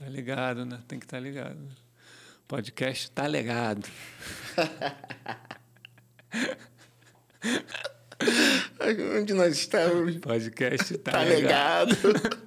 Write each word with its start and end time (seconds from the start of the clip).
Tá 0.00 0.08
ligado, 0.08 0.64
né? 0.64 0.80
Tem 0.88 0.98
que 0.98 1.04
estar 1.04 1.18
tá 1.18 1.22
ligado. 1.22 1.58
Podcast 2.48 3.10
tá 3.10 3.28
ligado. 3.28 3.86
Onde 9.18 9.34
nós 9.34 9.58
estamos? 9.58 10.16
Podcast 10.16 10.96
tá, 10.96 11.12
tá 11.20 11.22
ligado. 11.22 11.94
ligado. 11.94 12.40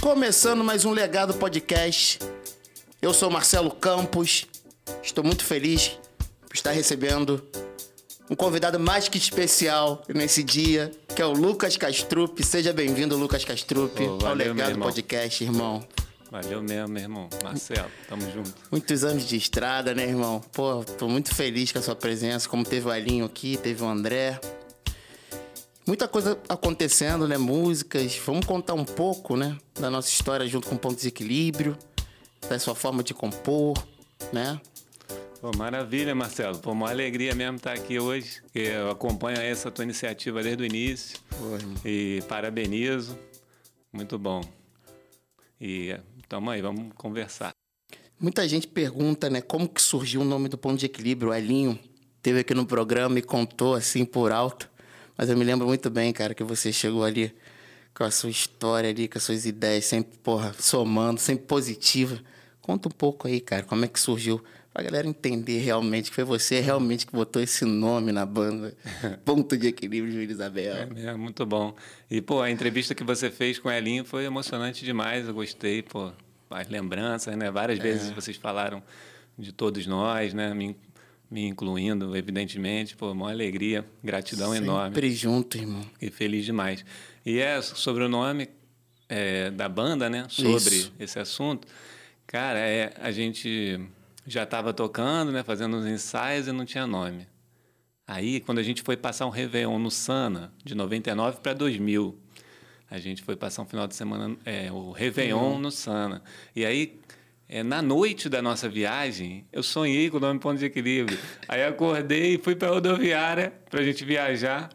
Começando 0.00 0.64
mais 0.64 0.84
um 0.84 0.90
Legado 0.90 1.34
Podcast. 1.34 2.18
Eu 3.00 3.14
sou 3.14 3.30
Marcelo 3.30 3.70
Campos. 3.70 4.48
Estou 5.00 5.22
muito 5.22 5.44
feliz 5.44 5.96
por 6.48 6.56
estar 6.56 6.72
recebendo 6.72 7.48
um 8.32 8.34
convidado 8.34 8.80
mais 8.80 9.08
que 9.10 9.18
especial 9.18 10.02
nesse 10.08 10.42
dia, 10.42 10.90
que 11.14 11.20
é 11.20 11.26
o 11.26 11.32
Lucas 11.32 11.76
Castrup. 11.76 12.42
Seja 12.42 12.72
bem-vindo, 12.72 13.14
Lucas 13.14 13.44
Castrup, 13.44 13.94
oh, 14.00 14.26
ao 14.26 14.32
Legado 14.32 14.78
Podcast, 14.78 15.44
irmão. 15.44 15.86
Valeu 16.30 16.62
mesmo, 16.62 16.88
meu 16.88 17.02
irmão. 17.02 17.28
Marcelo, 17.44 17.90
tamo 18.08 18.22
junto. 18.32 18.54
Muitos 18.70 19.04
anos 19.04 19.26
de 19.26 19.36
estrada, 19.36 19.94
né, 19.94 20.04
irmão? 20.04 20.40
Pô, 20.50 20.82
tô 20.82 21.10
muito 21.10 21.34
feliz 21.34 21.72
com 21.72 21.78
a 21.78 21.82
sua 21.82 21.94
presença, 21.94 22.48
como 22.48 22.64
teve 22.64 22.88
o 22.88 22.90
Alinho 22.90 23.26
aqui, 23.26 23.58
teve 23.58 23.82
o 23.82 23.86
André. 23.86 24.40
Muita 25.86 26.08
coisa 26.08 26.38
acontecendo, 26.48 27.28
né? 27.28 27.36
Músicas. 27.36 28.18
Vamos 28.24 28.46
contar 28.46 28.72
um 28.72 28.84
pouco, 28.86 29.36
né? 29.36 29.58
Da 29.78 29.90
nossa 29.90 30.08
história 30.08 30.46
junto 30.46 30.68
com 30.68 30.76
o 30.76 30.78
Ponto 30.78 30.98
de 30.98 31.06
Equilíbrio, 31.06 31.76
da 32.48 32.58
sua 32.58 32.74
forma 32.74 33.02
de 33.02 33.12
compor, 33.12 33.76
né? 34.32 34.58
Pô, 35.42 35.50
maravilha, 35.56 36.14
Marcelo. 36.14 36.56
Pô, 36.60 36.70
uma 36.70 36.88
alegria 36.88 37.34
mesmo 37.34 37.56
estar 37.56 37.72
aqui 37.72 37.98
hoje. 37.98 38.40
Eu 38.54 38.92
acompanho 38.92 39.40
essa 39.40 39.72
tua 39.72 39.82
iniciativa 39.82 40.40
desde 40.40 40.62
o 40.62 40.64
início. 40.64 41.18
E 41.84 42.22
parabenizo. 42.28 43.18
Muito 43.92 44.16
bom. 44.20 44.40
E 45.60 45.98
tamo 46.28 46.48
aí, 46.48 46.62
vamos 46.62 46.92
conversar. 46.94 47.50
Muita 48.20 48.46
gente 48.46 48.68
pergunta, 48.68 49.28
né, 49.28 49.40
como 49.40 49.68
que 49.68 49.82
surgiu 49.82 50.20
o 50.20 50.24
nome 50.24 50.48
do 50.48 50.56
Ponto 50.56 50.78
de 50.78 50.86
Equilíbrio. 50.86 51.32
O 51.32 51.34
Elinho 51.34 51.76
teve 52.22 52.38
aqui 52.38 52.54
no 52.54 52.64
programa 52.64 53.18
e 53.18 53.22
contou 53.22 53.74
assim 53.74 54.04
por 54.04 54.30
alto. 54.30 54.70
Mas 55.18 55.28
eu 55.28 55.36
me 55.36 55.42
lembro 55.42 55.66
muito 55.66 55.90
bem, 55.90 56.12
cara, 56.12 56.34
que 56.34 56.44
você 56.44 56.72
chegou 56.72 57.02
ali 57.02 57.34
com 57.92 58.04
a 58.04 58.12
sua 58.12 58.30
história 58.30 58.90
ali, 58.90 59.08
com 59.08 59.18
as 59.18 59.24
suas 59.24 59.44
ideias, 59.44 59.86
sempre, 59.86 60.16
porra, 60.18 60.54
somando, 60.56 61.18
sempre 61.18 61.46
positiva. 61.46 62.20
Conta 62.60 62.86
um 62.86 62.92
pouco 62.92 63.26
aí, 63.26 63.40
cara, 63.40 63.64
como 63.64 63.84
é 63.84 63.88
que 63.88 63.98
surgiu 63.98 64.40
pra 64.72 64.82
galera 64.82 65.06
entender 65.06 65.58
realmente 65.58 66.08
que 66.08 66.14
foi 66.14 66.24
você 66.24 66.60
realmente 66.60 67.06
que 67.06 67.12
botou 67.12 67.42
esse 67.42 67.64
nome 67.64 68.10
na 68.10 68.24
banda. 68.24 68.74
Ponto 69.24 69.56
de 69.56 69.68
equilíbrio 69.68 70.26
de 70.26 70.32
Isabel. 70.32 70.74
É, 70.74 70.88
é, 71.08 71.14
muito 71.14 71.44
bom. 71.44 71.74
E, 72.10 72.20
pô, 72.20 72.40
a 72.40 72.50
entrevista 72.50 72.94
que 72.94 73.04
você 73.04 73.30
fez 73.30 73.58
com 73.58 73.68
a 73.68 73.76
Elinho 73.76 74.04
foi 74.04 74.24
emocionante 74.24 74.84
demais, 74.84 75.28
eu 75.28 75.34
gostei, 75.34 75.82
pô. 75.82 76.10
As 76.50 76.68
lembranças, 76.68 77.34
né? 77.36 77.50
Várias 77.50 77.78
é. 77.78 77.82
vezes 77.82 78.10
vocês 78.10 78.36
falaram 78.36 78.82
de 79.38 79.52
todos 79.52 79.86
nós, 79.86 80.34
né? 80.34 80.52
Me, 80.54 80.76
me 81.30 81.46
incluindo, 81.46 82.16
evidentemente. 82.16 82.96
Pô, 82.96 83.12
uma 83.12 83.30
alegria, 83.30 83.84
gratidão 84.02 84.52
Sempre 84.52 84.64
enorme. 84.64 84.94
Sempre 84.94 85.10
junto, 85.12 85.56
irmão. 85.56 85.82
E 86.00 86.10
feliz 86.10 86.44
demais. 86.44 86.84
E 87.24 87.38
é 87.38 87.60
sobre 87.62 88.04
o 88.04 88.08
nome 88.08 88.48
é, 89.08 89.50
da 89.50 89.68
banda, 89.68 90.08
né? 90.08 90.26
Sobre 90.28 90.76
Isso. 90.76 90.92
esse 90.98 91.18
assunto. 91.18 91.66
Cara, 92.26 92.58
é, 92.58 92.94
a 93.00 93.10
gente 93.10 93.80
já 94.26 94.44
estava 94.44 94.72
tocando, 94.72 95.32
né, 95.32 95.42
fazendo 95.42 95.76
uns 95.76 95.86
ensaios 95.86 96.46
e 96.46 96.52
não 96.52 96.64
tinha 96.64 96.86
nome. 96.86 97.26
Aí, 98.06 98.40
quando 98.40 98.58
a 98.58 98.62
gente 98.62 98.82
foi 98.82 98.96
passar 98.96 99.26
um 99.26 99.30
Réveillon 99.30 99.78
no 99.78 99.90
Sana, 99.90 100.52
de 100.64 100.74
99 100.74 101.38
para 101.40 101.52
2000, 101.52 102.18
a 102.90 102.98
gente 102.98 103.22
foi 103.22 103.36
passar 103.36 103.62
um 103.62 103.66
final 103.66 103.86
de 103.86 103.94
semana, 103.94 104.36
é, 104.44 104.70
o 104.70 104.90
Réveillon 104.90 105.52
uhum. 105.52 105.58
no 105.58 105.70
Sana. 105.70 106.22
E 106.54 106.64
aí, 106.64 107.00
é, 107.48 107.62
na 107.62 107.80
noite 107.80 108.28
da 108.28 108.42
nossa 108.42 108.68
viagem, 108.68 109.46
eu 109.52 109.62
sonhei 109.62 110.10
com 110.10 110.18
o 110.18 110.20
nome 110.20 110.38
Ponto 110.38 110.58
de 110.58 110.66
Equilíbrio. 110.66 111.18
aí 111.48 111.64
acordei 111.64 112.34
e 112.34 112.38
fui 112.38 112.54
para 112.54 112.68
a 112.68 112.70
rodoviária 112.72 113.52
para 113.70 113.80
a 113.80 113.82
gente 113.82 114.04
viajar. 114.04 114.70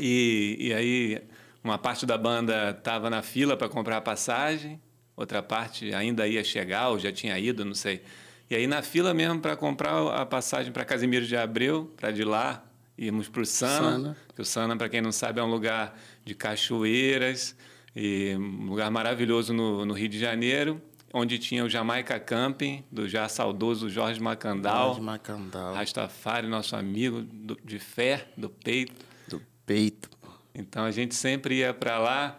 E, 0.00 0.56
e 0.58 0.74
aí, 0.74 1.22
uma 1.62 1.78
parte 1.78 2.06
da 2.06 2.16
banda 2.16 2.70
estava 2.70 3.10
na 3.10 3.22
fila 3.22 3.56
para 3.56 3.68
comprar 3.68 3.98
a 3.98 4.00
passagem, 4.00 4.80
outra 5.16 5.42
parte 5.42 5.92
ainda 5.94 6.26
ia 6.26 6.42
chegar, 6.42 6.88
ou 6.88 6.98
já 6.98 7.12
tinha 7.12 7.38
ido, 7.38 7.64
não 7.64 7.74
sei. 7.74 8.02
E 8.50 8.54
aí, 8.54 8.66
na 8.66 8.82
fila 8.82 9.12
mesmo, 9.12 9.40
para 9.40 9.56
comprar 9.56 10.08
a 10.14 10.24
passagem 10.24 10.72
para 10.72 10.84
Casimiro 10.84 11.26
de 11.26 11.36
Abreu, 11.36 11.92
para 11.96 12.10
de 12.10 12.24
lá, 12.24 12.64
íamos 12.96 13.28
para 13.28 13.42
o 13.42 13.46
Sana. 13.46 13.90
Sana. 13.90 14.16
Que 14.34 14.42
o 14.42 14.44
Sana, 14.44 14.76
para 14.76 14.88
quem 14.88 15.00
não 15.00 15.12
sabe, 15.12 15.40
é 15.40 15.42
um 15.42 15.50
lugar 15.50 15.98
de 16.24 16.34
cachoeiras, 16.34 17.54
e 17.94 18.34
um 18.36 18.66
lugar 18.66 18.90
maravilhoso 18.90 19.52
no, 19.52 19.84
no 19.84 19.92
Rio 19.92 20.08
de 20.08 20.18
Janeiro 20.18 20.80
onde 21.12 21.38
tinha 21.38 21.64
o 21.64 21.68
Jamaica 21.68 22.18
Camping, 22.20 22.84
do 22.90 23.08
já 23.08 23.28
saudoso 23.28 23.88
Jorge 23.88 24.20
Macandal. 24.20 24.88
Jorge 24.88 25.00
Macandal. 25.00 25.74
Rastafari, 25.74 26.46
nosso 26.46 26.76
amigo 26.76 27.22
do, 27.22 27.58
de 27.64 27.78
fé, 27.78 28.28
do 28.36 28.48
peito. 28.50 29.04
Do 29.28 29.42
peito. 29.64 30.10
Então 30.54 30.84
a 30.84 30.90
gente 30.90 31.14
sempre 31.14 31.56
ia 31.56 31.72
para 31.72 31.98
lá. 31.98 32.38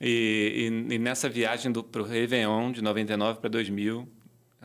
E, 0.00 0.70
e, 0.90 0.94
e, 0.94 0.98
nessa 0.98 1.28
viagem 1.28 1.72
para 1.72 2.02
o 2.02 2.04
Réveillon, 2.04 2.72
de 2.72 2.82
99 2.82 3.40
para 3.40 3.48
2000, 3.48 4.08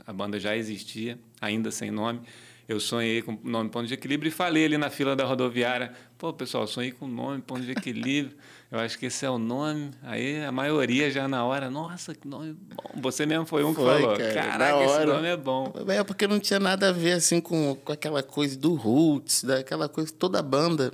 a 0.09 0.13
banda 0.13 0.39
já 0.39 0.57
existia, 0.57 1.19
ainda 1.39 1.69
sem 1.69 1.91
nome. 1.91 2.21
Eu 2.67 2.79
sonhei 2.79 3.21
com 3.21 3.33
o 3.33 3.39
nome 3.43 3.69
Ponto 3.69 3.85
de 3.85 3.93
Equilíbrio 3.93 4.29
e 4.29 4.31
falei 4.31 4.65
ali 4.65 4.75
na 4.75 4.89
fila 4.89 5.15
da 5.15 5.23
rodoviária: 5.23 5.93
pô, 6.17 6.33
pessoal, 6.33 6.65
sonhei 6.65 6.91
com 6.91 7.05
o 7.05 7.07
nome 7.07 7.41
Ponto 7.43 7.61
de 7.61 7.71
Equilíbrio. 7.71 8.35
Eu 8.71 8.79
acho 8.79 8.97
que 8.97 9.05
esse 9.05 9.23
é 9.23 9.29
o 9.29 9.37
nome. 9.37 9.91
Aí 10.03 10.43
a 10.43 10.51
maioria 10.51 11.09
já 11.11 11.27
na 11.27 11.43
hora, 11.43 11.69
nossa, 11.69 12.13
que 12.15 12.27
nome 12.27 12.53
bom. 12.53 13.01
Você 13.01 13.25
mesmo 13.25 13.45
foi 13.45 13.63
um 13.63 13.73
que 13.73 13.81
foi, 13.81 14.01
falou: 14.01 14.17
cara, 14.17 14.33
caraca, 14.33 14.83
esse 14.83 15.05
nome 15.05 15.27
é 15.27 15.37
bom. 15.37 15.73
É 15.87 16.03
porque 16.03 16.27
não 16.27 16.39
tinha 16.39 16.59
nada 16.59 16.89
a 16.89 16.91
ver 16.91 17.13
assim 17.13 17.39
com, 17.39 17.75
com 17.75 17.91
aquela 17.91 18.23
coisa 18.23 18.57
do 18.57 18.73
Roots, 18.73 19.43
daquela 19.43 19.87
coisa, 19.87 20.11
toda 20.11 20.39
a 20.39 20.43
banda 20.43 20.91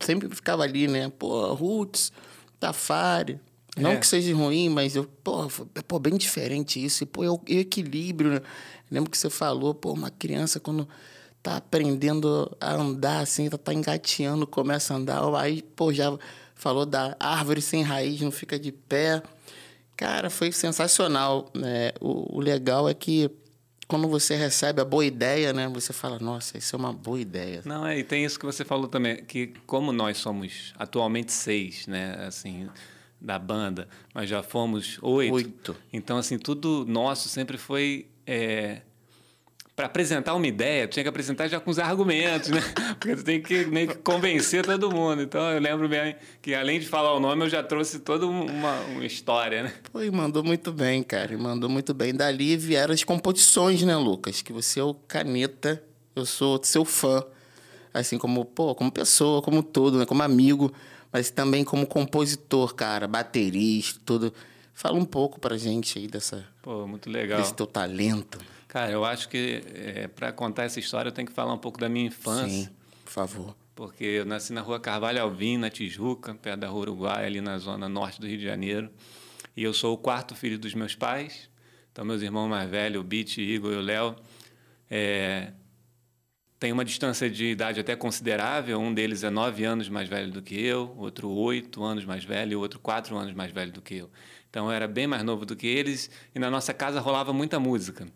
sempre 0.00 0.28
ficava 0.28 0.64
ali, 0.64 0.86
né? 0.86 1.10
Pô, 1.18 1.54
Roots, 1.54 2.12
Tafari. 2.58 3.40
Não 3.76 3.92
é. 3.92 3.96
que 3.96 4.06
seja 4.06 4.34
ruim, 4.34 4.68
mas 4.68 4.96
eu, 4.96 5.04
pô, 5.04 5.48
pô, 5.86 5.98
bem 5.98 6.16
diferente 6.16 6.84
isso. 6.84 7.04
E, 7.04 7.06
pô, 7.06 7.24
eu 7.24 7.40
equilíbrio, 7.46 8.32
né? 8.32 8.40
Lembro 8.90 9.10
que 9.10 9.16
você 9.16 9.30
falou, 9.30 9.74
pô, 9.74 9.92
uma 9.92 10.10
criança 10.10 10.58
quando 10.58 10.88
tá 11.42 11.56
aprendendo 11.56 12.54
a 12.60 12.74
andar, 12.74 13.20
assim, 13.20 13.48
tá, 13.48 13.56
tá 13.56 13.72
engateando, 13.72 14.46
começa 14.46 14.92
a 14.92 14.96
andar, 14.96 15.34
aí, 15.36 15.62
pô, 15.62 15.92
já 15.92 16.16
falou 16.54 16.84
da 16.84 17.16
árvore 17.18 17.62
sem 17.62 17.82
raiz, 17.82 18.20
não 18.20 18.30
fica 18.30 18.58
de 18.58 18.72
pé. 18.72 19.22
Cara, 19.96 20.28
foi 20.30 20.50
sensacional, 20.52 21.50
né? 21.54 21.92
O, 22.00 22.38
o 22.38 22.40
legal 22.40 22.88
é 22.88 22.94
que 22.94 23.30
quando 23.86 24.06
você 24.06 24.36
recebe 24.36 24.80
a 24.80 24.84
boa 24.84 25.04
ideia, 25.04 25.52
né? 25.52 25.68
Você 25.68 25.92
fala, 25.92 26.18
nossa, 26.18 26.56
isso 26.56 26.76
é 26.76 26.78
uma 26.78 26.92
boa 26.92 27.20
ideia. 27.20 27.60
Não, 27.64 27.86
é, 27.86 27.98
e 27.98 28.04
tem 28.04 28.24
isso 28.24 28.38
que 28.38 28.46
você 28.46 28.64
falou 28.64 28.86
também, 28.86 29.24
que 29.24 29.48
como 29.66 29.92
nós 29.92 30.18
somos 30.18 30.72
atualmente 30.78 31.32
seis, 31.32 31.86
né? 31.86 32.14
Assim, 32.26 32.68
da 33.20 33.38
banda, 33.38 33.88
mas 34.14 34.28
já 34.28 34.42
fomos 34.42 34.98
oito. 35.02 35.34
Oito. 35.34 35.76
Então, 35.92 36.16
assim, 36.16 36.38
tudo 36.38 36.84
nosso 36.88 37.28
sempre 37.28 37.58
foi. 37.58 38.06
É, 38.26 38.82
para 39.80 39.86
apresentar 39.86 40.34
uma 40.34 40.46
ideia, 40.46 40.86
tinha 40.86 41.02
que 41.02 41.08
apresentar 41.08 41.48
já 41.48 41.58
com 41.58 41.70
os 41.70 41.78
argumentos, 41.78 42.50
né? 42.50 42.60
Porque 43.00 43.16
tu 43.16 43.24
tem 43.24 43.40
que 43.40 43.64
meio 43.64 43.88
que 43.88 43.94
convencer 43.96 44.62
todo 44.64 44.90
mundo. 44.90 45.22
Então 45.22 45.40
eu 45.50 45.58
lembro 45.58 45.88
bem 45.88 46.16
que 46.42 46.54
além 46.54 46.78
de 46.78 46.86
falar 46.86 47.14
o 47.14 47.18
nome, 47.18 47.46
eu 47.46 47.48
já 47.48 47.62
trouxe 47.62 47.98
toda 48.00 48.26
uma, 48.26 48.78
uma 48.80 49.06
história, 49.06 49.62
né? 49.62 49.72
Pô, 49.90 50.02
e 50.02 50.10
mandou 50.10 50.44
muito 50.44 50.70
bem, 50.70 51.02
cara. 51.02 51.32
E 51.32 51.36
mandou 51.36 51.70
muito 51.70 51.94
bem. 51.94 52.14
Dali 52.14 52.58
vieram 52.58 52.92
as 52.92 53.02
composições, 53.02 53.82
né, 53.82 53.96
Lucas? 53.96 54.42
Que 54.42 54.52
você 54.52 54.80
é 54.80 54.84
o 54.84 54.92
caneta, 54.92 55.82
eu 56.14 56.26
sou 56.26 56.60
seu 56.62 56.84
fã. 56.84 57.24
Assim 57.92 58.18
como, 58.18 58.44
pô, 58.44 58.74
como 58.74 58.92
pessoa, 58.92 59.40
como 59.40 59.62
todo, 59.62 59.98
né? 59.98 60.04
Como 60.04 60.22
amigo 60.22 60.70
mas 61.12 61.30
também 61.30 61.64
como 61.64 61.86
compositor, 61.86 62.74
cara, 62.74 63.06
baterista, 63.06 64.00
tudo. 64.04 64.32
Fala 64.72 64.96
um 64.96 65.04
pouco 65.04 65.38
pra 65.38 65.58
gente 65.58 65.98
aí 65.98 66.06
dessa. 66.06 66.46
Pô, 66.62 66.86
muito 66.86 67.10
legal. 67.10 67.40
Desse 67.40 67.54
teu 67.54 67.66
talento. 67.66 68.38
Cara, 68.66 68.90
eu 68.90 69.04
acho 69.04 69.28
que 69.28 69.62
é, 69.74 70.08
para 70.08 70.32
contar 70.32 70.64
essa 70.64 70.78
história 70.78 71.08
eu 71.08 71.12
tenho 71.12 71.26
que 71.26 71.34
falar 71.34 71.52
um 71.52 71.58
pouco 71.58 71.78
da 71.78 71.88
minha 71.88 72.06
infância. 72.06 72.48
Sim, 72.48 72.68
por 73.04 73.10
favor. 73.10 73.56
Porque 73.74 74.04
eu 74.04 74.24
nasci 74.24 74.52
na 74.52 74.60
rua 74.60 74.78
Carvalho 74.78 75.20
Alvim, 75.20 75.56
na 75.56 75.68
Tijuca, 75.70 76.34
perto 76.34 76.60
da 76.60 76.68
rua 76.68 76.82
Uruguai, 76.82 77.26
ali 77.26 77.40
na 77.40 77.58
zona 77.58 77.88
norte 77.88 78.20
do 78.20 78.26
Rio 78.26 78.38
de 78.38 78.44
Janeiro. 78.44 78.90
E 79.56 79.62
eu 79.62 79.74
sou 79.74 79.94
o 79.94 79.98
quarto 79.98 80.34
filho 80.34 80.58
dos 80.58 80.74
meus 80.74 80.94
pais. 80.94 81.50
Então, 81.90 82.04
meus 82.04 82.22
irmãos 82.22 82.48
mais 82.48 82.70
velhos, 82.70 83.00
o 83.00 83.04
Beat, 83.04 83.38
Igor 83.38 83.72
e 83.72 83.76
o 83.76 83.80
Léo, 83.80 84.14
é, 84.88 85.52
tem 86.60 86.72
uma 86.72 86.84
distância 86.84 87.30
de 87.30 87.46
idade 87.46 87.80
até 87.80 87.96
considerável. 87.96 88.78
Um 88.78 88.92
deles 88.92 89.24
é 89.24 89.30
nove 89.30 89.64
anos 89.64 89.88
mais 89.88 90.08
velho 90.10 90.30
do 90.30 90.42
que 90.42 90.60
eu, 90.62 90.94
outro 90.98 91.30
oito 91.30 91.82
anos 91.82 92.04
mais 92.04 92.22
velho 92.22 92.60
outro 92.60 92.78
quatro 92.78 93.16
anos 93.16 93.32
mais 93.32 93.50
velho 93.50 93.72
do 93.72 93.80
que 93.80 93.94
eu. 93.94 94.10
Então 94.50 94.66
eu 94.66 94.72
era 94.72 94.86
bem 94.86 95.06
mais 95.06 95.22
novo 95.22 95.46
do 95.46 95.56
que 95.56 95.66
eles 95.66 96.10
e 96.34 96.38
na 96.38 96.50
nossa 96.50 96.74
casa 96.74 97.00
rolava 97.00 97.32
muita 97.32 97.58
música. 97.58 98.06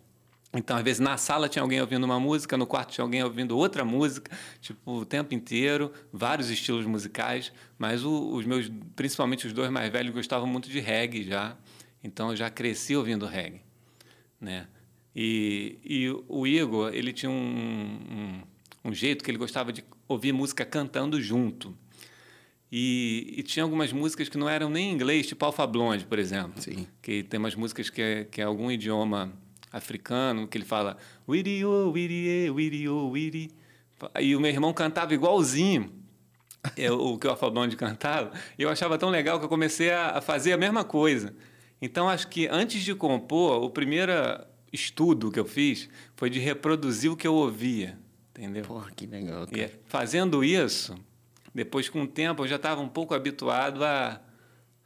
Então, 0.56 0.76
às 0.76 0.84
vezes, 0.84 1.00
na 1.00 1.16
sala 1.16 1.48
tinha 1.48 1.62
alguém 1.62 1.80
ouvindo 1.80 2.04
uma 2.04 2.20
música, 2.20 2.56
no 2.56 2.64
quarto 2.64 2.92
tinha 2.92 3.04
alguém 3.04 3.24
ouvindo 3.24 3.58
outra 3.58 3.84
música, 3.84 4.30
tipo, 4.60 4.98
o 5.00 5.04
tempo 5.04 5.34
inteiro, 5.34 5.90
vários 6.12 6.48
estilos 6.48 6.86
musicais, 6.86 7.52
mas 7.76 8.04
o, 8.04 8.32
os 8.32 8.46
meus, 8.46 8.70
principalmente 8.94 9.48
os 9.48 9.52
dois 9.52 9.68
mais 9.68 9.90
velhos, 9.90 10.14
gostavam 10.14 10.46
muito 10.46 10.68
de 10.68 10.78
reggae 10.78 11.24
já, 11.24 11.56
então 12.04 12.30
eu 12.30 12.36
já 12.36 12.50
cresci 12.50 12.94
ouvindo 12.94 13.26
reggae, 13.26 13.62
né? 14.40 14.68
E, 15.14 15.78
e 15.84 16.08
o 16.28 16.46
Igor, 16.46 16.92
ele 16.92 17.12
tinha 17.12 17.30
um, 17.30 17.34
um, 17.34 18.42
um 18.90 18.92
jeito 18.92 19.24
que 19.24 19.30
ele 19.30 19.38
gostava 19.38 19.72
de 19.72 19.84
ouvir 20.08 20.32
música 20.32 20.64
cantando 20.64 21.20
junto. 21.20 21.76
E, 22.70 23.34
e, 23.38 23.42
tinha 23.44 23.62
algumas 23.62 23.92
músicas 23.92 24.28
que 24.28 24.36
não 24.36 24.48
eram 24.48 24.68
nem 24.68 24.90
em 24.90 24.92
inglês, 24.92 25.26
tipo 25.28 25.44
Alpha 25.44 25.64
Blonde, 25.66 26.04
por 26.04 26.18
exemplo. 26.18 26.60
Sim. 26.60 26.88
Que 27.00 27.22
tem 27.22 27.38
umas 27.38 27.54
músicas 27.54 27.88
que 27.88 28.02
é, 28.02 28.24
que 28.24 28.40
é 28.40 28.44
algum 28.44 28.70
idioma 28.70 29.32
africano, 29.70 30.48
que 30.48 30.58
ele 30.58 30.64
fala 30.64 30.96
Wiri 31.28 31.64
o 31.64 31.92
Wiri 31.92 32.50
Wiri 32.50 32.88
Wiri. 32.88 33.50
E 34.20 34.34
o 34.34 34.40
meu 34.40 34.50
irmão 34.50 34.72
cantava 34.72 35.14
igualzinho 35.14 36.04
eu, 36.76 36.98
o 36.98 37.18
que 37.18 37.26
o 37.26 37.30
Alpha 37.30 37.50
Blonde 37.50 37.76
cantava. 37.76 38.32
E 38.58 38.62
eu 38.62 38.70
achava 38.70 38.96
tão 38.96 39.10
legal 39.10 39.38
que 39.38 39.44
eu 39.44 39.48
comecei 39.48 39.90
a, 39.90 40.18
a 40.18 40.20
fazer 40.20 40.52
a 40.52 40.56
mesma 40.56 40.84
coisa. 40.84 41.34
Então, 41.80 42.08
acho 42.08 42.28
que 42.28 42.48
antes 42.48 42.82
de 42.82 42.94
compor, 42.94 43.62
o 43.62 43.70
primeiro 43.70 44.12
estudo 44.74 45.30
que 45.30 45.38
eu 45.38 45.44
fiz 45.44 45.88
foi 46.16 46.28
de 46.28 46.40
reproduzir 46.40 47.10
o 47.10 47.16
que 47.16 47.26
eu 47.26 47.34
ouvia, 47.34 47.96
entendeu? 48.30 48.64
Porra, 48.64 48.90
que 48.90 49.06
legal, 49.06 49.46
cara. 49.46 49.58
E 49.58 49.70
fazendo 49.86 50.42
isso, 50.42 50.96
depois 51.54 51.88
com 51.88 52.02
o 52.02 52.06
tempo 52.08 52.42
eu 52.42 52.48
já 52.48 52.56
estava 52.56 52.80
um 52.80 52.88
pouco 52.88 53.14
habituado 53.14 53.84
a, 53.84 54.20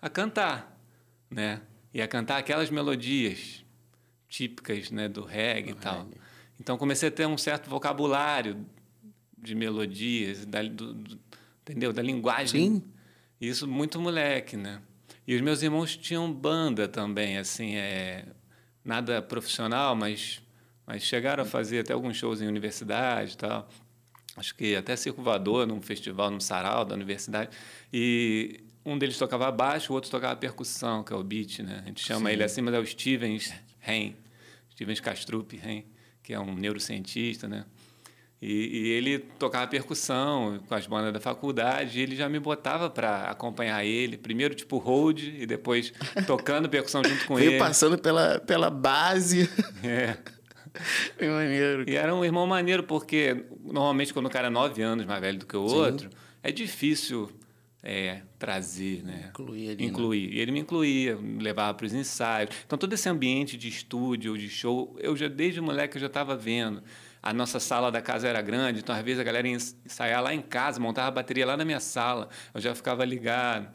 a 0.00 0.10
cantar, 0.10 0.78
né? 1.30 1.62
E 1.92 2.02
a 2.02 2.06
cantar 2.06 2.36
aquelas 2.36 2.68
melodias 2.68 3.64
típicas, 4.28 4.90
né, 4.90 5.08
do 5.08 5.22
reggae 5.22 5.72
do 5.72 5.78
e 5.78 5.80
tal. 5.80 6.04
Reggae. 6.04 6.20
Então 6.60 6.76
comecei 6.76 7.08
a 7.08 7.12
ter 7.12 7.26
um 7.26 7.38
certo 7.38 7.70
vocabulário 7.70 8.66
de 9.38 9.54
melodias, 9.54 10.44
da, 10.44 10.62
do, 10.62 10.92
do, 10.92 11.18
entendeu? 11.62 11.92
Da 11.92 12.02
linguagem. 12.02 12.74
Sim. 12.74 12.84
Isso 13.40 13.66
muito 13.66 14.00
moleque, 14.00 14.56
né? 14.56 14.82
E 15.26 15.34
os 15.34 15.40
meus 15.40 15.62
irmãos 15.62 15.96
tinham 15.96 16.30
banda 16.32 16.88
também, 16.88 17.38
assim, 17.38 17.76
é, 17.76 18.26
nada 18.88 19.20
profissional, 19.20 19.94
mas, 19.94 20.40
mas 20.86 21.02
chegaram 21.02 21.42
a 21.42 21.46
fazer 21.46 21.80
até 21.80 21.92
alguns 21.92 22.16
shows 22.16 22.40
em 22.40 22.48
universidade 22.48 23.34
e 23.34 23.36
tal. 23.36 23.68
Acho 24.34 24.54
que 24.54 24.74
até 24.74 24.96
circulador 24.96 25.66
num 25.66 25.82
festival, 25.82 26.30
num 26.30 26.40
sarau 26.40 26.86
da 26.86 26.94
universidade. 26.94 27.50
E 27.92 28.60
um 28.84 28.96
deles 28.96 29.18
tocava 29.18 29.52
baixo, 29.52 29.92
o 29.92 29.94
outro 29.94 30.10
tocava 30.10 30.34
percussão, 30.36 31.04
que 31.04 31.12
é 31.12 31.16
o 31.16 31.22
beat, 31.22 31.58
né? 31.58 31.80
A 31.84 31.86
gente 31.86 32.00
chama 32.00 32.30
Sim. 32.30 32.32
ele 32.32 32.42
assim, 32.42 32.62
mas 32.62 32.72
é 32.72 32.78
o 32.78 32.86
Stevens 32.86 33.52
Ren, 33.78 34.14
Stevens 34.72 35.00
Castrup 35.00 35.54
Ren, 35.54 35.82
que 36.22 36.32
é 36.32 36.40
um 36.40 36.54
neurocientista, 36.54 37.46
né? 37.46 37.66
E, 38.40 38.52
e, 38.52 38.88
ele 38.90 39.18
tocava 39.18 39.66
percussão 39.66 40.60
com 40.68 40.74
as 40.74 40.86
bandas 40.86 41.12
da 41.12 41.18
faculdade, 41.18 41.98
e 41.98 42.02
ele 42.02 42.14
já 42.14 42.28
me 42.28 42.38
botava 42.38 42.88
para 42.88 43.24
acompanhar 43.24 43.84
ele, 43.84 44.16
primeiro 44.16 44.54
tipo 44.54 44.78
hold 44.78 45.20
e 45.20 45.44
depois 45.44 45.92
tocando 46.24 46.68
percussão 46.70 47.02
junto 47.04 47.26
com 47.26 47.34
Veio 47.34 47.52
ele. 47.52 47.58
passando 47.58 47.98
pela, 47.98 48.38
pela 48.38 48.70
base. 48.70 49.50
É. 49.82 50.16
Que 51.18 51.26
maneiro. 51.26 51.90
E 51.90 51.96
era 51.96 52.14
um 52.14 52.24
irmão 52.24 52.46
maneiro, 52.46 52.84
porque 52.84 53.44
normalmente 53.64 54.12
quando 54.12 54.26
o 54.26 54.30
cara 54.30 54.46
é 54.46 54.50
nove 54.50 54.80
anos 54.80 55.06
mais 55.06 55.20
velho 55.20 55.38
do 55.38 55.46
que 55.46 55.56
o 55.56 55.68
Sim. 55.68 55.74
outro, 55.74 56.10
é 56.40 56.52
difícil 56.52 57.32
é, 57.82 58.22
trazer, 58.38 59.02
né? 59.04 59.30
Incluir 59.30 59.70
ali, 59.70 59.84
Incluir. 59.84 60.28
Né? 60.28 60.34
E 60.34 60.40
ele 60.40 60.52
me 60.52 60.60
incluía, 60.60 61.16
me 61.16 61.42
levava 61.42 61.74
para 61.74 61.86
os 61.86 61.92
ensaios. 61.92 62.50
Então 62.66 62.78
todo 62.78 62.92
esse 62.92 63.08
ambiente 63.08 63.56
de 63.56 63.68
estúdio, 63.68 64.36
de 64.36 64.48
show, 64.48 64.96
eu 65.00 65.16
já 65.16 65.28
desde 65.28 65.60
moleque 65.60 65.96
eu 65.96 66.00
já 66.00 66.06
estava 66.06 66.36
vendo. 66.36 66.82
A 67.22 67.32
nossa 67.32 67.58
sala 67.58 67.90
da 67.90 68.00
casa 68.00 68.28
era 68.28 68.40
grande, 68.40 68.80
então 68.80 68.94
às 68.94 69.02
vezes 69.02 69.20
a 69.20 69.24
galera 69.24 69.46
ia 69.46 69.54
ensaiar 69.54 70.22
lá 70.22 70.32
em 70.32 70.40
casa, 70.40 70.78
montava 70.78 71.08
a 71.08 71.10
bateria 71.10 71.44
lá 71.44 71.56
na 71.56 71.64
minha 71.64 71.80
sala, 71.80 72.28
eu 72.54 72.60
já 72.60 72.74
ficava 72.74 73.04
ligado. 73.04 73.68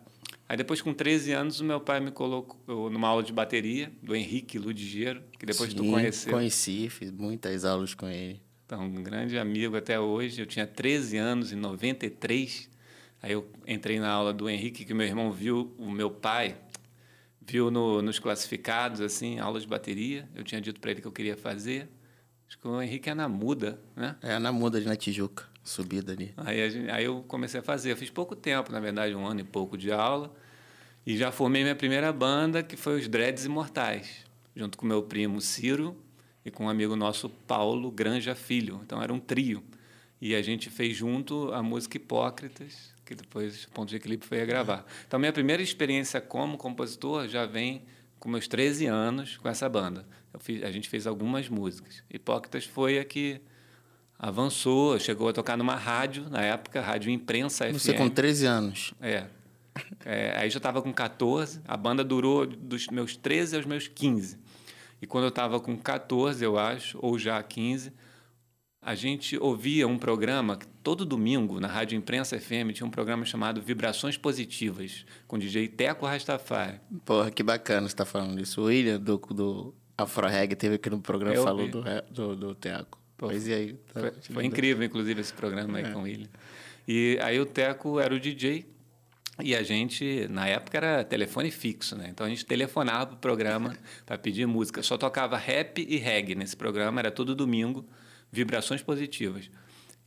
Aí 0.48 0.58
depois, 0.58 0.82
com 0.82 0.94
13 0.94 1.32
anos, 1.32 1.60
o 1.62 1.64
meu 1.64 1.80
pai 1.80 2.00
me 2.00 2.12
colocou 2.12 2.90
numa 2.90 3.08
aula 3.08 3.24
de 3.24 3.34
bateria, 3.34 3.92
do 4.02 4.16
Henrique 4.16 4.60
Ludigeiro, 4.60 5.24
que 5.40 5.46
depois 5.46 5.72
Sim, 5.72 5.78
tu 5.78 5.86
conheceu. 5.86 6.34
conheci, 6.34 6.90
fiz 6.90 7.12
muitas 7.12 7.66
aulas 7.66 7.94
com 7.94 8.08
ele. 8.08 8.42
Então, 8.66 8.84
um 8.86 9.04
grande 9.04 9.38
amigo 9.38 9.76
até 9.78 10.00
hoje. 10.00 10.42
Eu 10.42 10.46
tinha 10.46 10.68
13 10.68 11.18
anos, 11.18 11.52
em 11.52 11.56
93. 11.56 12.70
Aí 13.22 13.32
eu 13.32 13.50
entrei 13.66 14.00
na 14.00 14.10
aula 14.10 14.34
do 14.34 14.50
Henrique, 14.50 14.84
que 14.84 14.94
meu 14.94 15.08
irmão 15.08 15.32
viu, 15.32 15.74
o 15.78 15.90
meu 15.90 16.12
pai 16.12 16.58
viu 17.42 17.72
no, 17.72 18.02
nos 18.02 18.20
classificados, 18.20 19.02
assim, 19.02 19.40
aula 19.40 19.60
de 19.60 19.68
bateria. 19.68 20.28
Eu 20.36 20.44
tinha 20.44 20.60
dito 20.60 20.80
para 20.80 20.92
ele 20.92 21.02
que 21.02 21.08
eu 21.08 21.12
queria 21.12 21.38
fazer. 21.38 21.88
Acho 22.54 22.60
que 22.60 22.68
o 22.68 22.80
Henrique 22.80 23.10
é 23.10 23.16
na 23.16 23.28
Muda, 23.28 23.80
né? 23.96 24.16
É, 24.22 24.38
na 24.38 24.52
Muda, 24.52 24.78
ali 24.78 24.86
na 24.86 24.96
Tijuca, 24.96 25.46
subida 25.64 26.12
ali. 26.12 26.36
Aí, 26.38 26.70
gente, 26.70 26.92
aí 26.92 27.06
eu 27.06 27.24
comecei 27.28 27.60
a 27.60 27.64
fazer. 27.64 27.92
Eu 27.92 27.98
fiz 27.98 28.12
pouco 28.12 28.36
tempo, 28.36 28.72
na 28.72 28.80
verdade, 28.80 29.16
um 29.16 29.26
ano 29.26 29.40
e 29.40 29.44
pouco 29.44 29.76
de 29.76 29.92
aula. 29.92 30.32
E 31.04 31.18
já 31.18 31.32
formei 31.32 31.64
minha 31.64 31.76
primeira 31.76 32.14
banda, 32.14 32.62
que 32.62 32.78
foi 32.78 33.00
os 33.00 33.08
Dreads 33.08 33.46
Imortais, 33.46 34.24
junto 34.56 34.78
com 34.78 34.86
meu 34.86 35.02
primo 35.02 35.42
Ciro 35.42 35.98
e 36.46 36.52
com 36.52 36.66
um 36.66 36.70
amigo 36.70 36.96
nosso, 36.96 37.28
Paulo 37.28 37.90
Granja 37.90 38.36
Filho. 38.36 38.80
Então 38.86 39.02
era 39.02 39.12
um 39.12 39.20
trio. 39.20 39.64
E 40.22 40.36
a 40.36 40.42
gente 40.44 40.70
fez 40.70 40.96
junto 40.96 41.52
a 41.54 41.64
música 41.64 41.98
Hipócritas, 41.98 42.94
que 43.04 43.16
depois 43.16 43.64
o 43.64 43.70
Ponto 43.72 43.90
de 43.90 43.96
Equilíbrio 43.96 44.30
foi 44.30 44.42
a 44.42 44.46
gravar. 44.46 44.86
Então, 45.08 45.20
minha 45.20 45.34
primeira 45.34 45.64
experiência 45.64 46.22
como 46.22 46.56
compositor 46.56 47.28
já 47.28 47.48
vem 47.48 47.82
com 48.20 48.30
meus 48.30 48.48
13 48.48 48.86
anos 48.86 49.38
com 49.38 49.50
essa 49.50 49.68
banda. 49.68 50.06
Fiz, 50.40 50.64
a 50.64 50.72
gente 50.72 50.90
fez 50.90 51.08
algumas 51.08 51.50
músicas. 51.50 52.04
Hipócritas 52.10 52.66
foi 52.66 53.00
a 53.00 53.06
que 53.06 53.42
avançou, 54.18 55.00
chegou 55.00 55.30
a 55.30 55.34
tocar 55.34 55.58
numa 55.58 55.76
rádio, 55.76 56.30
na 56.30 56.42
época, 56.42 56.82
Rádio 56.82 57.12
Imprensa 57.12 57.72
Você 57.72 57.94
FM. 57.94 57.98
com 57.98 58.10
13 58.10 58.46
anos. 58.46 58.94
É. 59.02 59.26
é 60.06 60.38
aí 60.38 60.50
já 60.50 60.58
estava 60.58 60.82
com 60.82 60.94
14, 60.94 61.62
a 61.68 61.76
banda 61.76 62.04
durou 62.04 62.46
dos 62.46 62.88
meus 62.88 63.18
13 63.18 63.58
aos 63.58 63.66
meus 63.66 63.88
15. 63.88 64.38
E 65.02 65.06
quando 65.06 65.26
eu 65.26 65.30
estava 65.30 65.60
com 65.60 65.76
14, 65.76 66.44
eu 66.44 66.58
acho, 66.58 66.98
ou 67.02 67.20
já 67.20 67.42
15, 67.44 67.92
a 68.82 68.96
gente 68.96 69.38
ouvia 69.38 69.88
um 69.88 69.98
programa, 69.98 70.58
todo 70.82 71.06
domingo, 71.06 71.60
na 71.60 71.68
Rádio 71.68 71.98
Imprensa 71.98 72.40
FM, 72.40 72.72
tinha 72.74 72.86
um 72.86 72.90
programa 72.90 73.26
chamado 73.26 73.62
Vibrações 73.62 74.18
Positivas, 74.18 75.06
com 75.28 75.36
o 75.38 75.40
DJ 75.40 75.68
Teco 75.70 76.06
Rastafari. 76.06 76.80
Porra, 77.06 77.32
que 77.32 77.42
bacana 77.42 77.88
você 77.88 77.96
tá 77.96 78.06
falando 78.06 78.42
isso. 78.42 78.62
O 78.62 78.66
William, 78.66 79.00
do, 79.00 79.18
do 79.18 79.74
Afro 79.98 80.28
Reg, 80.28 80.56
teve 80.56 80.76
aqui 80.76 80.90
no 80.90 81.00
programa, 81.00 81.36
Eu 81.36 81.44
falou 81.44 81.68
do, 81.68 81.84
do, 82.12 82.36
do 82.36 82.56
Teco. 82.56 83.00
Pois 83.18 83.48
e 83.48 83.54
aí? 83.54 83.74
Tá, 83.94 84.00
foi, 84.00 84.12
foi 84.34 84.46
incrível, 84.46 84.84
inclusive, 84.86 85.22
esse 85.22 85.34
programa 85.34 85.78
aí 85.78 85.86
é. 85.86 85.92
com 85.92 86.00
o 86.00 86.04
William. 86.04 86.30
E 86.88 87.18
aí 87.22 87.40
o 87.40 87.46
Teco 87.46 88.00
era 88.00 88.14
o 88.14 88.20
DJ 88.20 88.66
e 89.42 89.56
a 89.56 89.64
gente, 89.64 90.28
na 90.30 90.48
época, 90.48 90.78
era 90.78 91.04
telefone 91.04 91.50
fixo, 91.50 91.96
né? 91.96 92.08
Então 92.10 92.26
a 92.26 92.30
gente 92.30 92.46
telefonava 92.46 93.08
pro 93.08 93.18
programa 93.18 93.76
para 94.06 94.18
pedir 94.18 94.46
música. 94.46 94.84
Só 94.84 94.98
tocava 94.98 95.38
rap 95.38 95.86
e 95.88 95.98
reggae 95.98 96.36
nesse 96.36 96.56
programa, 96.56 97.00
era 97.00 97.12
todo 97.12 97.34
domingo 97.34 97.86
vibrações 98.32 98.82
positivas. 98.82 99.50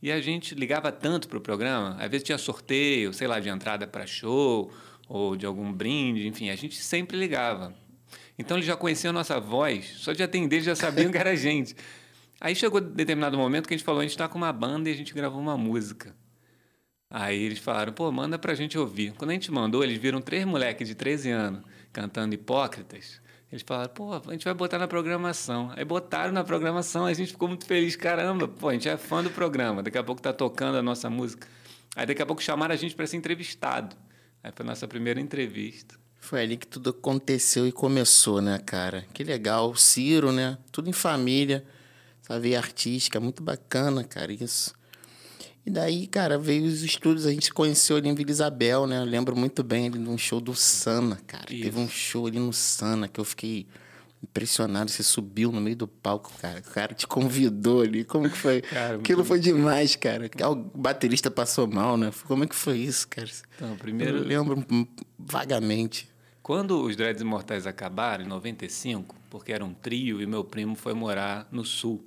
E 0.01 0.11
a 0.11 0.21
gente 0.21 0.53
ligava 0.53 0.91
tanto 0.91 1.27
para 1.27 1.37
o 1.37 1.41
programa, 1.41 1.95
às 1.99 2.09
vezes 2.09 2.23
tinha 2.23 2.37
sorteio, 2.37 3.11
sei 3.13 3.27
lá, 3.27 3.39
de 3.39 3.49
entrada 3.49 3.87
para 3.87 4.05
show 4.05 4.71
ou 5.07 5.35
de 5.35 5.45
algum 5.45 5.73
brinde, 5.73 6.27
enfim, 6.27 6.49
a 6.49 6.55
gente 6.55 6.75
sempre 6.75 7.17
ligava. 7.17 7.73
Então 8.37 8.57
eles 8.57 8.67
já 8.67 8.75
conheciam 8.75 9.09
a 9.09 9.13
nossa 9.13 9.39
voz, 9.39 9.95
só 9.97 10.13
de 10.13 10.21
atender 10.21 10.61
já 10.61 10.75
sabiam 10.75 11.11
que 11.11 11.17
era 11.17 11.31
a 11.31 11.35
gente. 11.35 11.75
Aí 12.39 12.55
chegou 12.55 12.79
determinado 12.79 13.37
momento 13.37 13.67
que 13.67 13.73
a 13.73 13.77
gente 13.77 13.85
falou, 13.85 14.01
a 14.01 14.03
gente 14.03 14.11
está 14.11 14.27
com 14.27 14.37
uma 14.37 14.53
banda 14.53 14.89
e 14.89 14.93
a 14.93 14.95
gente 14.95 15.13
gravou 15.13 15.41
uma 15.41 15.57
música. 15.57 16.15
Aí 17.09 17.41
eles 17.41 17.59
falaram, 17.59 17.93
pô, 17.93 18.11
manda 18.11 18.37
pra 18.37 18.53
gente 18.53 18.77
ouvir. 18.77 19.13
Quando 19.13 19.31
a 19.31 19.33
gente 19.33 19.51
mandou, 19.51 19.83
eles 19.83 19.97
viram 19.97 20.21
três 20.21 20.45
moleques 20.45 20.87
de 20.87 20.93
13 20.93 21.31
anos 21.31 21.63
cantando 21.91 22.35
Hipócritas. 22.35 23.21
Eles 23.49 23.63
falaram, 23.65 23.93
pô, 23.93 24.13
a 24.13 24.31
gente 24.33 24.43
vai 24.43 24.53
botar 24.53 24.77
na 24.77 24.87
programação. 24.87 25.71
Aí 25.75 25.85
botaram 25.85 26.33
na 26.33 26.43
programação, 26.43 27.05
a 27.05 27.13
gente 27.13 27.31
ficou 27.31 27.47
muito 27.47 27.65
feliz. 27.65 27.95
Caramba, 27.95 28.47
pô, 28.47 28.69
a 28.69 28.73
gente 28.73 28.89
é 28.89 28.97
fã 28.97 29.23
do 29.23 29.29
programa. 29.29 29.81
Daqui 29.81 29.97
a 29.97 30.03
pouco 30.03 30.21
tá 30.21 30.33
tocando 30.33 30.77
a 30.77 30.81
nossa 30.81 31.09
música. 31.09 31.47
Aí 31.95 32.05
daqui 32.05 32.21
a 32.21 32.25
pouco 32.25 32.43
chamaram 32.43 32.73
a 32.73 32.77
gente 32.77 32.93
para 32.93 33.07
ser 33.07 33.17
entrevistado. 33.17 33.95
Aí 34.43 34.51
foi 34.53 34.65
a 34.65 34.67
nossa 34.67 34.87
primeira 34.87 35.19
entrevista. 35.19 35.97
Foi 36.27 36.41
ali 36.41 36.57
que 36.57 36.67
tudo 36.67 36.89
aconteceu 36.89 37.65
e 37.65 37.71
começou, 37.71 38.41
né, 38.41 38.59
cara? 38.59 39.05
Que 39.13 39.23
legal. 39.23 39.73
Ciro, 39.77 40.29
né? 40.33 40.57
Tudo 40.73 40.89
em 40.89 40.93
família. 40.93 41.63
Essa 42.21 42.37
veia 42.37 42.57
artística, 42.57 43.17
muito 43.17 43.41
bacana, 43.41 44.03
cara, 44.03 44.33
isso. 44.33 44.73
E 45.65 45.69
daí, 45.71 46.05
cara, 46.05 46.37
veio 46.37 46.65
os 46.65 46.83
estudos, 46.83 47.25
a 47.25 47.31
gente 47.31 47.45
se 47.45 47.53
conheceu 47.53 47.95
ali 47.95 48.09
em 48.09 48.13
Vila 48.13 48.29
Isabel, 48.29 48.85
né? 48.85 48.99
Eu 48.99 49.05
lembro 49.05 49.37
muito 49.37 49.63
bem 49.63 49.87
ali 49.87 49.97
de 49.99 50.09
um 50.09 50.17
show 50.17 50.41
do 50.41 50.53
Sana, 50.53 51.17
cara. 51.25 51.45
Isso. 51.49 51.63
Teve 51.63 51.79
um 51.79 51.87
show 51.87 52.27
ali 52.27 52.39
no 52.39 52.51
Sana 52.51 53.07
que 53.07 53.21
eu 53.21 53.23
fiquei 53.23 53.65
impressionado. 54.21 54.91
Você 54.91 55.03
subiu 55.03 55.49
no 55.53 55.61
meio 55.61 55.77
do 55.77 55.87
palco, 55.87 56.29
cara. 56.41 56.59
O 56.59 56.71
cara 56.73 56.93
te 56.93 57.07
convidou 57.07 57.83
ali. 57.83 58.03
Como 58.03 58.29
que 58.29 58.37
foi? 58.37 58.61
Cara, 58.63 58.97
Aquilo 58.97 59.19
muito... 59.19 59.29
foi 59.29 59.39
demais, 59.39 59.95
cara. 59.95 60.29
O 60.51 60.55
baterista 60.55 61.31
passou 61.31 61.65
mal, 61.67 61.95
né? 61.95 62.11
Como 62.25 62.43
é 62.43 62.47
que 62.47 62.55
foi 62.55 62.79
isso, 62.79 63.07
cara? 63.07 63.29
Então, 63.55 63.77
primeiro... 63.77 64.17
Eu 64.17 64.23
lembro 64.25 64.67
vagamente. 65.17 66.16
Quando 66.47 66.81
os 66.81 66.95
Dreads 66.95 67.21
Imortais 67.21 67.67
acabaram, 67.67 68.23
em 68.23 68.27
95, 68.29 69.17
porque 69.29 69.51
era 69.51 69.65
um 69.65 69.73
trio 69.73 70.21
e 70.21 70.25
meu 70.25 70.45
primo 70.45 70.77
foi 70.77 70.93
morar 70.93 71.45
no 71.51 71.65
sul. 71.65 72.01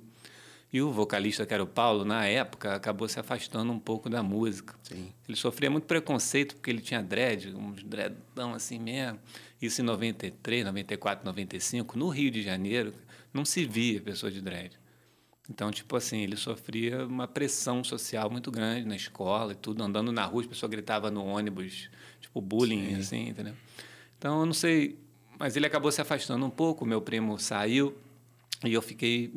E 0.73 0.81
o 0.81 0.91
vocalista, 0.91 1.45
que 1.45 1.53
era 1.53 1.61
o 1.61 1.67
Paulo, 1.67 2.03
na 2.03 2.25
época, 2.25 2.73
acabou 2.73 3.07
se 3.07 3.19
afastando 3.19 3.71
um 3.71 3.77
pouco 3.77 4.09
da 4.09 4.23
música. 4.23 4.73
Sim. 4.81 5.13
Ele 5.29 5.37
sofria 5.37 5.69
muito 5.69 5.85
preconceito 5.85 6.55
porque 6.55 6.71
ele 6.71 6.81
tinha 6.81 7.03
dread, 7.03 7.53
uns 7.55 7.83
dreadão 7.83 8.55
assim 8.55 8.79
mesmo. 8.79 9.19
Isso 9.61 9.81
em 9.81 9.85
93, 9.85 10.65
94, 10.65 11.23
95, 11.23 11.95
no 11.95 12.09
Rio 12.09 12.31
de 12.31 12.41
Janeiro, 12.41 12.95
não 13.31 13.45
se 13.45 13.63
via 13.63 14.01
pessoa 14.01 14.31
de 14.31 14.41
dread. 14.41 14.75
Então, 15.51 15.69
tipo 15.69 15.95
assim, 15.95 16.21
ele 16.21 16.35
sofria 16.35 17.05
uma 17.05 17.27
pressão 17.27 17.83
social 17.83 18.27
muito 18.27 18.49
grande 18.49 18.87
na 18.87 18.95
escola 18.95 19.51
e 19.51 19.55
tudo, 19.55 19.83
andando 19.83 20.11
na 20.11 20.25
rua, 20.25 20.41
as 20.41 20.47
pessoas 20.47 20.71
gritavam 20.71 21.11
no 21.11 21.23
ônibus, 21.23 21.91
tipo 22.19 22.41
bullying, 22.41 22.87
Sim. 22.87 22.95
assim, 22.95 23.27
entendeu? 23.27 23.53
Então, 24.21 24.41
eu 24.41 24.45
não 24.45 24.53
sei, 24.53 24.99
mas 25.39 25.55
ele 25.55 25.65
acabou 25.65 25.91
se 25.91 25.99
afastando 25.99 26.45
um 26.45 26.49
pouco, 26.51 26.85
meu 26.85 27.01
primo 27.01 27.39
saiu 27.39 27.97
e 28.63 28.71
eu 28.71 28.79
fiquei 28.79 29.33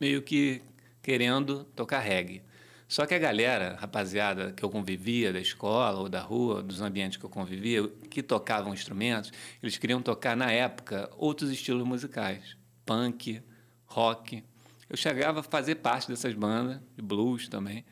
meio 0.00 0.22
que 0.22 0.62
querendo 1.02 1.64
tocar 1.76 1.98
reggae. 1.98 2.40
Só 2.88 3.04
que 3.04 3.12
a 3.12 3.18
galera, 3.18 3.76
rapaziada 3.78 4.50
que 4.52 4.64
eu 4.64 4.70
convivia 4.70 5.34
da 5.34 5.38
escola 5.38 6.00
ou 6.00 6.08
da 6.08 6.22
rua, 6.22 6.62
dos 6.62 6.80
ambientes 6.80 7.18
que 7.18 7.24
eu 7.26 7.28
convivia, 7.28 7.86
que 8.08 8.22
tocavam 8.22 8.72
instrumentos, 8.72 9.30
eles 9.62 9.76
queriam 9.76 10.00
tocar 10.00 10.34
na 10.34 10.50
época 10.50 11.10
outros 11.18 11.50
estilos 11.50 11.86
musicais, 11.86 12.56
punk, 12.86 13.42
rock. 13.84 14.42
Eu 14.88 14.96
chegava 14.96 15.40
a 15.40 15.42
fazer 15.42 15.74
parte 15.74 16.08
dessas 16.08 16.32
bandas, 16.32 16.80
de 16.96 17.02
blues 17.02 17.48
também. 17.48 17.84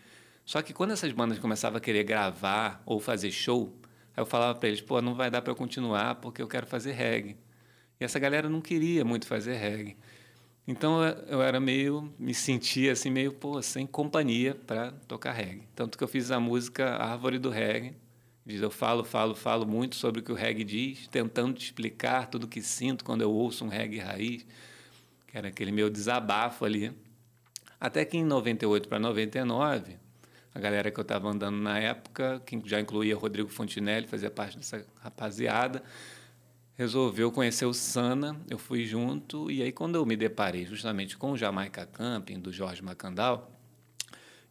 Só 0.47 0.63
que 0.63 0.73
quando 0.73 0.93
essas 0.93 1.13
bandas 1.13 1.39
começavam 1.39 1.77
a 1.77 1.81
querer 1.83 2.03
gravar 2.03 2.83
ou 2.87 2.99
fazer 2.99 3.31
show, 3.31 3.79
eu 4.17 4.27
falava 4.27 4.59
para 4.59 4.69
eles, 4.69 4.81
pô, 4.81 5.01
não 5.01 5.15
vai 5.15 5.31
dar 5.31 5.43
para 5.43 5.51
eu 5.51 5.57
continuar 5.57 6.17
porque 6.17 6.43
eu 6.43 6.49
quero 6.49 6.67
fazer 6.67 6.93
reggae. 6.93 7.37
E 8.01 8.05
essa 8.05 8.19
galera 8.19 8.49
não 8.49 8.61
queria 8.61 9.05
muito 9.05 9.27
fazer 9.27 9.55
reggae. 9.55 9.97
Então 10.67 11.03
eu 11.27 11.43
era 11.43 11.59
meio, 11.59 12.13
me 12.19 12.33
sentia 12.35 12.93
assim 12.93 13.11
meio, 13.11 13.33
pô, 13.33 13.61
sem 13.61 13.87
companhia 13.87 14.55
para 14.55 14.93
tocar 15.09 15.33
reggae. 15.33 15.63
Tanto 15.75 15.99
que 15.99 16.05
eu 16.05 16.09
fiz 16.09 16.31
a 16.31 16.39
música 16.39 16.97
Árvore 16.97 17.39
do 17.39 17.51
Reggae. 17.51 17.97
Diz, 18.45 18.63
eu 18.63 18.71
falo, 18.71 19.05
falo, 19.05 19.35
falo 19.35 19.67
muito 19.67 19.97
sobre 19.97 20.21
o 20.21 20.23
que 20.23 20.33
o 20.33 20.35
reggae 20.35 20.65
diz, 20.65 21.07
tentando 21.09 21.55
te 21.55 21.65
explicar 21.67 22.27
tudo 22.27 22.49
que 22.49 22.63
sinto 22.63 23.05
quando 23.05 23.21
eu 23.21 23.31
ouço 23.31 23.65
um 23.65 23.69
reggae 23.69 23.99
raiz, 23.99 24.47
que 25.27 25.37
era 25.37 25.49
aquele 25.49 25.71
meu 25.71 25.91
desabafo 25.91 26.65
ali. 26.65 26.93
Até 27.79 28.05
que 28.05 28.17
em 28.17 28.25
98 28.25 28.89
para 28.89 28.99
99, 28.99 29.99
a 30.55 30.59
galera 30.59 30.91
que 30.91 30.99
eu 30.99 31.03
estava 31.03 31.29
andando 31.29 31.57
na 31.57 31.79
época, 31.79 32.43
que 32.45 32.61
já 32.65 32.81
incluía 32.81 33.17
Rodrigo 33.17 33.49
Fontinelli, 33.49 34.07
fazia 34.07 34.31
parte 34.31 34.57
dessa 34.57 34.85
rapaziada, 35.01 35.83
resolveu 36.77 37.31
conhecer 37.31 37.67
o 37.67 37.75
Sana, 37.75 38.37
eu 38.49 38.59
fui 38.59 38.85
junto, 38.85 39.51
e 39.51 39.63
aí 39.63 39.71
quando 39.71 39.97
eu 39.97 40.05
me 40.05 40.17
deparei 40.17 40.67
justamente 40.67 41.17
com 41.17 41.33
o 41.33 41.37
Jamaica 41.37 41.87
Camping, 41.87 42.41
do 42.41 42.53
Jorge 42.53 42.83
Macandal, 42.83 43.53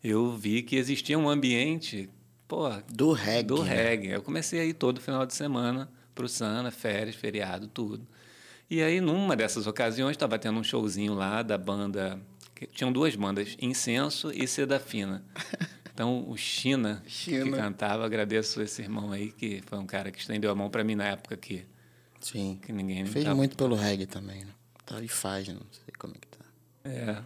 eu 0.03 0.31
vi 0.31 0.61
que 0.61 0.75
existia 0.77 1.19
um 1.19 1.27
ambiente 1.27 2.09
pô, 2.47 2.69
do 2.89 3.11
reggae. 3.11 3.43
Do 3.43 3.63
né? 3.63 3.69
reggae. 3.69 4.07
Eu 4.09 4.21
comecei 4.21 4.59
a 4.59 4.65
ir 4.65 4.73
todo 4.73 5.01
final 5.01 5.25
de 5.25 5.33
semana 5.33 5.89
para 6.15 6.25
o 6.25 6.29
Sana, 6.29 6.71
férias, 6.71 7.15
feriado, 7.15 7.67
tudo. 7.67 8.07
E 8.69 8.81
aí, 8.81 9.01
numa 9.01 9.35
dessas 9.35 9.67
ocasiões, 9.67 10.11
estava 10.11 10.37
tendo 10.37 10.59
um 10.59 10.63
showzinho 10.63 11.13
lá 11.13 11.41
da 11.41 11.57
banda. 11.57 12.19
Tinham 12.71 12.91
duas 12.91 13.15
bandas, 13.15 13.57
Incenso 13.61 14.31
e 14.33 14.47
Seda 14.47 14.79
Fina. 14.79 15.23
Então, 15.99 16.23
o 16.29 16.37
China, 16.37 17.03
China, 17.05 17.43
que 17.43 17.51
cantava, 17.51 18.05
agradeço 18.05 18.61
esse 18.61 18.81
irmão 18.81 19.11
aí, 19.11 19.33
que 19.33 19.61
foi 19.65 19.77
um 19.77 19.85
cara 19.85 20.09
que 20.09 20.17
estendeu 20.17 20.49
a 20.49 20.55
mão 20.55 20.69
para 20.69 20.81
mim 20.81 20.95
na 20.95 21.03
época 21.03 21.35
que 21.35 21.65
Sim. 22.21 22.57
Que 22.65 22.71
ninguém 22.71 23.05
Fez 23.05 23.25
tava... 23.25 23.35
muito 23.35 23.57
pelo 23.57 23.75
reggae 23.75 24.05
também, 24.05 24.45
né? 24.45 24.51
Tá, 24.85 25.01
e 25.01 25.09
faz, 25.09 25.49
não 25.49 25.59
sei 25.69 25.93
como 25.99 26.13
é 26.15 26.17
que 26.17 26.27
tá. 26.29 26.45
É. 26.85 27.21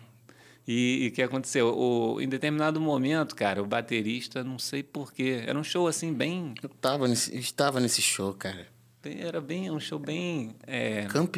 E 0.68 1.08
o 1.12 1.15
que 1.15 1.22
aconteceu? 1.22 1.68
O, 1.68 2.20
em 2.20 2.27
determinado 2.27 2.82
momento, 2.82 3.36
cara, 3.36 3.62
o 3.62 3.68
baterista, 3.68 4.44
não 4.44 4.58
sei 4.58 4.82
porquê, 4.82 5.44
era 5.46 5.60
um 5.60 5.63
show 5.63 5.88
assim 5.88 6.12
bem. 6.12 6.56
Eu, 6.63 6.70
tava 6.70 7.08
nesse, 7.08 7.32
eu 7.32 7.39
estava 7.39 7.80
nesse 7.80 8.01
show, 8.01 8.34
cara. 8.34 8.65
Era 9.03 9.39
bem 9.39 9.70
um 9.70 9.80
show 9.80 10.00
bem. 10.00 10.56
É... 10.65 11.06
Camp, 11.06 11.36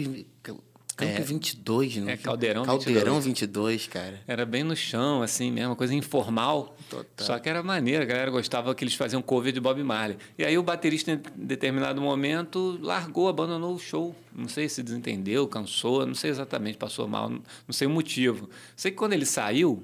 Camp 0.96 1.10
é, 1.10 1.22
22, 1.22 1.98
né? 1.98 2.14
É, 2.14 2.18
Caldeirão, 2.18 2.64
Caldeirão 2.64 3.20
22. 3.20 3.26
22, 3.26 3.88
cara. 3.88 4.22
Era 4.26 4.46
bem 4.46 4.64
no 4.64 4.76
chão, 4.76 5.22
assim 5.22 5.52
mesmo, 5.52 5.76
coisa 5.76 5.94
informal. 5.94 6.76
Total. 6.90 7.28
Só 7.28 7.38
que 7.38 7.50
era 7.50 7.62
maneiro, 7.62 8.02
a 8.02 8.06
galera 8.06 8.32
gostava 8.32 8.74
que 8.74 8.84
eles 8.84 8.96
faziam 8.96 9.22
cover 9.22 9.52
de 9.52 9.60
Bob 9.60 9.84
Marley. 9.84 10.18
E 10.38 10.46
aí 10.46 10.58
o 10.58 10.64
baterista, 10.64 11.12
em 11.12 11.22
determinado 11.36 12.02
momento, 12.02 12.80
largou, 12.82 13.28
abandonou 13.28 13.76
o 13.76 13.80
show. 13.80 14.16
Não 14.34 14.48
sei 14.48 14.70
se 14.70 14.82
desentendeu, 14.82 15.46
cansou, 15.48 16.06
não 16.06 16.16
sei 16.16 16.30
exatamente, 16.30 16.78
passou 16.78 17.08
mal, 17.08 17.30
não 17.30 17.42
sei 17.72 17.88
o 17.88 17.90
motivo. 17.90 18.50
Sei 18.76 18.92
que 18.92 18.98
quando 18.98 19.14
ele 19.14 19.26
saiu, 19.26 19.84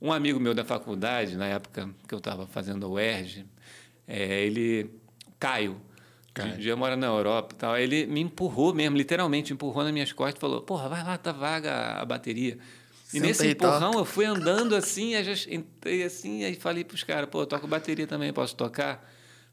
um 0.00 0.12
amigo 0.12 0.38
meu 0.38 0.54
da 0.54 0.64
faculdade, 0.64 1.36
na 1.36 1.46
época 1.46 1.90
que 2.06 2.14
eu 2.14 2.18
estava 2.18 2.46
fazendo 2.46 2.86
o 2.86 2.92
UERJ, 2.92 3.44
é, 4.06 4.44
ele, 4.44 4.90
Caio, 5.40 5.76
Cara. 6.34 6.56
dia 6.56 6.74
mora 6.74 6.96
na 6.96 7.06
Europa 7.06 7.54
e 7.54 7.58
tal. 7.58 7.76
Ele 7.76 8.06
me 8.06 8.20
empurrou 8.20 8.74
mesmo, 8.74 8.96
literalmente, 8.96 9.52
empurrou 9.52 9.84
nas 9.84 9.92
minhas 9.92 10.12
costas 10.12 10.36
e 10.36 10.40
falou: 10.40 10.62
Porra, 10.62 10.88
vai 10.88 11.04
lá, 11.04 11.18
tá 11.18 11.32
vaga 11.32 12.00
a 12.00 12.04
bateria. 12.04 12.58
E 13.08 13.16
Senta 13.16 13.26
nesse 13.26 13.48
empurrão 13.48 13.92
eu 13.92 14.04
fui 14.06 14.24
andando 14.24 14.74
assim, 14.74 15.14
aí 15.14 15.22
já 15.22 15.50
entrei 15.50 16.02
assim, 16.02 16.44
aí 16.44 16.54
falei 16.54 16.84
pros 16.84 17.02
caras: 17.02 17.28
Pô, 17.28 17.42
eu 17.42 17.46
toco 17.46 17.66
bateria 17.66 18.06
também, 18.06 18.32
posso 18.32 18.56
tocar? 18.56 19.06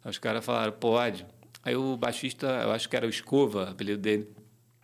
Aí 0.03 0.09
os 0.09 0.17
caras 0.17 0.43
falaram: 0.45 0.71
Pode. 0.71 1.25
Aí 1.63 1.75
o 1.75 1.97
baixista, 1.97 2.47
eu 2.63 2.71
acho 2.71 2.87
que 2.87 2.95
era 2.95 3.05
o 3.05 3.09
Escova, 3.09 3.65
o 3.65 3.69
apelido 3.71 4.01
dele, 4.01 4.29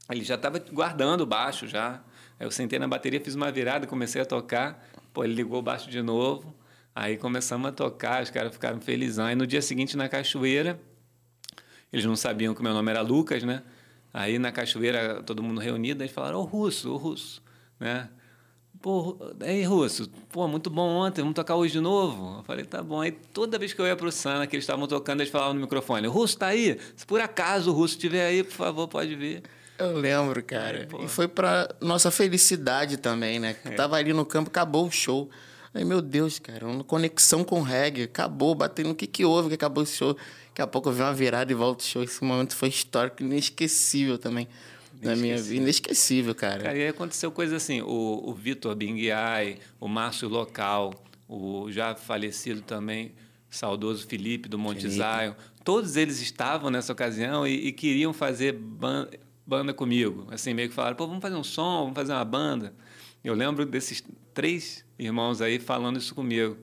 ele 0.09 0.23
já 0.23 0.35
estava 0.35 0.59
guardando 0.59 1.21
o 1.21 1.25
baixo 1.25 1.65
já. 1.67 2.01
Aí 2.37 2.45
eu 2.45 2.51
sentei 2.51 2.77
na 2.77 2.87
bateria, 2.87 3.21
fiz 3.21 3.33
uma 3.33 3.49
virada, 3.49 3.87
comecei 3.87 4.21
a 4.21 4.25
tocar. 4.25 4.85
Pô, 5.13 5.23
ele 5.23 5.33
ligou 5.33 5.59
o 5.59 5.61
baixo 5.61 5.89
de 5.89 6.01
novo. 6.01 6.53
Aí 6.93 7.15
começamos 7.17 7.67
a 7.67 7.71
tocar, 7.71 8.21
os 8.21 8.29
caras 8.29 8.51
ficaram 8.51 8.81
felizão. 8.81 9.25
Aí 9.25 9.35
no 9.35 9.47
dia 9.47 9.61
seguinte, 9.61 9.95
na 9.95 10.09
cachoeira, 10.09 10.79
eles 11.95 12.05
não 12.05 12.15
sabiam 12.17 12.53
que 12.53 12.59
o 12.59 12.63
meu 12.63 12.73
nome 12.73 12.91
era 12.91 12.99
Lucas, 12.99 13.41
né? 13.43 13.63
Aí 14.13 14.37
na 14.37 14.51
cachoeira, 14.51 15.23
todo 15.23 15.41
mundo 15.41 15.61
reunido, 15.61 16.03
eles 16.03 16.13
falaram, 16.13 16.39
ô 16.39 16.43
Russo, 16.43 16.91
ô 16.91 16.97
Russo, 16.97 17.41
né? 17.79 18.09
Pô, 18.81 19.17
aí 19.39 19.63
Russo, 19.63 20.09
pô, 20.29 20.45
muito 20.45 20.69
bom 20.69 20.89
ontem, 20.89 21.21
vamos 21.21 21.35
tocar 21.35 21.55
hoje 21.55 21.71
de 21.71 21.79
novo? 21.79 22.39
Eu 22.39 22.43
falei, 22.43 22.65
tá 22.65 22.83
bom. 22.83 22.99
Aí 22.99 23.11
toda 23.11 23.57
vez 23.57 23.71
que 23.71 23.79
eu 23.79 23.87
ia 23.87 23.95
pro 23.95 24.11
Sana, 24.11 24.45
que 24.45 24.57
eles 24.57 24.63
estavam 24.63 24.85
tocando, 24.87 25.21
eles 25.21 25.31
falavam 25.31 25.53
no 25.53 25.61
microfone, 25.61 26.05
Russo, 26.05 26.37
tá 26.37 26.47
aí? 26.47 26.77
Se 26.97 27.05
por 27.05 27.21
acaso 27.21 27.71
o 27.71 27.73
Russo 27.73 27.93
estiver 27.95 28.27
aí, 28.27 28.43
por 28.43 28.51
favor, 28.51 28.89
pode 28.89 29.15
vir. 29.15 29.41
Eu 29.79 29.97
lembro, 29.97 30.43
cara. 30.43 30.85
Aí, 30.91 31.05
e 31.05 31.07
foi 31.07 31.29
para 31.29 31.73
nossa 31.79 32.11
felicidade 32.11 32.97
também, 32.97 33.39
né? 33.39 33.55
É. 33.63 33.69
Tava 33.71 33.95
ali 33.95 34.11
no 34.11 34.25
campo, 34.25 34.49
acabou 34.49 34.85
o 34.85 34.91
show. 34.91 35.29
Aí, 35.75 35.83
meu 35.83 36.01
Deus, 36.01 36.39
cara, 36.39 36.65
uma 36.65 36.85
conexão 36.85 37.43
com 37.43 37.61
reggae. 37.61 38.03
Acabou, 38.03 38.55
batendo. 38.55 38.91
O 38.91 38.95
que 38.95 39.05
que 39.05 39.25
houve 39.25 39.49
que 39.49 39.55
acabou 39.55 39.83
esse 39.83 39.97
show? 39.97 40.13
Daqui 40.47 40.61
a 40.61 40.67
pouco 40.67 40.87
eu 40.87 40.93
vi 40.93 41.01
uma 41.01 41.13
virada 41.13 41.51
e 41.51 41.55
volta 41.55 41.83
o 41.83 41.85
show. 41.85 42.01
Esse 42.01 42.23
momento 42.23 42.55
foi 42.55 42.69
histórico, 42.69 43.21
inesquecível 43.21 44.17
também. 44.17 44.47
Na 45.01 45.17
minha 45.17 45.35
vida, 45.35 45.63
inesquecível, 45.63 46.33
cara. 46.33 46.63
Cara, 46.63 46.77
e 46.77 46.83
aí 46.83 46.87
aconteceu 46.87 47.29
coisa 47.29 47.57
assim: 47.57 47.81
o, 47.81 48.23
o 48.25 48.33
Vitor 48.33 48.73
Binguiai, 48.73 49.59
o 49.77 49.89
Márcio 49.89 50.29
Local, 50.29 50.93
o 51.27 51.69
já 51.69 51.93
falecido 51.93 52.61
também, 52.61 53.11
saudoso 53.49 54.07
Felipe 54.07 54.47
do 54.47 54.57
Monte 54.57 54.83
Felipe. 54.83 54.95
Zion, 54.95 55.33
todos 55.65 55.97
eles 55.97 56.21
estavam 56.21 56.69
nessa 56.69 56.93
ocasião 56.93 57.45
e, 57.45 57.67
e 57.67 57.71
queriam 57.73 58.13
fazer 58.13 58.53
banda, 58.53 59.11
banda 59.45 59.73
comigo. 59.73 60.25
Assim, 60.31 60.53
meio 60.53 60.69
que 60.69 60.73
falaram: 60.73 60.95
pô, 60.95 61.05
vamos 61.05 61.21
fazer 61.21 61.35
um 61.35 61.43
som, 61.43 61.81
vamos 61.81 61.95
fazer 61.95 62.13
uma 62.13 62.23
banda. 62.23 62.73
Eu 63.21 63.33
lembro 63.33 63.65
desses 63.65 64.01
três 64.35 64.85
irmãos 64.99 65.41
aí 65.41 65.57
falando 65.57 65.97
isso 65.97 66.13
comigo. 66.13 66.57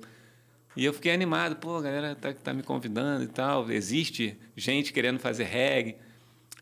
E 0.76 0.84
eu 0.84 0.92
fiquei 0.92 1.12
animado, 1.12 1.56
pô, 1.56 1.76
a 1.76 1.82
galera 1.82 2.14
tá, 2.14 2.32
tá 2.32 2.54
me 2.54 2.62
convidando 2.62 3.24
e 3.24 3.26
tal. 3.26 3.70
Existe 3.70 4.38
gente 4.54 4.92
querendo 4.92 5.18
fazer 5.18 5.44
reggae. 5.44 5.96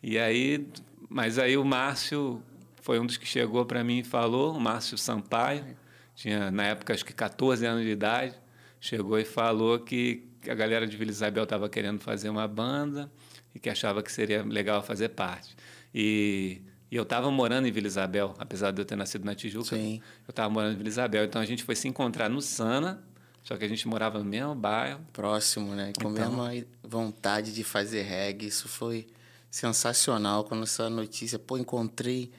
E 0.02 0.18
aí, 0.18 0.66
mas 1.08 1.38
aí 1.38 1.56
o 1.56 1.64
Márcio 1.64 2.42
foi 2.80 2.98
um 2.98 3.04
dos 3.04 3.16
que 3.16 3.26
chegou 3.26 3.66
para 3.66 3.84
mim 3.84 3.98
e 3.98 4.04
falou, 4.04 4.56
o 4.56 4.60
Márcio 4.60 4.96
Sampaio, 4.96 5.76
tinha 6.14 6.50
na 6.50 6.64
época 6.64 6.94
acho 6.94 7.04
que 7.04 7.12
14 7.12 7.66
anos 7.66 7.84
de 7.84 7.90
idade, 7.90 8.34
chegou 8.80 9.18
e 9.18 9.24
falou 9.24 9.78
que 9.80 10.26
a 10.48 10.54
galera 10.54 10.86
de 10.86 10.96
Vila 10.96 11.10
Isabel 11.10 11.44
estava 11.44 11.68
querendo 11.68 12.00
fazer 12.00 12.30
uma 12.30 12.48
banda 12.48 13.10
e 13.54 13.58
que 13.58 13.68
achava 13.68 14.02
que 14.02 14.10
seria 14.10 14.42
legal 14.42 14.82
fazer 14.82 15.10
parte. 15.10 15.54
E 15.94 16.62
e 16.90 16.96
eu 16.96 17.04
estava 17.04 17.30
morando 17.30 17.68
em 17.68 17.70
Vila 17.70 17.86
Isabel, 17.86 18.34
apesar 18.38 18.72
de 18.72 18.80
eu 18.80 18.84
ter 18.84 18.96
nascido 18.96 19.24
na 19.24 19.34
Tijuca. 19.34 19.76
Sim. 19.76 20.02
Eu 20.26 20.32
estava 20.32 20.50
morando 20.50 20.74
em 20.74 20.76
Vila 20.76 20.88
Isabel. 20.88 21.24
Então 21.24 21.40
a 21.40 21.44
gente 21.44 21.62
foi 21.62 21.76
se 21.76 21.86
encontrar 21.86 22.28
no 22.28 22.42
Sana, 22.42 23.00
só 23.44 23.56
que 23.56 23.64
a 23.64 23.68
gente 23.68 23.86
morava 23.86 24.18
no 24.18 24.24
mesmo 24.24 24.54
bairro. 24.56 25.00
Próximo, 25.12 25.72
né? 25.74 25.92
Com 26.02 26.10
então... 26.10 26.44
a 26.44 26.48
mesma 26.48 26.66
vontade 26.82 27.54
de 27.54 27.62
fazer 27.62 28.02
reggae. 28.02 28.48
Isso 28.48 28.68
foi 28.68 29.06
sensacional 29.48 30.42
quando 30.42 30.64
essa 30.64 30.90
notícia. 30.90 31.38
Pô, 31.38 31.56
encontrei, 31.56 32.32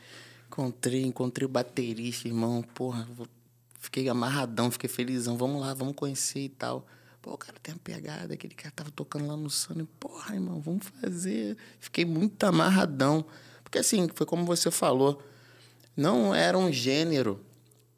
encontrei, 0.47 1.03
encontrei 1.03 1.45
o 1.45 1.49
baterista, 1.49 2.27
irmão. 2.27 2.61
Porra, 2.73 3.07
fiquei 3.79 4.09
amarradão, 4.09 4.69
fiquei 4.69 4.89
felizão. 4.89 5.37
Vamos 5.37 5.61
lá, 5.61 5.73
vamos 5.73 5.95
conhecer 5.95 6.41
e 6.41 6.49
tal. 6.49 6.85
Pô, 7.21 7.33
o 7.33 7.37
cara 7.37 7.55
tem 7.63 7.73
uma 7.73 7.79
pegada, 7.81 8.33
aquele 8.33 8.55
cara 8.55 8.73
tava 8.75 8.91
tocando 8.91 9.27
lá 9.27 9.37
no 9.37 9.49
Sana. 9.49 9.87
Porra, 9.97 10.35
irmão, 10.35 10.59
vamos 10.59 10.85
fazer. 10.99 11.55
Fiquei 11.79 12.03
muito 12.03 12.43
amarradão. 12.43 13.25
Porque 13.71 13.79
assim, 13.79 14.09
foi 14.13 14.25
como 14.25 14.43
você 14.43 14.69
falou, 14.69 15.23
não 15.95 16.35
era 16.35 16.57
um 16.57 16.69
gênero 16.73 17.39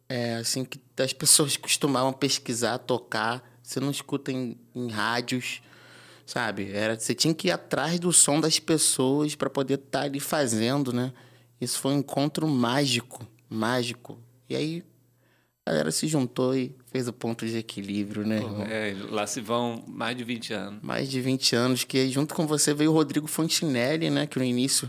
é, 0.08 0.36
assim 0.36 0.64
que 0.64 0.80
as 1.02 1.14
pessoas 1.14 1.58
costumavam 1.58 2.14
pesquisar, 2.14 2.78
tocar. 2.78 3.44
Você 3.64 3.80
não 3.80 3.90
escuta 3.90 4.32
em, 4.32 4.56
em 4.76 4.90
rádios, 4.90 5.64
sabe? 6.28 6.72
Era, 6.72 7.00
você 7.00 7.16
tinha 7.16 7.34
que 7.34 7.48
ir 7.48 7.52
atrás 7.52 8.00
do 8.00 8.14
som 8.14 8.40
das 8.40 8.60
pessoas 8.60 9.34
para 9.34 9.50
poder 9.50 9.76
estar 9.76 10.02
tá 10.02 10.06
ali 10.06 10.20
fazendo, 10.20 10.94
né? 10.94 11.12
Isso 11.60 11.80
foi 11.80 11.94
um 11.94 12.00
encontro 12.00 12.48
mágico, 12.48 13.28
mágico. 13.50 14.20
E 14.48 14.56
aí 14.56 14.84
a 15.66 15.72
galera 15.72 15.90
se 15.90 16.08
juntou 16.08 16.56
e 16.56 16.76
fez 16.92 17.08
o 17.08 17.14
ponto 17.14 17.48
de 17.48 17.58
equilíbrio, 17.58 18.28
né? 18.28 18.42
é, 18.70 18.96
lá 19.10 19.26
se 19.26 19.42
vão 19.42 19.84
mais 19.88 20.16
de 20.16 20.24
20 20.24 20.54
anos. 20.54 20.80
Mais 20.84 21.10
de 21.10 21.20
20 21.20 21.56
anos, 21.56 21.84
que 21.84 22.10
junto 22.12 22.36
com 22.36 22.46
você 22.46 22.76
veio 22.76 22.92
o 22.92 22.94
Rodrigo 22.94 23.26
Fontinelli, 23.26 24.12
né? 24.12 24.28
Que 24.28 24.38
no 24.38 24.46
início 24.46 24.88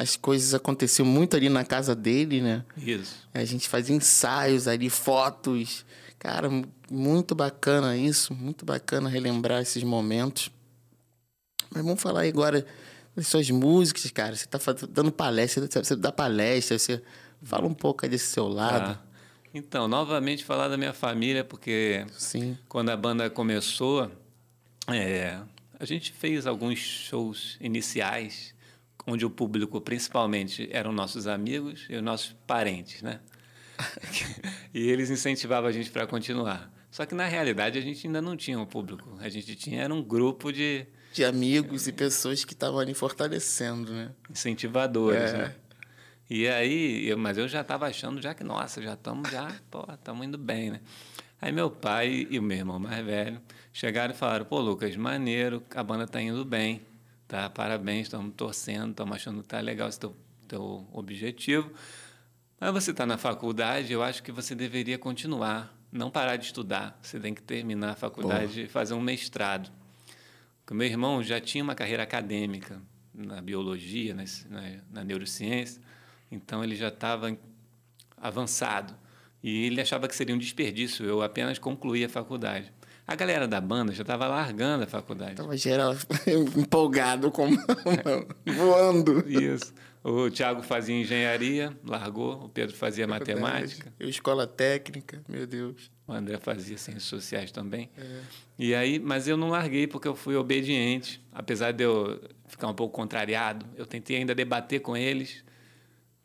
as 0.00 0.14
coisas 0.14 0.54
aconteciam 0.54 1.04
muito 1.04 1.36
ali 1.36 1.48
na 1.48 1.64
casa 1.64 1.92
dele, 1.92 2.40
né? 2.40 2.64
Isso. 2.76 3.28
A 3.34 3.44
gente 3.44 3.68
fazia 3.68 3.96
ensaios 3.96 4.68
ali, 4.68 4.88
fotos. 4.88 5.84
Cara, 6.20 6.48
muito 6.88 7.34
bacana 7.34 7.96
isso, 7.96 8.32
muito 8.32 8.64
bacana 8.64 9.08
relembrar 9.08 9.60
esses 9.60 9.82
momentos. 9.82 10.52
Mas 11.68 11.84
vamos 11.84 12.00
falar 12.00 12.22
agora 12.22 12.64
das 13.16 13.26
suas 13.26 13.50
músicas, 13.50 14.08
cara. 14.12 14.36
Você 14.36 14.44
está 14.44 14.72
dando 14.88 15.10
palestra, 15.10 15.66
você 15.66 15.96
dá 15.96 16.12
palestra, 16.12 16.78
você 16.78 17.02
fala 17.42 17.66
um 17.66 17.74
pouco 17.74 18.06
aí 18.06 18.08
desse 18.08 18.26
seu 18.26 18.46
lado. 18.46 19.00
Ah, 19.00 19.04
então, 19.52 19.88
novamente 19.88 20.44
falar 20.44 20.68
da 20.68 20.76
minha 20.76 20.92
família, 20.92 21.42
porque 21.42 22.06
Sim. 22.12 22.56
quando 22.68 22.90
a 22.90 22.96
banda 22.96 23.28
começou, 23.28 24.08
é, 24.86 25.40
a 25.76 25.84
gente 25.84 26.12
fez 26.12 26.46
alguns 26.46 26.78
shows 26.78 27.56
iniciais 27.60 28.56
onde 29.08 29.24
o 29.24 29.30
público 29.30 29.80
principalmente 29.80 30.68
eram 30.70 30.92
nossos 30.92 31.26
amigos 31.26 31.86
e 31.88 31.96
os 31.96 32.02
nossos 32.02 32.36
parentes, 32.46 33.02
né? 33.02 33.20
e 34.74 34.88
eles 34.88 35.08
incentivavam 35.08 35.68
a 35.68 35.72
gente 35.72 35.90
para 35.90 36.06
continuar. 36.06 36.70
Só 36.90 37.06
que 37.06 37.14
na 37.14 37.26
realidade 37.26 37.78
a 37.78 37.82
gente 37.82 38.06
ainda 38.06 38.20
não 38.20 38.36
tinha 38.36 38.58
um 38.58 38.66
público, 38.66 39.16
a 39.20 39.28
gente 39.28 39.54
tinha 39.56 39.82
era 39.82 39.94
um 39.94 40.02
grupo 40.02 40.52
de 40.52 40.86
de 41.12 41.24
amigos 41.24 41.88
e 41.88 41.92
pessoas 41.92 42.44
que 42.44 42.52
estavam 42.52 42.78
ali 42.78 42.92
fortalecendo, 42.92 43.92
né? 43.92 44.10
Incentivadores, 44.30 45.32
é. 45.32 45.38
né? 45.38 45.54
E 46.30 46.46
aí, 46.46 47.08
eu, 47.08 47.16
mas 47.16 47.38
eu 47.38 47.48
já 47.48 47.62
estava 47.62 47.86
achando 47.86 48.20
já 48.20 48.34
que, 48.34 48.44
nossa, 48.44 48.82
já 48.82 48.92
estamos 48.92 49.30
já, 49.30 49.50
pô, 49.70 49.86
estamos 49.90 50.26
indo 50.26 50.36
bem, 50.36 50.70
né? 50.70 50.80
Aí 51.40 51.50
meu 51.50 51.70
pai 51.70 52.26
e 52.28 52.38
o 52.38 52.42
meu 52.42 52.58
irmão 52.58 52.78
mais 52.78 53.04
velho 53.04 53.40
chegaram 53.72 54.12
e 54.12 54.16
falaram, 54.16 54.44
pô, 54.44 54.60
Lucas, 54.60 54.94
maneiro, 54.96 55.62
a 55.74 55.82
banda 55.82 56.04
está 56.04 56.20
indo 56.20 56.44
bem. 56.44 56.82
Tá? 57.28 57.50
Parabéns, 57.50 58.06
estamos 58.06 58.34
torcendo, 58.34 58.92
estamos 58.92 59.14
achando 59.14 59.42
que 59.42 59.48
tá 59.48 59.60
legal 59.60 59.86
esse 59.86 60.00
teu, 60.00 60.16
teu 60.48 60.88
objetivo. 60.90 61.70
Mas 62.58 62.72
você 62.72 62.90
está 62.90 63.04
na 63.04 63.18
faculdade, 63.18 63.92
eu 63.92 64.02
acho 64.02 64.22
que 64.22 64.32
você 64.32 64.54
deveria 64.54 64.98
continuar, 64.98 65.78
não 65.92 66.10
parar 66.10 66.36
de 66.36 66.46
estudar. 66.46 66.98
Você 67.02 67.20
tem 67.20 67.34
que 67.34 67.42
terminar 67.42 67.90
a 67.90 67.94
faculdade 67.94 68.62
e 68.62 68.66
fazer 68.66 68.94
um 68.94 69.00
mestrado. 69.00 69.70
Porque 70.60 70.72
o 70.72 70.76
meu 70.76 70.86
irmão 70.86 71.22
já 71.22 71.38
tinha 71.38 71.62
uma 71.62 71.74
carreira 71.74 72.02
acadêmica 72.02 72.80
na 73.12 73.42
biologia, 73.42 74.14
na, 74.14 74.24
na, 74.48 74.76
na 74.90 75.04
neurociência, 75.04 75.82
então 76.30 76.64
ele 76.64 76.76
já 76.76 76.88
estava 76.88 77.36
avançado. 78.16 78.94
E 79.42 79.66
ele 79.66 79.80
achava 79.80 80.08
que 80.08 80.16
seria 80.16 80.34
um 80.34 80.38
desperdício 80.38 81.04
eu 81.04 81.22
apenas 81.22 81.58
concluir 81.58 82.06
a 82.06 82.08
faculdade. 82.08 82.72
A 83.08 83.14
galera 83.14 83.48
da 83.48 83.58
banda 83.58 83.94
já 83.94 84.02
estava 84.02 84.28
largando 84.28 84.84
a 84.84 84.86
faculdade. 84.86 85.30
Estava 85.30 85.56
geral 85.56 85.96
empolgado, 86.54 87.30
com... 87.30 87.48
voando. 88.54 89.26
Isso. 89.26 89.72
O 90.04 90.30
Thiago 90.30 90.60
fazia 90.62 90.94
engenharia, 90.94 91.74
largou. 91.86 92.44
O 92.44 92.48
Pedro 92.50 92.76
fazia 92.76 93.06
matemática. 93.06 93.90
Eu 93.98 94.10
escola 94.10 94.46
técnica, 94.46 95.22
meu 95.26 95.46
Deus. 95.46 95.90
O 96.06 96.12
André 96.12 96.36
fazia 96.36 96.76
ciências 96.76 97.04
sociais 97.04 97.50
também. 97.50 97.88
É. 97.96 98.20
E 98.58 98.74
aí, 98.74 98.98
mas 98.98 99.26
eu 99.26 99.38
não 99.38 99.48
larguei 99.48 99.86
porque 99.86 100.06
eu 100.06 100.14
fui 100.14 100.36
obediente. 100.36 101.18
Apesar 101.32 101.72
de 101.72 101.84
eu 101.84 102.20
ficar 102.46 102.68
um 102.68 102.74
pouco 102.74 102.94
contrariado, 102.94 103.64
eu 103.74 103.86
tentei 103.86 104.18
ainda 104.18 104.34
debater 104.34 104.80
com 104.80 104.94
eles 104.94 105.42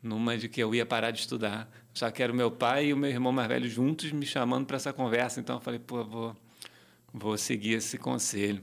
numa 0.02 0.36
de 0.36 0.50
que 0.50 0.62
eu 0.62 0.74
ia 0.74 0.84
parar 0.84 1.12
de 1.12 1.20
estudar. 1.20 1.66
Só 1.94 2.10
que 2.10 2.22
era 2.22 2.30
o 2.30 2.36
meu 2.36 2.50
pai 2.50 2.88
e 2.88 2.92
o 2.92 2.96
meu 2.96 3.08
irmão 3.08 3.32
mais 3.32 3.48
velho 3.48 3.70
juntos 3.70 4.12
me 4.12 4.26
chamando 4.26 4.66
para 4.66 4.76
essa 4.76 4.92
conversa. 4.92 5.40
Então 5.40 5.56
eu 5.56 5.60
falei, 5.62 5.80
pô, 5.80 6.04
vou 6.04 6.36
vou 7.14 7.38
seguir 7.38 7.74
esse 7.74 7.96
conselho. 7.96 8.60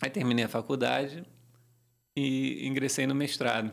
Aí 0.00 0.08
terminei 0.08 0.46
a 0.46 0.48
faculdade 0.48 1.22
e 2.16 2.66
ingressei 2.66 3.06
no 3.06 3.14
mestrado 3.14 3.70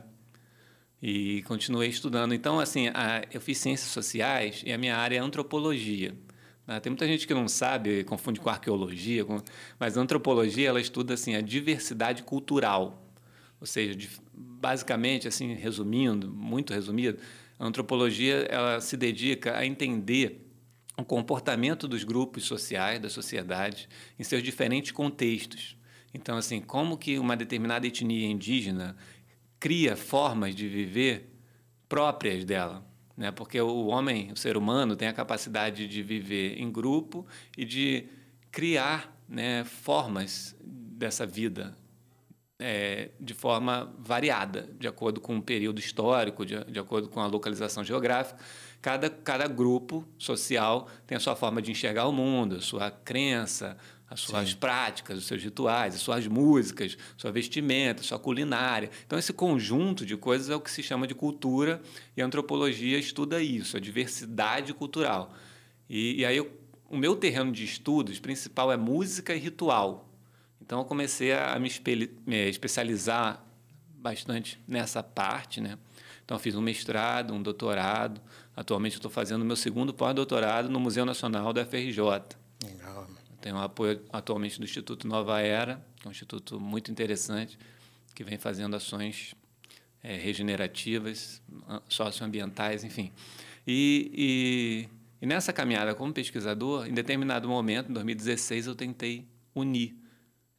e 1.01 1.41
continuei 1.43 1.87
estudando. 1.87 2.33
Então, 2.33 2.59
assim, 2.59 2.89
a, 2.89 3.23
eu 3.31 3.39
fiz 3.39 3.57
ciências 3.57 3.89
sociais 3.89 4.61
e 4.65 4.73
a 4.73 4.77
minha 4.77 4.97
área 4.97 5.15
é 5.15 5.19
antropologia. 5.19 6.13
Né? 6.67 6.79
Tem 6.81 6.91
muita 6.91 7.07
gente 7.07 7.25
que 7.25 7.33
não 7.33 7.47
sabe, 7.47 8.03
confunde 8.03 8.41
com 8.41 8.49
arqueologia, 8.49 9.23
com, 9.23 9.41
mas 9.79 9.95
antropologia 9.95 10.67
ela 10.67 10.81
estuda 10.81 11.13
assim 11.13 11.35
a 11.35 11.41
diversidade 11.41 12.21
cultural, 12.23 13.09
ou 13.59 13.65
seja, 13.65 13.95
de, 13.95 14.09
basicamente, 14.33 15.27
assim, 15.27 15.53
resumindo, 15.53 16.29
muito 16.29 16.73
resumido, 16.73 17.17
a 17.57 17.65
antropologia 17.65 18.45
ela 18.49 18.81
se 18.81 18.97
dedica 18.97 19.57
a 19.57 19.65
entender 19.65 20.50
o 21.01 21.05
comportamento 21.05 21.87
dos 21.87 22.03
grupos 22.03 22.45
sociais, 22.45 22.99
da 22.99 23.09
sociedade, 23.09 23.89
em 24.17 24.23
seus 24.23 24.41
diferentes 24.41 24.91
contextos. 24.91 25.77
Então, 26.13 26.37
assim, 26.37 26.61
como 26.61 26.97
que 26.97 27.19
uma 27.19 27.35
determinada 27.35 27.85
etnia 27.85 28.27
indígena 28.27 28.95
cria 29.59 29.95
formas 29.95 30.55
de 30.55 30.67
viver 30.67 31.29
próprias 31.87 32.43
dela, 32.45 32.85
né? 33.15 33.31
Porque 33.31 33.59
o 33.59 33.87
homem, 33.87 34.31
o 34.31 34.35
ser 34.35 34.57
humano, 34.57 34.95
tem 34.95 35.07
a 35.07 35.13
capacidade 35.13 35.87
de 35.87 36.01
viver 36.01 36.59
em 36.59 36.71
grupo 36.71 37.25
e 37.57 37.65
de 37.65 38.07
criar, 38.49 39.15
né, 39.27 39.63
formas 39.63 40.55
dessa 40.61 41.25
vida 41.25 41.75
é, 42.61 43.09
de 43.19 43.33
forma 43.33 43.93
variada, 43.97 44.69
de 44.79 44.87
acordo 44.87 45.19
com 45.19 45.37
o 45.37 45.41
período 45.41 45.79
histórico, 45.79 46.45
de, 46.45 46.63
de 46.65 46.79
acordo 46.79 47.09
com 47.09 47.19
a 47.19 47.27
localização 47.27 47.83
geográfica. 47.83 48.39
Cada, 48.81 49.09
cada 49.09 49.47
grupo 49.47 50.07
social 50.17 50.87
tem 51.05 51.15
a 51.15 51.19
sua 51.19 51.35
forma 51.35 51.61
de 51.61 51.71
enxergar 51.71 52.07
o 52.07 52.13
mundo, 52.13 52.55
a 52.55 52.61
sua 52.61 52.89
crença, 52.89 53.77
as 54.09 54.19
suas 54.19 54.49
Sim. 54.49 54.55
práticas, 54.57 55.17
os 55.17 55.25
seus 55.25 55.41
rituais, 55.41 55.95
as 55.95 56.01
suas 56.01 56.27
músicas, 56.27 56.97
sua 57.15 57.31
vestimenta, 57.31 58.03
sua 58.03 58.19
culinária. 58.19 58.89
Então, 59.05 59.17
esse 59.17 59.31
conjunto 59.31 60.05
de 60.05 60.17
coisas 60.17 60.49
é 60.49 60.55
o 60.55 60.59
que 60.59 60.69
se 60.69 60.83
chama 60.83 61.07
de 61.07 61.15
cultura 61.15 61.81
e 62.15 62.21
a 62.21 62.25
antropologia 62.25 62.99
estuda 62.99 63.41
isso, 63.41 63.77
a 63.77 63.79
diversidade 63.79 64.73
cultural. 64.73 65.33
E, 65.89 66.19
e 66.19 66.25
aí, 66.25 66.37
eu, 66.37 66.51
o 66.89 66.97
meu 66.97 67.15
terreno 67.15 67.53
de 67.53 67.63
estudos 67.63 68.19
principal 68.19 68.71
é 68.71 68.75
música 68.75 69.33
e 69.33 69.39
ritual. 69.39 70.10
Então, 70.71 70.79
eu 70.79 70.85
comecei 70.85 71.33
a 71.33 71.59
me, 71.59 71.69
me 72.25 72.49
especializar 72.49 73.45
bastante 73.93 74.57
nessa 74.65 75.03
parte, 75.03 75.59
né? 75.59 75.77
Então, 76.23 76.39
fiz 76.39 76.55
um 76.55 76.61
mestrado, 76.61 77.33
um 77.33 77.43
doutorado. 77.43 78.21
Atualmente, 78.55 78.95
estou 78.95 79.11
fazendo 79.11 79.43
meu 79.43 79.57
segundo 79.57 79.93
pós-doutorado 79.93 80.69
no 80.69 80.79
Museu 80.79 81.05
Nacional 81.05 81.51
da 81.51 81.65
FRJ. 81.65 81.99
Legal. 82.63 83.05
Tenho 83.41 83.57
apoio 83.57 84.01
atualmente 84.13 84.59
do 84.59 84.63
Instituto 84.63 85.05
Nova 85.09 85.41
Era, 85.41 85.85
que 85.97 86.07
é 86.07 86.07
um 86.07 86.11
instituto 86.11 86.57
muito 86.57 86.89
interessante, 86.89 87.59
que 88.15 88.23
vem 88.23 88.37
fazendo 88.37 88.73
ações 88.73 89.35
é, 90.01 90.15
regenerativas, 90.15 91.41
socioambientais, 91.89 92.85
enfim. 92.85 93.11
E, 93.67 94.89
e, 95.21 95.21
e 95.21 95.25
nessa 95.25 95.51
caminhada 95.51 95.93
como 95.93 96.13
pesquisador, 96.13 96.87
em 96.87 96.93
determinado 96.93 97.45
momento, 97.49 97.89
em 97.89 97.93
2016, 97.93 98.67
eu 98.67 98.75
tentei 98.75 99.27
unir 99.53 100.00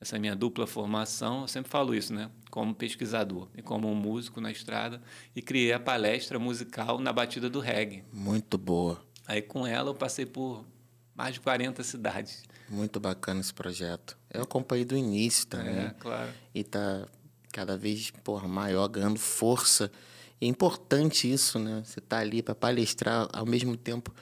essa 0.03 0.19
minha 0.19 0.35
dupla 0.35 0.67
formação, 0.67 1.43
eu 1.43 1.49
sempre 1.49 1.71
falo 1.71 1.95
isso, 1.95 2.13
né? 2.13 2.29
Como 2.51 2.75
pesquisador 2.75 3.49
e 3.57 3.63
como 3.63 3.89
um 3.89 3.95
músico 3.95 4.41
na 4.41 4.51
estrada, 4.51 5.01
e 5.35 5.41
criei 5.41 5.73
a 5.73 5.79
palestra 5.79 6.41
musical 6.41 6.99
na 6.99 7.13
batida 7.13 7.49
do 7.49 7.61
reggae. 7.61 8.03
Muito 8.13 8.59
boa. 8.59 9.01
Aí 9.29 9.41
com 9.41 9.65
ela 9.65 9.91
eu 9.91 9.95
passei 9.95 10.27
por 10.27 10.65
mais 11.15 11.35
de 11.35 11.41
40 11.41 11.85
cidades. 11.85 12.43
Muito 12.69 12.99
bacana 12.99 13.41
esse 13.41 13.55
projeto. 13.55 14.19
Eu 14.29 14.43
acompanhei 14.43 14.85
do 14.85 14.97
início 14.97 15.47
também. 15.47 15.79
É, 15.79 15.95
claro. 16.01 16.33
E 16.53 16.65
tá 16.65 17.07
cada 17.53 17.79
vez 17.79 18.11
porra, 18.25 18.49
maior, 18.49 18.89
ganhando 18.89 19.21
força. 19.21 19.89
É 20.41 20.47
importante 20.47 21.33
isso, 21.33 21.61
né? 21.61 21.81
Você 21.85 22.01
tá 22.01 22.19
ali 22.19 22.43
para 22.43 22.57
palestrar 22.57 23.29
ao 23.33 23.47
mesmo 23.47 23.77
tempo 23.77 24.13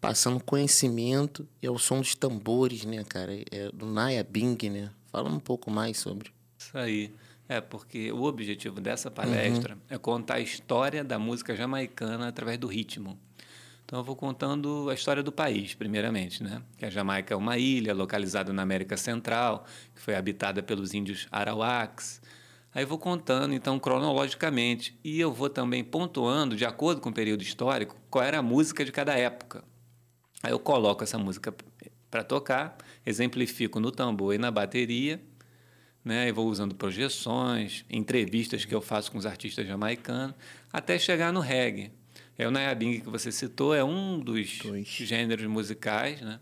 passando 0.00 0.38
conhecimento 0.38 1.48
e 1.60 1.66
ao 1.66 1.78
som 1.78 1.98
dos 1.98 2.14
tambores, 2.14 2.84
né, 2.84 3.02
cara? 3.02 3.32
É 3.50 3.72
do 3.72 3.86
Naya 3.86 4.22
Bing, 4.22 4.70
né? 4.70 4.92
Fala 5.16 5.30
um 5.30 5.40
pouco 5.40 5.70
mais 5.70 5.96
sobre. 5.96 6.30
Isso 6.58 6.76
aí. 6.76 7.10
É, 7.48 7.58
porque 7.58 8.12
o 8.12 8.24
objetivo 8.24 8.82
dessa 8.82 9.10
palestra 9.10 9.72
uhum. 9.72 9.80
é 9.88 9.96
contar 9.96 10.34
a 10.34 10.40
história 10.40 11.02
da 11.02 11.18
música 11.18 11.56
jamaicana 11.56 12.28
através 12.28 12.58
do 12.58 12.66
ritmo. 12.66 13.18
Então, 13.82 13.98
eu 13.98 14.04
vou 14.04 14.14
contando 14.14 14.90
a 14.90 14.92
história 14.92 15.22
do 15.22 15.32
país, 15.32 15.72
primeiramente, 15.72 16.42
né? 16.42 16.60
Que 16.76 16.84
a 16.84 16.90
Jamaica 16.90 17.32
é 17.32 17.36
uma 17.36 17.56
ilha 17.56 17.94
localizada 17.94 18.52
na 18.52 18.60
América 18.60 18.94
Central, 18.98 19.64
que 19.94 20.02
foi 20.02 20.14
habitada 20.14 20.62
pelos 20.62 20.92
índios 20.92 21.26
arawaks. 21.32 22.20
Aí 22.74 22.82
eu 22.82 22.86
vou 22.86 22.98
contando, 22.98 23.54
então, 23.54 23.78
cronologicamente. 23.78 24.98
E 25.02 25.18
eu 25.18 25.32
vou 25.32 25.48
também 25.48 25.82
pontuando, 25.82 26.54
de 26.54 26.66
acordo 26.66 27.00
com 27.00 27.08
o 27.08 27.14
período 27.14 27.40
histórico, 27.40 27.96
qual 28.10 28.22
era 28.22 28.40
a 28.40 28.42
música 28.42 28.84
de 28.84 28.92
cada 28.92 29.16
época. 29.16 29.64
Aí 30.42 30.52
eu 30.52 30.58
coloco 30.58 31.02
essa 31.02 31.16
música 31.16 31.54
para 32.10 32.22
tocar, 32.22 32.76
exemplifico 33.06 33.80
no 33.80 33.90
tambor 33.90 34.34
e 34.34 34.38
na 34.38 34.50
bateria, 34.50 35.22
né? 36.04 36.28
Eu 36.28 36.34
vou 36.34 36.48
usando 36.48 36.74
projeções, 36.74 37.84
entrevistas 37.88 38.64
que 38.64 38.74
eu 38.74 38.80
faço 38.80 39.10
com 39.10 39.18
os 39.18 39.24
artistas 39.24 39.66
jamaicanos, 39.66 40.34
até 40.72 40.98
chegar 40.98 41.32
no 41.32 41.40
reggae. 41.40 41.90
É 42.36 42.46
o 42.46 42.50
Nayabing 42.50 43.00
que 43.00 43.08
você 43.08 43.32
citou, 43.32 43.74
é 43.74 43.82
um 43.82 44.20
dos 44.20 44.58
Dois. 44.58 44.86
gêneros 44.86 45.46
musicais, 45.46 46.20
né? 46.20 46.38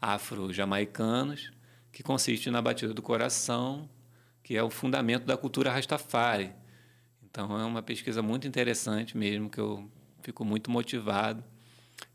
afro-jamaicanos, 0.00 1.52
que 1.92 2.02
consiste 2.02 2.50
na 2.50 2.60
batida 2.62 2.92
do 2.92 3.02
coração, 3.02 3.88
que 4.42 4.56
é 4.56 4.62
o 4.62 4.70
fundamento 4.70 5.24
da 5.24 5.36
cultura 5.36 5.70
Rastafari. 5.70 6.52
Então 7.22 7.58
é 7.58 7.64
uma 7.64 7.82
pesquisa 7.82 8.20
muito 8.22 8.46
interessante 8.46 9.16
mesmo, 9.16 9.48
que 9.48 9.58
eu 9.58 9.88
fico 10.22 10.44
muito 10.44 10.70
motivado. 10.70 11.42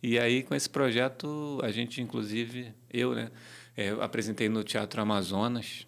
E 0.01 0.19
aí, 0.19 0.43
com 0.43 0.53
esse 0.53 0.69
projeto, 0.69 1.59
a 1.63 1.71
gente, 1.71 2.01
inclusive, 2.01 2.73
eu, 2.91 3.15
né, 3.15 3.31
é, 3.77 3.89
apresentei 4.01 4.49
no 4.49 4.63
Teatro 4.63 4.99
Amazonas, 4.99 5.85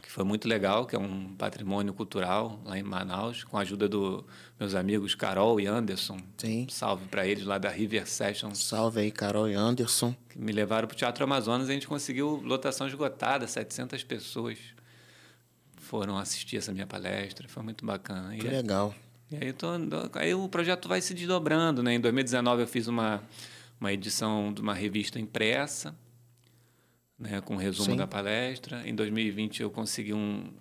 que 0.00 0.10
foi 0.10 0.22
muito 0.22 0.46
legal, 0.46 0.86
que 0.86 0.94
é 0.94 0.98
um 0.98 1.34
patrimônio 1.34 1.92
cultural 1.92 2.60
lá 2.64 2.78
em 2.78 2.82
Manaus, 2.84 3.42
com 3.42 3.58
a 3.58 3.62
ajuda 3.62 3.88
dos 3.88 4.24
meus 4.58 4.74
amigos 4.76 5.16
Carol 5.16 5.60
e 5.60 5.66
Anderson. 5.66 6.18
Sim. 6.36 6.68
Salve 6.70 7.06
para 7.08 7.26
eles 7.26 7.44
lá 7.44 7.58
da 7.58 7.68
River 7.68 8.08
Sessions. 8.08 8.62
Salve 8.62 9.00
aí, 9.00 9.10
Carol 9.10 9.48
e 9.48 9.54
Anderson. 9.54 10.14
Que 10.28 10.38
me 10.38 10.52
levaram 10.52 10.86
para 10.86 10.94
o 10.94 10.96
Teatro 10.96 11.24
Amazonas 11.24 11.68
e 11.68 11.72
a 11.72 11.74
gente 11.74 11.88
conseguiu 11.88 12.40
lotação 12.44 12.86
esgotada, 12.86 13.48
700 13.48 14.04
pessoas 14.04 14.56
foram 15.76 16.16
assistir 16.18 16.58
essa 16.58 16.70
minha 16.70 16.86
palestra, 16.86 17.48
foi 17.48 17.62
muito 17.62 17.84
bacana. 17.84 18.36
Que 18.36 18.46
e 18.46 18.50
legal. 18.50 18.94
E 19.30 19.36
aí, 19.36 19.52
tô, 19.52 19.66
aí 20.14 20.34
o 20.34 20.48
projeto 20.48 20.88
vai 20.88 21.00
se 21.00 21.12
desdobrando, 21.14 21.82
né? 21.82 21.94
Em 21.94 22.00
2019 22.00 22.62
eu 22.62 22.66
fiz 22.66 22.86
uma, 22.86 23.22
uma 23.80 23.92
edição 23.92 24.52
de 24.52 24.60
uma 24.60 24.74
revista 24.74 25.18
impressa, 25.18 25.94
né, 27.18 27.40
com 27.40 27.54
um 27.54 27.56
resumo 27.56 27.90
Sim. 27.90 27.96
da 27.96 28.06
palestra. 28.06 28.86
Em 28.88 28.94
2020 28.94 29.62
eu 29.62 29.70
consegui 29.70 30.14
um, 30.14 30.52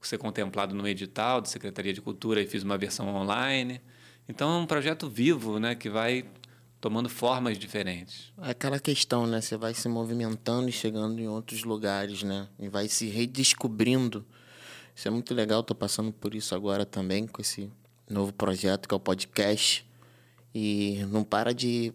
ser 0.00 0.18
contemplado 0.18 0.74
no 0.74 0.86
edital 0.86 1.40
da 1.40 1.48
Secretaria 1.48 1.92
de 1.92 2.00
Cultura 2.00 2.40
e 2.40 2.46
fiz 2.46 2.62
uma 2.62 2.78
versão 2.78 3.14
online. 3.14 3.80
Então 4.28 4.50
é 4.52 4.58
um 4.58 4.66
projeto 4.66 5.08
vivo, 5.08 5.58
né, 5.58 5.74
que 5.74 5.90
vai 5.90 6.24
tomando 6.80 7.08
formas 7.08 7.58
diferentes. 7.58 8.32
É 8.42 8.50
aquela 8.50 8.78
questão, 8.78 9.26
né, 9.26 9.40
você 9.40 9.56
vai 9.56 9.74
se 9.74 9.88
movimentando 9.88 10.68
e 10.68 10.72
chegando 10.72 11.20
em 11.20 11.28
outros 11.28 11.64
lugares, 11.64 12.22
né, 12.22 12.48
e 12.58 12.68
vai 12.68 12.88
se 12.88 13.08
redescobrindo. 13.08 14.24
Isso 14.94 15.08
é 15.08 15.10
muito 15.10 15.34
legal, 15.34 15.60
estou 15.60 15.76
passando 15.76 16.12
por 16.12 16.34
isso 16.34 16.54
agora 16.54 16.84
também 16.84 17.26
com 17.26 17.40
esse 17.40 17.70
novo 18.08 18.32
projeto 18.32 18.88
que 18.88 18.94
é 18.94 18.96
o 18.96 19.00
podcast. 19.00 19.86
E 20.54 21.02
não 21.10 21.24
para 21.24 21.54
de 21.54 21.94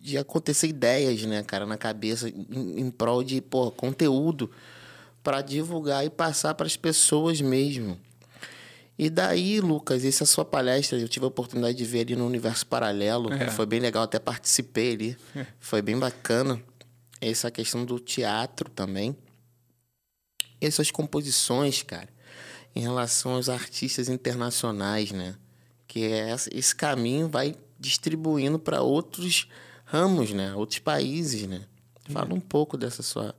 de 0.00 0.16
acontecer 0.16 0.68
ideias, 0.68 1.22
né, 1.24 1.42
cara, 1.42 1.66
na 1.66 1.76
cabeça 1.76 2.28
em, 2.28 2.80
em 2.80 2.90
prol 2.90 3.22
de, 3.22 3.40
pô, 3.40 3.70
conteúdo 3.70 4.50
para 5.22 5.42
divulgar 5.42 6.04
e 6.04 6.10
passar 6.10 6.54
para 6.54 6.66
as 6.66 6.76
pessoas 6.76 7.40
mesmo. 7.40 7.98
E 8.98 9.08
daí, 9.08 9.60
Lucas, 9.60 10.04
essa 10.04 10.26
sua 10.26 10.44
palestra, 10.44 10.98
eu 10.98 11.08
tive 11.08 11.24
a 11.24 11.28
oportunidade 11.28 11.76
de 11.78 11.84
ver 11.84 12.00
ali 12.00 12.16
no 12.16 12.26
Universo 12.26 12.66
Paralelo, 12.66 13.32
é. 13.32 13.48
foi 13.48 13.64
bem 13.64 13.78
legal, 13.78 14.02
até 14.02 14.18
participei 14.18 14.94
ali, 14.94 15.16
é. 15.36 15.46
foi 15.60 15.80
bem 15.80 15.96
bacana. 15.96 16.60
Essa 17.20 17.50
questão 17.50 17.84
do 17.84 18.00
teatro 18.00 18.68
também. 18.70 19.16
Essas 20.60 20.90
composições, 20.90 21.82
cara, 21.82 22.08
em 22.74 22.80
relação 22.80 23.34
aos 23.34 23.48
artistas 23.48 24.08
internacionais, 24.08 25.12
né? 25.12 25.36
Que 25.86 26.04
é 26.04 26.34
esse 26.52 26.74
caminho 26.74 27.28
vai 27.28 27.54
distribuindo 27.78 28.58
para 28.58 28.82
outros 28.82 29.48
ramos, 29.88 30.32
né? 30.32 30.54
Outros 30.54 30.78
países, 30.78 31.46
né? 31.46 31.62
Fala 32.10 32.32
um 32.32 32.40
pouco 32.40 32.76
dessa 32.76 33.02
sua, 33.02 33.34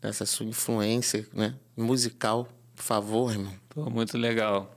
dessa 0.00 0.26
sua 0.26 0.46
influência, 0.46 1.26
né? 1.32 1.54
Musical, 1.76 2.48
por 2.74 2.82
favor, 2.82 3.32
irmão. 3.32 3.52
Pô, 3.68 3.88
muito 3.88 4.18
legal. 4.18 4.74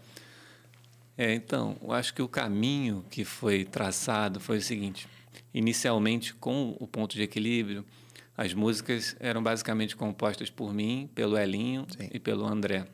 É, 1.18 1.34
então, 1.34 1.76
eu 1.82 1.92
acho 1.92 2.14
que 2.14 2.22
o 2.22 2.28
caminho 2.28 3.04
que 3.10 3.26
foi 3.26 3.66
traçado 3.66 4.40
foi 4.40 4.58
o 4.58 4.62
seguinte: 4.62 5.08
inicialmente, 5.54 6.34
com 6.34 6.78
o 6.80 6.88
ponto 6.88 7.16
de 7.16 7.24
equilíbrio, 7.24 7.86
as 8.38 8.54
músicas 8.54 9.16
eram 9.20 9.44
basicamente 9.44 9.96
compostas 9.96 10.50
por 10.50 10.74
mim, 10.74 11.10
pelo 11.14 11.38
Elinho 11.38 11.86
Sim. 11.98 12.10
e 12.14 12.20
pelo 12.20 12.46
André. 12.46 12.86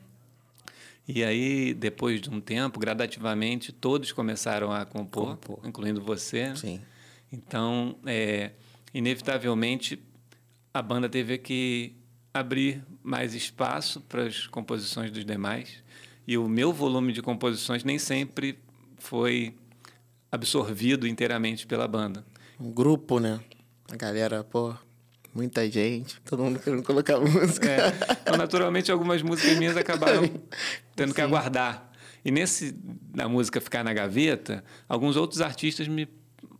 E 1.08 1.22
aí, 1.22 1.72
depois 1.72 2.20
de 2.20 2.28
um 2.28 2.40
tempo, 2.40 2.80
gradativamente, 2.80 3.70
todos 3.70 4.10
começaram 4.10 4.72
a 4.72 4.84
compor, 4.84 5.36
compor. 5.36 5.60
incluindo 5.64 6.00
você. 6.00 6.54
Sim. 6.56 6.80
Então, 7.30 7.96
é, 8.06 8.52
inevitavelmente, 8.94 10.02
a 10.72 10.82
banda 10.82 11.08
teve 11.08 11.38
que 11.38 11.94
abrir 12.32 12.84
mais 13.02 13.34
espaço 13.34 14.00
para 14.02 14.24
as 14.24 14.46
composições 14.46 15.10
dos 15.10 15.24
demais. 15.24 15.82
E 16.26 16.36
o 16.36 16.48
meu 16.48 16.72
volume 16.72 17.12
de 17.12 17.22
composições 17.22 17.84
nem 17.84 17.98
sempre 17.98 18.58
foi 18.98 19.54
absorvido 20.30 21.06
inteiramente 21.06 21.66
pela 21.66 21.86
banda. 21.86 22.24
Um 22.58 22.72
grupo, 22.72 23.18
né? 23.18 23.40
A 23.90 23.96
galera, 23.96 24.42
pô, 24.42 24.74
muita 25.34 25.70
gente, 25.70 26.20
todo 26.22 26.42
mundo 26.42 26.58
querendo 26.58 26.82
colocar 26.82 27.20
música. 27.20 27.70
É. 27.70 27.92
Então, 28.22 28.36
naturalmente, 28.36 28.90
algumas 28.90 29.22
músicas 29.22 29.56
minhas 29.58 29.76
acabaram 29.76 30.22
tendo 30.94 31.08
Sim. 31.08 31.14
que 31.14 31.20
aguardar. 31.20 31.90
E 32.24 32.30
nesse 32.30 32.72
da 32.72 33.28
música 33.28 33.60
ficar 33.60 33.84
na 33.84 33.92
gaveta, 33.92 34.64
alguns 34.88 35.16
outros 35.16 35.40
artistas 35.40 35.86
me 35.86 36.08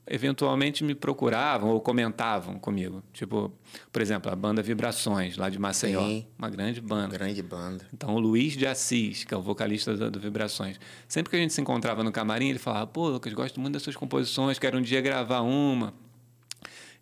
eventualmente 0.07 0.85
me 0.85 0.95
procuravam 0.95 1.71
ou 1.71 1.81
comentavam 1.81 2.59
comigo. 2.59 3.03
Tipo, 3.13 3.53
por 3.93 4.01
exemplo, 4.01 4.31
a 4.31 4.37
banda 4.37 4.63
Vibrações, 4.63 5.37
lá 5.37 5.51
de 5.51 5.59
Maceió. 5.59 6.01
Sim, 6.01 6.27
uma 6.39 6.49
grande 6.49 6.81
banda. 6.81 7.07
Uma 7.07 7.19
grande 7.19 7.43
banda. 7.43 7.87
Então, 7.93 8.15
o 8.15 8.19
Luiz 8.19 8.53
de 8.53 8.67
Assis, 8.67 9.25
que 9.25 9.35
é 9.35 9.37
o 9.37 9.43
vocalista 9.43 9.97
do, 9.97 10.11
do, 10.11 10.21
Vibrações. 10.21 10.79
Sempre 11.09 11.31
que 11.31 11.37
a 11.37 11.41
gente 11.41 11.53
se 11.53 11.61
encontrava 11.61 12.05
no 12.05 12.13
camarim, 12.13 12.51
ele 12.51 12.59
falava: 12.59 12.87
pô, 12.87 13.09
Lucas, 13.09 13.33
gosto 13.33 13.61
muito 13.61 13.75
das 13.75 13.83
suas 13.83 13.97
composições, 13.97 14.59
quero 14.59 14.79
um 14.79 14.83
dia 14.83 15.01
gravar 15.01 15.41
uma. 15.41 15.93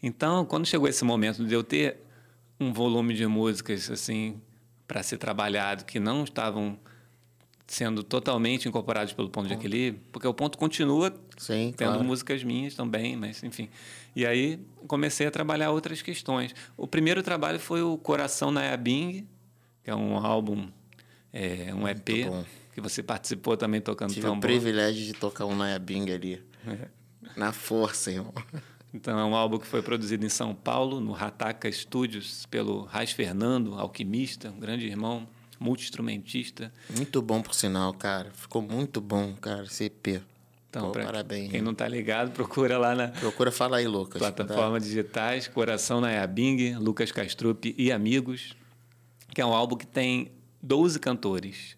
Então, 0.02 0.44
quando 0.44 0.66
chegou 0.66 0.88
esse 0.88 1.04
momento 1.04 1.44
de 1.44 1.54
eu 1.54 1.62
ter 1.62 1.98
um 2.58 2.72
volume 2.72 3.14
de 3.14 3.26
músicas, 3.26 3.90
assim, 3.90 4.40
para 4.86 5.02
ser 5.02 5.18
trabalhado, 5.18 5.84
que 5.84 5.98
não 5.98 6.24
estavam 6.24 6.78
sendo 7.66 8.02
totalmente 8.02 8.68
incorporados 8.68 9.12
pelo 9.12 9.28
ponto 9.30 9.48
de 9.48 9.54
equilíbrio, 9.54 10.02
porque 10.12 10.26
o 10.26 10.34
ponto 10.34 10.58
continua 10.58 11.12
Sim, 11.36 11.72
tendo 11.76 11.92
claro. 11.92 12.04
músicas 12.04 12.44
minhas 12.44 12.74
também, 12.74 13.16
mas 13.16 13.42
enfim. 13.42 13.68
E 14.14 14.26
aí 14.26 14.60
comecei 14.86 15.26
a 15.26 15.30
trabalhar 15.30 15.70
outras 15.70 16.02
questões. 16.02 16.54
O 16.76 16.86
primeiro 16.86 17.22
trabalho 17.22 17.58
foi 17.58 17.82
o 17.82 17.96
Coração 17.96 18.50
na 18.50 18.62
Yabing, 18.64 19.26
que 19.82 19.90
é 19.90 19.94
um 19.94 20.16
álbum, 20.16 20.68
é, 21.32 21.74
um 21.74 21.88
EP, 21.88 22.28
que 22.72 22.80
você 22.80 23.02
participou 23.02 23.56
também 23.56 23.80
tocando 23.80 24.10
Tive 24.10 24.22
tambor. 24.22 24.38
o 24.38 24.40
privilégio 24.40 25.04
de 25.04 25.12
tocar 25.14 25.46
um 25.46 25.56
Nayabing 25.56 26.10
ali. 26.10 26.42
É. 26.66 26.88
Na 27.36 27.52
força, 27.52 28.10
irmão. 28.10 28.34
Então, 28.92 29.18
é 29.18 29.24
um 29.24 29.34
álbum 29.34 29.58
que 29.58 29.66
foi 29.66 29.82
produzido 29.82 30.24
em 30.24 30.28
São 30.28 30.54
Paulo, 30.54 31.00
no 31.00 31.10
Rataca 31.10 31.70
Studios, 31.72 32.46
pelo 32.46 32.84
Raiz 32.84 33.10
Fernando, 33.10 33.74
alquimista, 33.74 34.50
um 34.50 34.60
grande 34.60 34.86
irmão 34.86 35.26
multi-instrumentista. 35.64 36.70
Muito 36.94 37.22
bom, 37.22 37.40
por 37.40 37.54
sinal, 37.54 37.92
cara. 37.94 38.30
Ficou 38.34 38.60
muito 38.60 39.00
bom, 39.00 39.34
cara, 39.34 39.64
esse 39.64 39.84
EP. 39.84 40.22
Então, 40.68 40.92
Pô, 40.92 41.00
parabéns. 41.00 41.50
Quem 41.50 41.62
não 41.62 41.72
está 41.72 41.88
ligado, 41.88 42.32
procura 42.34 42.76
lá 42.76 42.94
na. 42.94 43.08
Procura 43.08 43.50
Fala 43.50 43.78
aí, 43.78 43.86
Lucas. 43.86 44.18
Plataformas 44.18 44.82
tá. 44.82 44.88
digitais, 44.88 45.48
Coração 45.48 46.00
na 46.00 46.10
Yabing, 46.10 46.76
Lucas 46.76 47.10
Castrup 47.10 47.74
e 47.78 47.90
Amigos, 47.90 48.54
que 49.32 49.40
é 49.40 49.46
um 49.46 49.52
álbum 49.52 49.76
que 49.76 49.86
tem 49.86 50.32
12 50.62 51.00
cantores. 51.00 51.76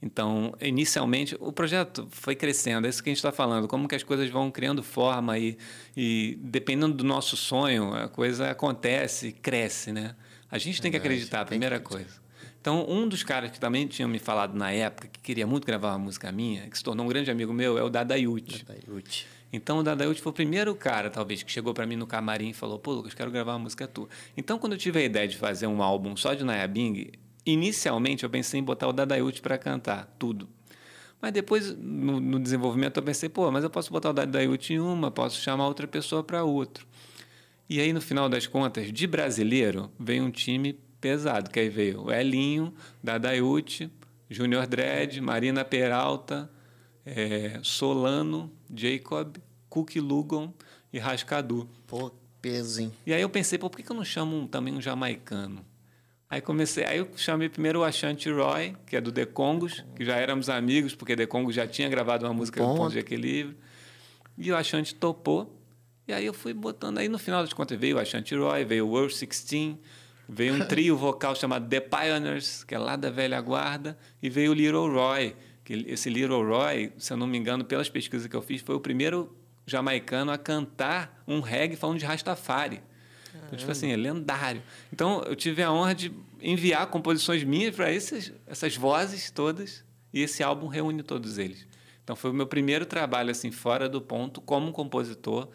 Então, 0.00 0.54
inicialmente, 0.60 1.36
o 1.40 1.52
projeto 1.52 2.06
foi 2.10 2.36
crescendo, 2.36 2.86
é 2.86 2.90
isso 2.90 3.02
que 3.02 3.10
a 3.10 3.12
gente 3.12 3.18
está 3.18 3.32
falando, 3.32 3.66
como 3.66 3.88
que 3.88 3.96
as 3.96 4.04
coisas 4.04 4.30
vão 4.30 4.48
criando 4.48 4.80
forma 4.80 5.36
e, 5.36 5.58
e, 5.96 6.38
dependendo 6.40 6.94
do 6.94 7.02
nosso 7.02 7.36
sonho, 7.36 7.92
a 7.92 8.08
coisa 8.08 8.50
acontece, 8.50 9.32
cresce, 9.32 9.92
né? 9.92 10.14
A 10.48 10.56
gente 10.56 10.80
tem 10.80 10.90
que 10.90 10.96
acreditar, 10.96 11.40
a 11.40 11.44
primeira 11.44 11.80
coisa. 11.80 12.27
Então, 12.60 12.84
um 12.88 13.08
dos 13.08 13.22
caras 13.22 13.50
que 13.50 13.60
também 13.60 13.86
tinha 13.86 14.06
me 14.08 14.18
falado 14.18 14.54
na 14.54 14.70
época, 14.70 15.08
que 15.08 15.20
queria 15.20 15.46
muito 15.46 15.66
gravar 15.66 15.90
uma 15.90 15.98
música 15.98 16.30
minha, 16.32 16.68
que 16.68 16.76
se 16.76 16.82
tornou 16.82 17.06
um 17.06 17.08
grande 17.08 17.30
amigo 17.30 17.52
meu, 17.52 17.78
é 17.78 17.82
o 17.82 17.88
Dadayuti. 17.88 18.64
Dadayuti. 18.64 19.26
Então, 19.52 19.78
o 19.78 19.82
Dadayuti 19.82 20.20
foi 20.20 20.30
o 20.30 20.34
primeiro 20.34 20.74
cara, 20.74 21.08
talvez, 21.08 21.42
que 21.42 21.50
chegou 21.50 21.72
para 21.72 21.86
mim 21.86 21.96
no 21.96 22.06
camarim 22.06 22.50
e 22.50 22.52
falou: 22.52 22.78
pô, 22.78 22.92
Lucas, 22.92 23.14
quero 23.14 23.30
gravar 23.30 23.52
uma 23.52 23.60
música 23.60 23.86
tua. 23.86 24.08
Então, 24.36 24.58
quando 24.58 24.72
eu 24.72 24.78
tive 24.78 25.00
a 25.00 25.02
ideia 25.02 25.26
de 25.26 25.36
fazer 25.36 25.66
um 25.66 25.82
álbum 25.82 26.16
só 26.16 26.34
de 26.34 26.44
Nayabing, 26.44 27.12
inicialmente 27.46 28.24
eu 28.24 28.30
pensei 28.30 28.60
em 28.60 28.62
botar 28.62 28.88
o 28.88 28.92
Dadayuti 28.92 29.40
para 29.40 29.56
cantar 29.56 30.14
tudo. 30.18 30.48
Mas 31.20 31.32
depois, 31.32 31.74
no, 31.76 32.20
no, 32.20 32.38
desenvolvimento, 32.38 32.98
eu 32.98 33.02
pensei: 33.02 33.28
pô, 33.28 33.50
mas 33.50 33.64
eu 33.64 33.70
posso 33.70 33.90
botar 33.90 34.10
o 34.10 34.12
Dadayuti 34.12 34.74
em 34.74 34.80
uma, 34.80 35.10
posso 35.10 35.40
chamar 35.40 35.66
outra 35.66 35.86
pessoa 35.86 36.22
para 36.22 36.44
outro. 36.44 36.86
E 37.70 37.80
aí, 37.80 37.92
no 37.92 38.00
final 38.00 38.28
das 38.28 38.46
contas, 38.46 38.92
de 38.92 39.06
brasileiro, 39.06 39.90
veio 39.98 40.24
um 40.24 40.30
time 40.30 40.78
pesado, 41.00 41.50
que 41.50 41.60
aí 41.60 41.68
veio 41.68 42.04
o 42.04 42.12
Elinho, 42.12 42.74
Dadaiute, 43.02 43.90
Junior 44.28 44.66
Dredd, 44.66 45.20
Marina 45.20 45.64
Peralta, 45.64 46.50
é, 47.04 47.58
Solano, 47.62 48.52
Jacob, 48.74 49.36
Cook 49.68 49.96
Lugon 49.96 50.52
e 50.92 50.98
Rascadu. 50.98 51.68
Pô, 51.86 52.10
peso, 52.40 52.82
hein? 52.82 52.92
E 53.06 53.12
aí 53.12 53.22
eu 53.22 53.28
pensei, 53.28 53.58
pô, 53.58 53.70
por 53.70 53.80
que 53.80 53.90
eu 53.90 53.96
não 53.96 54.04
chamo 54.04 54.36
um, 54.36 54.46
também 54.46 54.74
um 54.74 54.80
jamaicano? 54.80 55.64
Aí 56.30 56.42
comecei, 56.42 56.84
aí 56.84 56.98
eu 56.98 57.08
chamei 57.16 57.48
primeiro 57.48 57.80
o 57.80 57.84
Ashanti 57.84 58.30
Roy, 58.30 58.76
que 58.86 58.96
é 58.96 59.00
do 59.00 59.10
The 59.10 59.24
Congos, 59.24 59.82
que 59.96 60.04
já 60.04 60.16
éramos 60.16 60.50
amigos, 60.50 60.94
porque 60.94 61.16
The 61.16 61.26
Congos 61.26 61.54
já 61.54 61.66
tinha 61.66 61.88
gravado 61.88 62.26
uma 62.26 62.34
música 62.34 62.60
do 62.60 62.74
Ponto 62.74 62.92
de 62.92 62.98
Equilíbrio. 62.98 63.56
E 64.36 64.52
o 64.52 64.56
Ashanti 64.56 64.94
topou. 64.94 65.54
E 66.06 66.12
aí 66.12 66.26
eu 66.26 66.34
fui 66.34 66.52
botando, 66.52 66.98
aí 66.98 67.08
no 67.08 67.18
final 67.18 67.42
das 67.42 67.52
contas 67.52 67.78
veio 67.78 67.96
o 67.96 67.98
Ashanti 67.98 68.34
Roy, 68.34 68.64
veio 68.64 68.86
o 68.86 68.90
World 68.90 69.12
16, 69.12 69.76
veio 70.28 70.54
um 70.54 70.66
trio 70.66 70.96
vocal 70.96 71.34
chamado 71.34 71.66
The 71.68 71.80
Pioneers, 71.80 72.62
que 72.62 72.74
é 72.74 72.78
lá 72.78 72.96
da 72.96 73.10
velha 73.10 73.40
guarda, 73.40 73.98
e 74.22 74.28
veio 74.28 74.50
o 74.50 74.54
Little 74.54 74.92
Roy, 74.92 75.34
que 75.64 75.72
esse 75.88 76.10
Little 76.10 76.44
Roy, 76.46 76.92
se 76.98 77.12
eu 77.12 77.16
não 77.16 77.26
me 77.26 77.38
engano, 77.38 77.64
pelas 77.64 77.88
pesquisas 77.88 78.26
que 78.26 78.36
eu 78.36 78.42
fiz, 78.42 78.60
foi 78.60 78.74
o 78.74 78.80
primeiro 78.80 79.34
jamaicano 79.66 80.30
a 80.30 80.38
cantar 80.38 81.22
um 81.26 81.40
reggae 81.40 81.76
falando 81.76 81.98
de 81.98 82.04
Rastafari. 82.04 82.82
Então, 83.46 83.58
tipo 83.58 83.70
assim, 83.70 83.90
é 83.90 83.96
lendário. 83.96 84.62
Então, 84.92 85.22
eu 85.22 85.34
tive 85.34 85.62
a 85.62 85.72
honra 85.72 85.94
de 85.94 86.12
enviar 86.40 86.86
composições 86.88 87.42
minhas 87.44 87.74
para 87.74 87.90
essas 87.90 88.76
vozes 88.76 89.30
todas 89.30 89.84
e 90.12 90.20
esse 90.22 90.42
álbum 90.42 90.66
reúne 90.66 91.02
todos 91.02 91.38
eles. 91.38 91.66
Então, 92.04 92.16
foi 92.16 92.30
o 92.30 92.34
meu 92.34 92.46
primeiro 92.46 92.84
trabalho, 92.84 93.30
assim, 93.30 93.50
fora 93.50 93.88
do 93.88 94.00
ponto, 94.00 94.40
como 94.40 94.72
compositor 94.72 95.48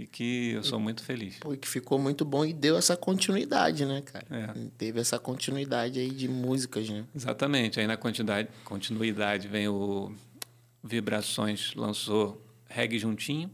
e 0.00 0.06
que 0.06 0.52
eu 0.52 0.62
sou 0.62 0.80
muito 0.80 1.02
feliz. 1.02 1.36
Pô, 1.38 1.56
que 1.56 1.68
ficou 1.68 1.98
muito 1.98 2.24
bom 2.24 2.44
e 2.44 2.52
deu 2.52 2.76
essa 2.76 2.96
continuidade, 2.96 3.84
né, 3.84 4.00
cara? 4.00 4.26
É. 4.30 4.68
Teve 4.78 5.00
essa 5.00 5.18
continuidade 5.18 5.98
aí 5.98 6.10
de 6.10 6.28
músicas, 6.28 6.88
né? 6.88 7.04
Exatamente. 7.14 7.78
Aí 7.78 7.86
na 7.86 7.96
continuidade, 7.96 8.48
continuidade 8.64 9.48
vem 9.48 9.68
o 9.68 10.12
Vibrações, 10.82 11.74
lançou 11.74 12.42
Reggae 12.66 12.98
Juntinho, 12.98 13.50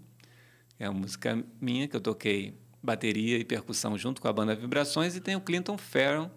que 0.76 0.84
é 0.84 0.88
uma 0.88 1.00
música 1.00 1.42
minha 1.60 1.88
que 1.88 1.96
eu 1.96 2.00
toquei 2.00 2.54
bateria 2.82 3.38
e 3.38 3.44
percussão 3.44 3.98
junto 3.98 4.20
com 4.20 4.28
a 4.28 4.32
banda 4.32 4.54
Vibrações, 4.54 5.16
e 5.16 5.20
tem 5.20 5.34
o 5.34 5.40
Clinton 5.40 5.76
Farron. 5.76 6.30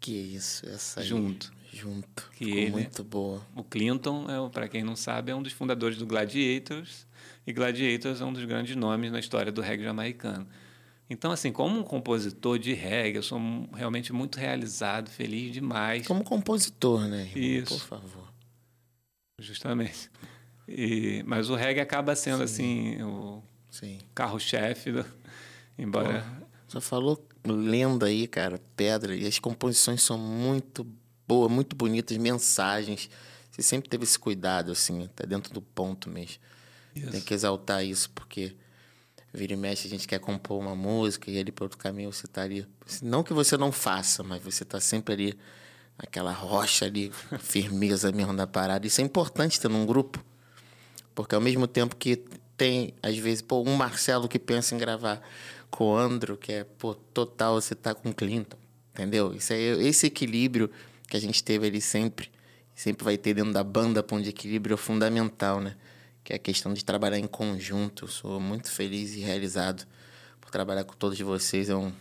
Que 0.00 0.12
isso, 0.12 0.66
essa 0.68 1.00
aí, 1.00 1.06
Junto. 1.06 1.52
Junto. 1.72 2.28
Que 2.36 2.46
Ficou 2.46 2.58
ele, 2.58 2.70
muito 2.72 3.04
boa. 3.04 3.46
O 3.54 3.62
Clinton, 3.62 4.26
é, 4.28 4.50
para 4.50 4.68
quem 4.68 4.82
não 4.82 4.96
sabe, 4.96 5.30
é 5.30 5.34
um 5.34 5.42
dos 5.42 5.52
fundadores 5.52 5.96
do 5.96 6.06
Gladiators, 6.06 7.06
e 7.50 7.52
Gladiators 7.52 8.20
é 8.20 8.24
um 8.24 8.32
dos 8.32 8.44
grandes 8.44 8.74
nomes 8.76 9.12
na 9.12 9.18
história 9.18 9.52
do 9.52 9.60
reggae 9.60 9.84
jamaicano. 9.84 10.46
Então, 11.08 11.32
assim, 11.32 11.50
como 11.50 11.78
um 11.78 11.82
compositor 11.82 12.58
de 12.58 12.72
reggae, 12.72 13.16
eu 13.16 13.22
sou 13.22 13.40
realmente 13.74 14.12
muito 14.12 14.38
realizado, 14.38 15.10
feliz 15.10 15.52
demais. 15.52 16.06
Como 16.06 16.22
compositor, 16.22 17.08
né? 17.08 17.28
Irmão? 17.34 17.62
Isso. 17.62 17.78
Por 17.78 17.86
favor. 17.86 18.32
Justamente. 19.40 20.10
E, 20.68 21.24
mas 21.26 21.50
o 21.50 21.56
reggae 21.56 21.80
acaba 21.80 22.14
sendo, 22.14 22.46
Sim. 22.46 22.94
assim, 22.94 23.02
o 23.02 23.42
carro-chefe 24.14 24.92
do, 24.92 25.04
Embora. 25.76 26.22
Pô, 26.22 26.46
só 26.68 26.80
falou 26.80 27.26
lenda 27.44 28.06
aí, 28.06 28.28
cara, 28.28 28.60
pedra. 28.76 29.16
E 29.16 29.26
as 29.26 29.38
composições 29.38 30.02
são 30.02 30.18
muito 30.18 30.86
boas, 31.26 31.50
muito 31.50 31.74
bonitas, 31.74 32.16
mensagens. 32.18 33.08
Você 33.50 33.62
sempre 33.62 33.88
teve 33.88 34.04
esse 34.04 34.18
cuidado, 34.18 34.72
assim, 34.72 35.08
tá 35.16 35.24
dentro 35.24 35.52
do 35.52 35.62
ponto 35.62 36.08
mesmo. 36.08 36.36
Isso. 36.94 37.10
Tem 37.10 37.20
que 37.20 37.34
exaltar 37.34 37.84
isso, 37.84 38.10
porque 38.10 38.54
vira 39.32 39.52
e 39.52 39.56
mexe, 39.56 39.86
a 39.86 39.90
gente 39.90 40.08
quer 40.08 40.18
compor 40.18 40.60
uma 40.60 40.74
música 40.74 41.30
e 41.30 41.38
ali 41.38 41.52
para 41.52 41.64
outro 41.64 41.78
caminho 41.78 42.12
você 42.12 42.26
tá 42.26 42.42
ali. 42.42 42.66
Não 43.02 43.22
que 43.22 43.32
você 43.32 43.56
não 43.56 43.70
faça, 43.70 44.22
mas 44.22 44.42
você 44.42 44.64
tá 44.64 44.80
sempre 44.80 45.14
ali, 45.14 45.38
aquela 45.96 46.32
rocha 46.32 46.86
ali, 46.86 47.12
firmeza 47.38 48.10
mesmo 48.10 48.34
da 48.34 48.46
parada. 48.46 48.86
Isso 48.86 49.00
é 49.00 49.04
importante 49.04 49.60
ter 49.60 49.68
num 49.68 49.86
grupo, 49.86 50.22
porque 51.14 51.34
ao 51.34 51.40
mesmo 51.40 51.66
tempo 51.66 51.94
que 51.96 52.24
tem, 52.56 52.92
às 53.02 53.16
vezes, 53.16 53.40
pô, 53.40 53.62
um 53.62 53.74
Marcelo 53.74 54.28
que 54.28 54.38
pensa 54.38 54.74
em 54.74 54.78
gravar 54.78 55.22
Coandro, 55.70 56.36
que 56.36 56.52
é, 56.52 56.64
pô, 56.64 56.94
total, 56.94 57.60
você 57.60 57.74
tá 57.74 57.94
com 57.94 58.12
Clinton, 58.12 58.58
entendeu? 58.92 59.32
Isso 59.32 59.52
aí, 59.52 59.86
esse 59.86 60.06
equilíbrio 60.06 60.70
que 61.08 61.16
a 61.16 61.20
gente 61.20 61.42
teve 61.42 61.66
ali 61.66 61.80
sempre, 61.80 62.30
sempre 62.74 63.04
vai 63.04 63.16
ter 63.16 63.34
dentro 63.34 63.52
da 63.52 63.64
banda, 63.64 64.02
ponto 64.02 64.22
de 64.22 64.30
equilíbrio 64.30 64.74
é 64.74 64.76
fundamental, 64.76 65.60
né? 65.60 65.76
Que 66.22 66.32
é 66.32 66.36
a 66.36 66.38
questão 66.38 66.72
de 66.72 66.84
trabalhar 66.84 67.18
em 67.18 67.26
conjunto. 67.26 68.04
Eu 68.04 68.08
sou 68.08 68.40
muito 68.40 68.70
feliz 68.70 69.14
e 69.14 69.20
realizado 69.20 69.86
por 70.40 70.50
trabalhar 70.50 70.84
com 70.84 70.94
todos 70.94 71.18
vocês. 71.20 71.68
É 71.68 71.74
um... 71.74 71.92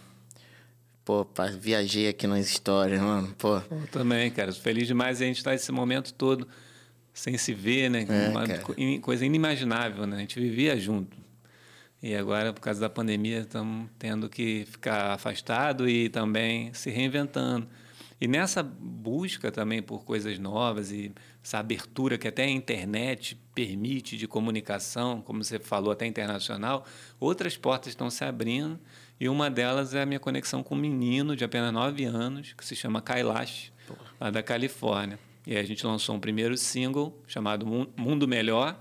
Pô, 1.05 1.27
viajei 1.59 2.07
aqui 2.07 2.27
nas 2.27 2.47
histórias, 2.47 3.01
mano, 3.01 3.33
pô. 3.37 3.55
Eu 3.57 3.87
também, 3.91 4.29
cara. 4.29 4.51
Feliz 4.51 4.87
demais 4.87 5.21
a 5.21 5.25
gente 5.25 5.37
estar 5.37 5.51
tá 5.51 5.55
nesse 5.55 5.71
momento 5.71 6.13
todo 6.13 6.47
sem 7.13 7.37
se 7.37 7.53
ver, 7.53 7.89
né? 7.89 8.05
É, 8.07 8.29
Uma 8.29 8.47
cara. 8.47 8.63
coisa 9.01 9.25
inimaginável, 9.25 10.07
né? 10.07 10.17
A 10.17 10.19
gente 10.19 10.39
vivia 10.39 10.77
junto. 10.77 11.17
E 12.01 12.15
agora, 12.15 12.53
por 12.53 12.61
causa 12.61 12.79
da 12.79 12.89
pandemia, 12.89 13.39
estamos 13.39 13.89
tendo 13.99 14.29
que 14.29 14.65
ficar 14.65 15.13
afastado 15.13 15.89
e 15.89 16.07
também 16.07 16.73
se 16.73 16.89
reinventando. 16.89 17.67
E 18.21 18.27
nessa 18.27 18.63
busca 18.63 19.51
também 19.51 19.81
por 19.81 20.05
coisas 20.05 20.39
novas 20.39 20.91
e 20.91 21.11
essa 21.43 21.57
abertura 21.57 22.17
que 22.17 22.27
até 22.27 22.43
a 22.43 22.49
internet 22.49 23.39
permite 23.55 24.17
de 24.17 24.27
comunicação, 24.27 25.21
como 25.21 25.43
você 25.43 25.59
falou, 25.59 25.91
até 25.91 26.05
internacional, 26.05 26.85
outras 27.19 27.57
portas 27.57 27.89
estão 27.89 28.09
se 28.09 28.23
abrindo. 28.23 28.79
E 29.19 29.27
uma 29.27 29.49
delas 29.49 29.93
é 29.93 30.01
a 30.01 30.05
minha 30.05 30.19
conexão 30.19 30.63
com 30.63 30.75
um 30.75 30.77
menino 30.77 31.35
de 31.35 31.43
apenas 31.43 31.73
9 31.73 32.05
anos, 32.05 32.53
que 32.53 32.65
se 32.65 32.75
chama 32.75 33.01
Kailash, 33.01 33.71
lá 34.19 34.29
da 34.29 34.41
Califórnia. 34.41 35.19
E 35.45 35.55
aí 35.55 35.61
a 35.61 35.65
gente 35.65 35.85
lançou 35.85 36.15
um 36.15 36.19
primeiro 36.19 36.55
single 36.57 37.17
chamado 37.27 37.65
Mundo 37.97 38.27
Melhor, 38.27 38.77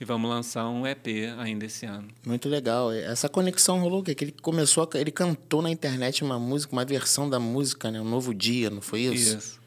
e 0.00 0.04
vamos 0.04 0.28
lançar 0.28 0.68
um 0.68 0.86
EP 0.86 1.06
ainda 1.38 1.66
esse 1.66 1.86
ano. 1.86 2.08
Muito 2.26 2.48
legal. 2.48 2.90
Essa 2.92 3.28
conexão 3.28 3.78
rolou 3.80 4.02
que 4.02 4.10
ele 4.10 4.34
começou, 4.42 4.88
a, 4.92 4.98
ele 4.98 5.10
cantou 5.10 5.62
na 5.62 5.70
internet 5.70 6.24
uma 6.24 6.38
música, 6.38 6.72
uma 6.72 6.84
versão 6.84 7.30
da 7.30 7.38
música, 7.38 7.90
né? 7.90 8.00
Um 8.00 8.08
novo 8.08 8.34
dia, 8.34 8.70
não 8.70 8.80
foi 8.80 9.02
isso? 9.02 9.38
Isso. 9.38 9.63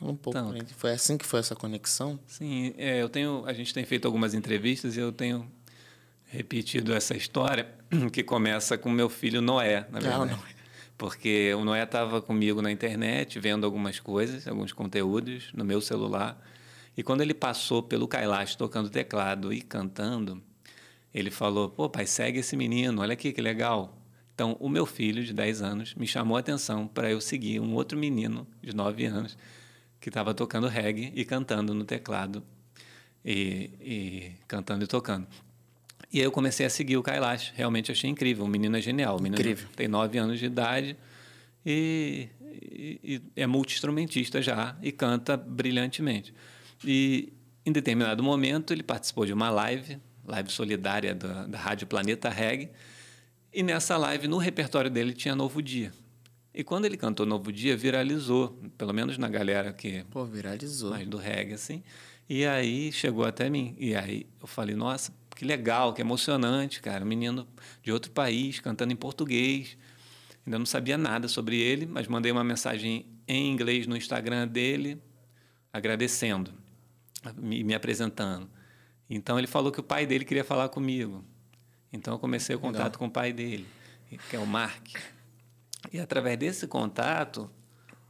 Um 0.00 0.14
pouco. 0.14 0.38
Então, 0.38 0.54
foi 0.76 0.92
assim 0.92 1.18
que 1.18 1.26
foi 1.26 1.40
essa 1.40 1.54
conexão? 1.54 2.18
Sim, 2.26 2.74
é, 2.76 3.02
eu 3.02 3.08
tenho, 3.08 3.44
a 3.46 3.52
gente 3.52 3.74
tem 3.74 3.84
feito 3.84 4.06
algumas 4.06 4.34
entrevistas 4.34 4.96
e 4.96 5.00
eu 5.00 5.12
tenho 5.12 5.50
repetido 6.26 6.94
essa 6.94 7.16
história 7.16 7.68
que 8.12 8.22
começa 8.22 8.78
com 8.78 8.90
meu 8.90 9.08
filho 9.08 9.40
Noé, 9.40 9.86
na 9.90 10.00
verdade. 10.00 10.30
Não, 10.30 10.36
não. 10.36 10.58
Porque 10.96 11.54
o 11.54 11.64
Noé 11.64 11.84
estava 11.84 12.20
comigo 12.20 12.60
na 12.60 12.72
internet, 12.72 13.38
vendo 13.38 13.64
algumas 13.64 14.00
coisas, 14.00 14.48
alguns 14.48 14.72
conteúdos 14.72 15.52
no 15.54 15.64
meu 15.64 15.80
celular. 15.80 16.40
E 16.96 17.02
quando 17.04 17.20
ele 17.20 17.34
passou 17.34 17.82
pelo 17.82 18.08
Kailash 18.08 18.56
tocando 18.56 18.90
teclado 18.90 19.52
e 19.52 19.60
cantando, 19.60 20.42
ele 21.14 21.30
falou: 21.30 21.70
pô, 21.70 21.88
pai, 21.88 22.04
segue 22.04 22.40
esse 22.40 22.56
menino, 22.56 23.00
olha 23.00 23.12
aqui 23.12 23.32
que 23.32 23.40
legal. 23.40 23.96
Então, 24.34 24.56
o 24.60 24.68
meu 24.68 24.86
filho, 24.86 25.24
de 25.24 25.32
10 25.32 25.62
anos, 25.62 25.94
me 25.94 26.06
chamou 26.06 26.36
a 26.36 26.40
atenção 26.40 26.86
para 26.86 27.10
eu 27.10 27.20
seguir 27.20 27.60
um 27.60 27.74
outro 27.74 27.98
menino 27.98 28.46
de 28.62 28.74
9 28.74 29.04
anos 29.04 29.36
que 30.00 30.08
estava 30.08 30.32
tocando 30.34 30.66
reggae 30.68 31.12
e 31.14 31.24
cantando 31.24 31.74
no 31.74 31.84
teclado, 31.84 32.42
e, 33.24 33.70
e, 33.80 34.32
cantando 34.46 34.84
e 34.84 34.86
tocando. 34.86 35.26
E 36.12 36.18
aí 36.18 36.24
eu 36.24 36.32
comecei 36.32 36.64
a 36.64 36.70
seguir 36.70 36.96
o 36.96 37.02
Kailash. 37.02 37.52
Realmente 37.54 37.92
achei 37.92 38.08
incrível. 38.08 38.44
O 38.44 38.48
menino 38.48 38.76
é 38.76 38.80
genial. 38.80 39.18
O 39.18 39.22
menino 39.22 39.38
incrível. 39.38 39.68
tem 39.76 39.88
9 39.88 40.18
anos 40.18 40.38
de 40.38 40.46
idade 40.46 40.96
e, 41.66 42.28
e, 42.40 43.00
e 43.04 43.22
é 43.36 43.46
multi-instrumentista 43.46 44.40
já 44.40 44.76
e 44.82 44.90
canta 44.90 45.36
brilhantemente. 45.36 46.32
E 46.82 47.32
em 47.66 47.72
determinado 47.72 48.22
momento 48.22 48.72
ele 48.72 48.82
participou 48.82 49.26
de 49.26 49.32
uma 49.34 49.50
live, 49.50 49.98
live 50.24 50.50
solidária 50.50 51.14
da, 51.14 51.46
da 51.46 51.58
Rádio 51.58 51.86
Planeta 51.86 52.30
Reg, 52.30 52.70
e 53.52 53.62
nessa 53.62 53.96
live, 53.96 54.28
no 54.28 54.38
repertório 54.38 54.90
dele, 54.90 55.12
tinha 55.12 55.34
Novo 55.34 55.62
Dia. 55.62 55.92
E 56.58 56.64
quando 56.64 56.86
ele 56.86 56.96
cantou 56.96 57.24
Novo 57.24 57.52
Dia, 57.52 57.76
viralizou, 57.76 58.60
pelo 58.76 58.92
menos 58.92 59.16
na 59.16 59.28
galera 59.28 59.72
que. 59.72 60.02
Pô, 60.10 60.24
viralizou. 60.24 60.90
Mais 60.90 61.06
do 61.06 61.16
reggae, 61.16 61.54
assim. 61.54 61.84
E 62.28 62.44
aí 62.44 62.90
chegou 62.90 63.24
até 63.24 63.48
mim. 63.48 63.76
E 63.78 63.94
aí 63.94 64.26
eu 64.40 64.48
falei, 64.48 64.74
nossa, 64.74 65.14
que 65.36 65.44
legal, 65.44 65.94
que 65.94 66.00
emocionante, 66.00 66.82
cara. 66.82 67.04
Um 67.04 67.06
menino 67.06 67.46
de 67.80 67.92
outro 67.92 68.10
país, 68.10 68.58
cantando 68.58 68.92
em 68.92 68.96
português. 68.96 69.78
Ainda 70.44 70.58
não 70.58 70.66
sabia 70.66 70.98
nada 70.98 71.28
sobre 71.28 71.60
ele, 71.60 71.86
mas 71.86 72.08
mandei 72.08 72.32
uma 72.32 72.42
mensagem 72.42 73.06
em 73.28 73.52
inglês 73.52 73.86
no 73.86 73.96
Instagram 73.96 74.48
dele, 74.48 75.00
agradecendo 75.72 76.52
me, 77.36 77.62
me 77.62 77.72
apresentando. 77.72 78.50
Então 79.08 79.38
ele 79.38 79.46
falou 79.46 79.70
que 79.70 79.78
o 79.78 79.84
pai 79.84 80.06
dele 80.06 80.24
queria 80.24 80.42
falar 80.42 80.68
comigo. 80.70 81.24
Então 81.92 82.14
eu 82.14 82.18
comecei 82.18 82.56
o 82.56 82.58
contato 82.58 82.94
Legal. 82.94 82.98
com 82.98 83.06
o 83.06 83.10
pai 83.10 83.32
dele, 83.32 83.64
que 84.28 84.34
é 84.34 84.40
o 84.40 84.46
Mark. 84.46 84.88
E 85.92 85.98
através 85.98 86.38
desse 86.38 86.66
contato, 86.66 87.50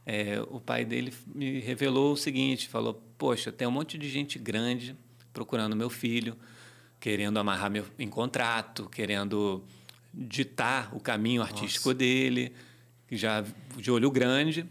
é, 0.05 0.41
o 0.49 0.59
pai 0.59 0.85
dele 0.85 1.13
me 1.33 1.59
revelou 1.59 2.13
o 2.13 2.17
seguinte: 2.17 2.67
falou, 2.67 3.01
poxa, 3.17 3.51
tem 3.51 3.67
um 3.67 3.71
monte 3.71 3.97
de 3.97 4.09
gente 4.09 4.39
grande 4.39 4.95
procurando 5.31 5.75
meu 5.75 5.89
filho, 5.89 6.35
querendo 6.99 7.39
amarrar 7.39 7.69
meu 7.69 7.85
em 7.97 8.09
contrato, 8.09 8.89
querendo 8.89 9.63
ditar 10.13 10.93
o 10.95 10.99
caminho 10.99 11.41
artístico 11.41 11.89
Nossa. 11.89 11.99
dele, 11.99 12.53
já 13.11 13.43
de 13.77 13.91
olho 13.91 14.09
grande. 14.11 14.65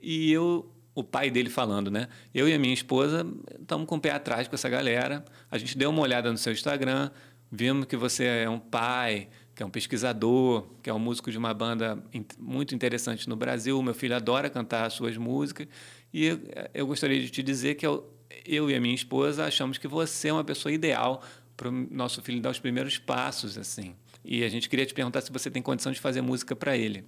E 0.00 0.30
eu 0.32 0.70
o 0.94 1.02
pai 1.02 1.28
dele 1.28 1.50
falando, 1.50 1.90
né? 1.90 2.08
Eu 2.32 2.48
e 2.48 2.54
a 2.54 2.58
minha 2.58 2.72
esposa 2.72 3.26
estamos 3.60 3.86
com 3.86 3.96
o 3.96 4.00
pé 4.00 4.10
atrás 4.10 4.46
com 4.46 4.54
essa 4.54 4.68
galera. 4.68 5.24
A 5.50 5.58
gente 5.58 5.76
deu 5.76 5.90
uma 5.90 6.00
olhada 6.00 6.30
no 6.30 6.38
seu 6.38 6.52
Instagram, 6.52 7.10
vimos 7.50 7.86
que 7.86 7.96
você 7.96 8.24
é 8.24 8.48
um 8.48 8.60
pai, 8.60 9.28
que 9.54 9.62
é 9.62 9.66
um 9.66 9.70
pesquisador, 9.70 10.66
que 10.82 10.90
é 10.90 10.94
um 10.94 10.98
músico 10.98 11.30
de 11.30 11.38
uma 11.38 11.54
banda 11.54 12.02
muito 12.38 12.74
interessante 12.74 13.28
no 13.28 13.36
Brasil. 13.36 13.78
O 13.78 13.82
meu 13.82 13.94
filho 13.94 14.16
adora 14.16 14.50
cantar 14.50 14.84
as 14.84 14.94
suas 14.94 15.16
músicas. 15.16 15.68
E 16.12 16.26
eu, 16.26 16.40
eu 16.72 16.86
gostaria 16.86 17.20
de 17.20 17.30
te 17.30 17.42
dizer 17.42 17.76
que 17.76 17.86
eu, 17.86 18.12
eu 18.44 18.70
e 18.70 18.74
a 18.74 18.80
minha 18.80 18.94
esposa 18.94 19.44
achamos 19.44 19.78
que 19.78 19.86
você 19.86 20.28
é 20.28 20.32
uma 20.32 20.44
pessoa 20.44 20.72
ideal 20.72 21.22
para 21.56 21.68
o 21.68 21.72
nosso 21.72 22.20
filho 22.20 22.40
dar 22.40 22.50
os 22.50 22.58
primeiros 22.58 22.98
passos, 22.98 23.56
assim. 23.56 23.94
E 24.24 24.42
a 24.42 24.48
gente 24.48 24.68
queria 24.68 24.86
te 24.86 24.94
perguntar 24.94 25.20
se 25.20 25.30
você 25.30 25.50
tem 25.50 25.62
condição 25.62 25.92
de 25.92 26.00
fazer 26.00 26.20
música 26.20 26.56
para 26.56 26.76
ele. 26.76 27.04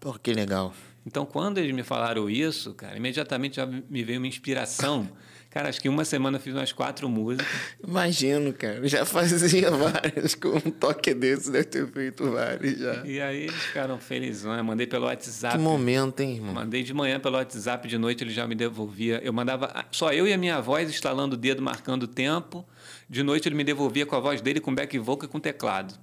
Pô, 0.00 0.12
que 0.14 0.32
legal. 0.32 0.72
Então, 1.04 1.26
quando 1.26 1.58
eles 1.58 1.74
me 1.74 1.82
falaram 1.82 2.28
isso, 2.30 2.74
cara, 2.74 2.96
imediatamente 2.96 3.56
já 3.56 3.66
me 3.66 4.04
veio 4.04 4.20
uma 4.20 4.26
inspiração. 4.26 5.08
Cara, 5.50 5.70
acho 5.70 5.80
que 5.80 5.88
uma 5.88 6.04
semana 6.04 6.36
eu 6.36 6.40
fiz 6.40 6.54
umas 6.54 6.72
quatro 6.72 7.08
músicas. 7.08 7.46
Imagino, 7.82 8.52
cara. 8.52 8.86
Já 8.86 9.06
fazia 9.06 9.70
várias. 9.72 10.34
Com 10.34 10.50
um 10.56 10.70
toque 10.70 11.14
desse, 11.14 11.50
deve 11.50 11.64
ter 11.64 11.90
feito 11.90 12.30
várias 12.30 12.78
já. 12.78 13.02
E 13.06 13.18
aí 13.18 13.44
eles 13.44 13.54
ficaram 13.54 13.98
felizões. 13.98 14.62
Mandei 14.62 14.86
pelo 14.86 15.06
WhatsApp. 15.06 15.56
Que 15.56 15.62
momento, 15.62 16.20
hein, 16.20 16.34
irmão? 16.34 16.52
Mandei 16.52 16.82
de 16.82 16.92
manhã 16.92 17.18
pelo 17.18 17.36
WhatsApp, 17.36 17.88
de 17.88 17.96
noite 17.96 18.22
ele 18.22 18.30
já 18.30 18.46
me 18.46 18.54
devolvia. 18.54 19.20
Eu 19.24 19.32
mandava 19.32 19.86
só 19.90 20.12
eu 20.12 20.28
e 20.28 20.34
a 20.34 20.38
minha 20.38 20.60
voz 20.60 20.90
instalando 20.90 21.34
o 21.34 21.38
dedo, 21.38 21.62
marcando 21.62 22.02
o 22.02 22.08
tempo. 22.08 22.66
De 23.08 23.22
noite 23.22 23.48
ele 23.48 23.56
me 23.56 23.64
devolvia 23.64 24.04
com 24.04 24.16
a 24.16 24.20
voz 24.20 24.42
dele, 24.42 24.60
com 24.60 24.74
back 24.74 24.98
vocal 24.98 25.28
e 25.28 25.32
com 25.32 25.40
teclado. 25.40 25.94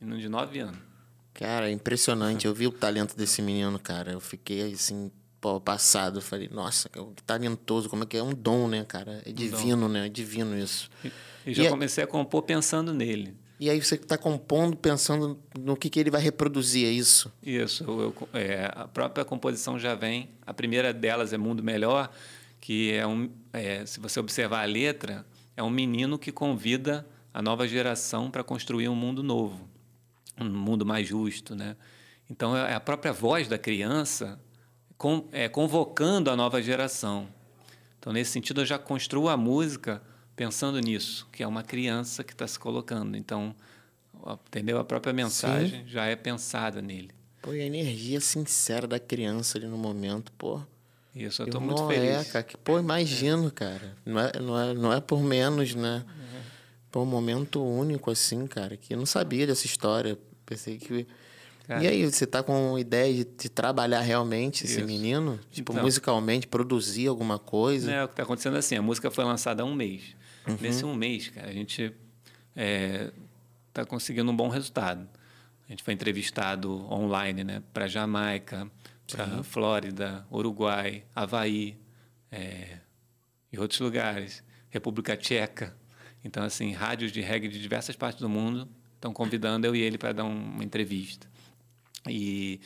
Menino 0.00 0.20
de 0.20 0.28
nove 0.28 0.60
anos. 0.60 0.78
Cara, 1.34 1.68
é 1.68 1.72
impressionante. 1.72 2.46
Eu 2.46 2.54
vi 2.54 2.66
o 2.66 2.72
talento 2.72 3.16
desse 3.16 3.42
menino, 3.42 3.78
cara. 3.78 4.12
Eu 4.12 4.20
fiquei 4.20 4.72
assim, 4.72 5.10
pô, 5.40 5.60
passado. 5.60 6.18
Eu 6.18 6.22
falei, 6.22 6.48
nossa, 6.48 6.88
que 6.88 6.98
talentoso, 7.24 7.88
como 7.88 8.04
é 8.04 8.06
que 8.06 8.16
é? 8.16 8.22
um 8.22 8.34
dom, 8.34 8.68
né, 8.68 8.84
cara? 8.84 9.22
É 9.24 9.32
divino, 9.32 9.86
um 9.86 9.88
né? 9.88 10.06
É 10.06 10.08
divino 10.08 10.56
isso. 10.56 10.90
E, 11.04 11.12
e 11.46 11.54
já 11.54 11.64
e 11.64 11.66
é 11.66 11.70
comecei 11.70 12.02
é... 12.02 12.04
a 12.04 12.06
compor 12.06 12.42
pensando 12.42 12.92
nele. 12.92 13.34
E 13.60 13.68
aí 13.68 13.82
você 13.82 13.96
está 13.96 14.16
compondo 14.16 14.76
pensando 14.76 15.36
no 15.58 15.76
que, 15.76 15.90
que 15.90 15.98
ele 15.98 16.10
vai 16.10 16.20
reproduzir, 16.20 16.86
é 16.86 16.90
isso? 16.90 17.32
Isso. 17.42 17.82
Eu, 17.82 18.28
é, 18.32 18.70
a 18.72 18.86
própria 18.86 19.24
composição 19.24 19.78
já 19.78 19.96
vem. 19.96 20.30
A 20.46 20.54
primeira 20.54 20.92
delas 20.92 21.32
é 21.32 21.38
Mundo 21.38 21.62
Melhor, 21.62 22.08
que 22.60 22.92
é 22.92 23.04
um. 23.04 23.28
É, 23.52 23.84
se 23.84 23.98
você 23.98 24.20
observar 24.20 24.62
a 24.62 24.64
letra, 24.64 25.26
é 25.56 25.62
um 25.62 25.70
menino 25.70 26.18
que 26.18 26.30
convida 26.30 27.04
a 27.34 27.42
nova 27.42 27.66
geração 27.66 28.30
para 28.30 28.44
construir 28.44 28.88
um 28.88 28.94
mundo 28.94 29.24
novo 29.24 29.68
um 30.40 30.48
mundo 30.48 30.86
mais 30.86 31.06
justo, 31.06 31.54
né? 31.54 31.76
Então 32.30 32.56
é 32.56 32.74
a 32.74 32.80
própria 32.80 33.12
voz 33.12 33.48
da 33.48 33.58
criança 33.58 34.38
com, 34.98 35.24
é, 35.32 35.48
convocando 35.48 36.30
a 36.30 36.36
nova 36.36 36.60
geração. 36.60 37.28
Então 37.98 38.12
nesse 38.12 38.32
sentido 38.32 38.60
eu 38.60 38.66
já 38.66 38.78
construo 38.78 39.28
a 39.28 39.36
música 39.36 40.02
pensando 40.36 40.78
nisso, 40.80 41.26
que 41.32 41.42
é 41.42 41.46
uma 41.46 41.62
criança 41.62 42.22
que 42.22 42.32
está 42.32 42.46
se 42.46 42.58
colocando. 42.58 43.16
Então, 43.16 43.54
entendeu? 44.46 44.78
A 44.78 44.84
própria 44.84 45.12
mensagem 45.12 45.84
Sim. 45.84 45.88
já 45.88 46.04
é 46.04 46.16
pensada 46.16 46.82
nele. 46.82 47.10
Pô, 47.40 47.54
e 47.54 47.60
a 47.60 47.64
energia 47.64 48.20
sincera 48.20 48.86
da 48.86 48.98
criança 48.98 49.56
ali 49.56 49.66
no 49.66 49.78
momento, 49.78 50.32
pô. 50.32 50.60
Isso, 51.14 51.42
eu 51.42 51.46
estou 51.46 51.60
muito 51.60 51.86
feliz. 51.86 52.10
É, 52.10 52.24
cara, 52.24 52.44
que, 52.44 52.56
pô, 52.56 52.78
imagino, 52.78 53.48
é. 53.48 53.50
cara. 53.50 53.96
Não 54.04 54.20
é, 54.20 54.32
não, 54.40 54.60
é, 54.60 54.74
não 54.74 54.92
é 54.92 55.00
por 55.00 55.20
menos, 55.20 55.74
né? 55.74 56.04
É. 56.06 56.40
Pô, 56.90 57.02
um 57.02 57.06
momento 57.06 57.62
único 57.62 58.10
assim, 58.10 58.46
cara, 58.46 58.76
que 58.76 58.94
eu 58.94 58.98
não 58.98 59.06
sabia 59.06 59.46
dessa 59.46 59.66
história. 59.66 60.18
Pensei 60.44 60.78
que. 60.78 61.06
Cara. 61.68 61.84
E 61.84 61.86
aí, 61.86 62.10
você 62.10 62.26
tá 62.26 62.42
com 62.42 62.78
ideia 62.78 63.12
de, 63.12 63.24
de 63.26 63.48
trabalhar 63.50 64.00
realmente 64.00 64.64
esse 64.64 64.78
Isso. 64.78 64.86
menino? 64.86 65.38
Tipo, 65.50 65.72
então, 65.72 65.84
musicalmente, 65.84 66.46
produzir 66.46 67.08
alguma 67.08 67.38
coisa? 67.38 67.92
É, 67.92 68.04
o 68.04 68.08
que 68.08 68.16
tá 68.16 68.22
acontecendo 68.22 68.56
é 68.56 68.60
assim, 68.60 68.76
a 68.76 68.80
música 68.80 69.10
foi 69.10 69.22
lançada 69.22 69.62
há 69.62 69.66
um 69.66 69.74
mês. 69.74 70.16
Uhum. 70.46 70.56
Nesse 70.62 70.82
um 70.86 70.94
mês, 70.94 71.28
cara, 71.28 71.46
a 71.46 71.52
gente 71.52 71.92
é, 72.56 73.12
tá 73.70 73.84
conseguindo 73.84 74.30
um 74.30 74.34
bom 74.34 74.48
resultado. 74.48 75.06
A 75.68 75.70
gente 75.70 75.82
foi 75.82 75.92
entrevistado 75.92 76.90
online, 76.90 77.44
né? 77.44 77.62
Para 77.74 77.86
Jamaica, 77.86 78.66
para 79.06 79.42
Flórida, 79.42 80.26
Uruguai, 80.32 81.04
Havaí 81.14 81.76
é, 82.32 82.78
e 83.52 83.58
outros 83.58 83.78
lugares. 83.78 84.42
República 84.70 85.18
Tcheca. 85.18 85.76
Então, 86.24 86.42
assim, 86.42 86.72
rádios 86.72 87.12
de 87.12 87.20
reggae 87.20 87.46
de 87.46 87.60
diversas 87.60 87.94
partes 87.94 88.22
do 88.22 88.28
mundo 88.28 88.66
estão 88.94 89.12
convidando 89.12 89.66
eu 89.66 89.76
e 89.76 89.80
ele 89.82 89.98
para 89.98 90.12
dar 90.12 90.24
uma 90.24 90.64
entrevista. 90.64 91.28
E, 92.10 92.60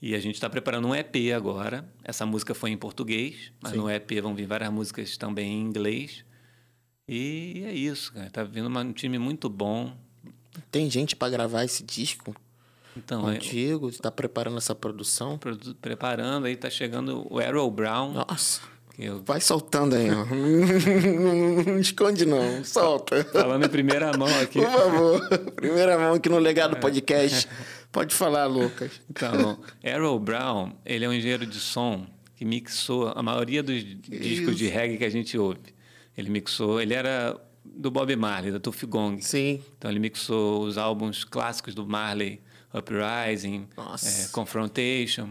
e 0.00 0.14
a 0.14 0.20
gente 0.20 0.34
está 0.34 0.48
preparando 0.48 0.88
um 0.88 0.94
EP 0.94 1.32
agora. 1.36 1.88
Essa 2.04 2.24
música 2.24 2.54
foi 2.54 2.70
em 2.70 2.76
português, 2.76 3.52
mas 3.60 3.72
Sim. 3.72 3.78
no 3.78 3.90
EP 3.90 4.10
vão 4.22 4.34
vir 4.34 4.46
várias 4.46 4.70
músicas 4.70 5.16
também 5.16 5.52
em 5.52 5.62
inglês. 5.62 6.24
E 7.06 7.64
é 7.66 7.72
isso, 7.72 8.12
cara. 8.12 8.30
Tá 8.30 8.44
vindo 8.44 8.68
um 8.68 8.92
time 8.92 9.18
muito 9.18 9.48
bom. 9.48 9.96
Tem 10.70 10.90
gente 10.90 11.16
para 11.16 11.30
gravar 11.30 11.64
esse 11.64 11.82
disco? 11.82 12.34
Então, 12.96 13.22
contigo? 13.22 13.90
Você 13.90 13.98
está 13.98 14.10
preparando 14.10 14.58
essa 14.58 14.74
produção? 14.74 15.38
Preparando, 15.80 16.46
aí 16.46 16.56
tá 16.56 16.68
chegando 16.68 17.26
o 17.32 17.38
Arrow 17.38 17.70
Brown. 17.70 18.12
Nossa. 18.12 18.60
Eu... 18.98 19.22
Vai 19.22 19.40
soltando 19.40 19.94
aí, 19.94 20.10
ó. 20.10 20.24
não 21.70 21.78
esconde, 21.78 22.26
não. 22.26 22.64
Solta. 22.64 23.22
Falando 23.26 23.64
em 23.64 23.68
primeira 23.68 24.16
mão 24.16 24.28
aqui. 24.40 24.60
Por 24.60 24.70
favor. 24.70 25.28
Primeira 25.54 25.96
mão 25.96 26.14
aqui 26.14 26.28
no 26.28 26.38
Legado 26.38 26.76
Podcast. 26.78 27.48
Pode 27.98 28.14
falar, 28.14 28.46
Lucas. 28.46 29.00
Então, 29.10 29.58
Arrow 29.84 30.20
Brown, 30.20 30.72
ele 30.86 31.04
é 31.04 31.08
um 31.08 31.12
engenheiro 31.12 31.44
de 31.44 31.58
som 31.58 32.06
que 32.36 32.44
mixou 32.44 33.08
a 33.08 33.20
maioria 33.20 33.60
dos 33.60 33.82
que 33.82 34.20
discos 34.20 34.50
isso? 34.50 34.54
de 34.54 34.68
reggae 34.68 34.98
que 34.98 35.04
a 35.04 35.10
gente 35.10 35.36
ouve. 35.36 35.58
Ele 36.16 36.30
mixou, 36.30 36.80
ele 36.80 36.94
era 36.94 37.36
do 37.64 37.90
Bob 37.90 38.14
Marley, 38.14 38.52
da 38.52 38.60
Tuff 38.60 38.86
Gong. 38.86 39.20
Sim. 39.20 39.60
Então 39.76 39.90
ele 39.90 39.98
mixou 39.98 40.62
os 40.62 40.78
álbuns 40.78 41.24
clássicos 41.24 41.74
do 41.74 41.84
Marley, 41.84 42.40
Uprising, 42.72 43.66
é, 43.76 44.28
Confrontation. 44.30 45.30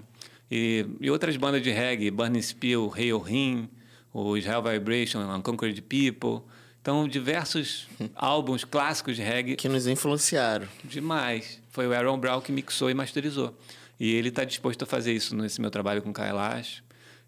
E, 0.51 0.85
e 0.99 1.09
outras 1.09 1.37
bandas 1.37 1.63
de 1.63 1.71
reggae, 1.71 2.11
Burning 2.11 2.41
Spill, 2.41 2.91
Hail 2.93 3.25
Him, 3.25 3.69
os 4.13 4.45
Hell 4.45 4.61
Vibration, 4.61 5.21
Unconquered 5.21 5.81
People. 5.83 6.45
Então, 6.81 7.07
diversos 7.07 7.87
álbuns 8.13 8.65
clássicos 8.65 9.15
de 9.15 9.21
reggae. 9.21 9.55
Que 9.55 9.69
nos 9.69 9.87
influenciaram. 9.87 10.67
Demais. 10.83 11.61
Foi 11.77 11.85
o 11.85 11.93
Aaron 11.93 12.17
Brown 12.17 12.41
que 12.41 12.51
mixou 12.51 12.89
e 12.89 12.95
masterizou. 12.95 13.55
E 13.99 14.15
ele 14.15 14.29
está 14.29 14.43
disposto 14.43 14.81
a 14.81 14.85
fazer 14.87 15.13
isso 15.13 15.35
nesse 15.35 15.61
meu 15.61 15.69
trabalho 15.69 16.01
com 16.01 16.11
Kailash. 16.11 16.81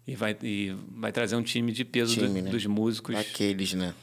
E 0.04 0.16
vai, 0.16 0.36
e 0.42 0.74
vai 0.90 1.12
trazer 1.12 1.36
um 1.36 1.42
time 1.42 1.70
de 1.70 1.84
peso 1.84 2.14
time, 2.14 2.40
do, 2.40 2.44
né? 2.46 2.50
dos 2.50 2.66
músicos. 2.66 3.14
Aqueles, 3.14 3.74
né? 3.74 3.94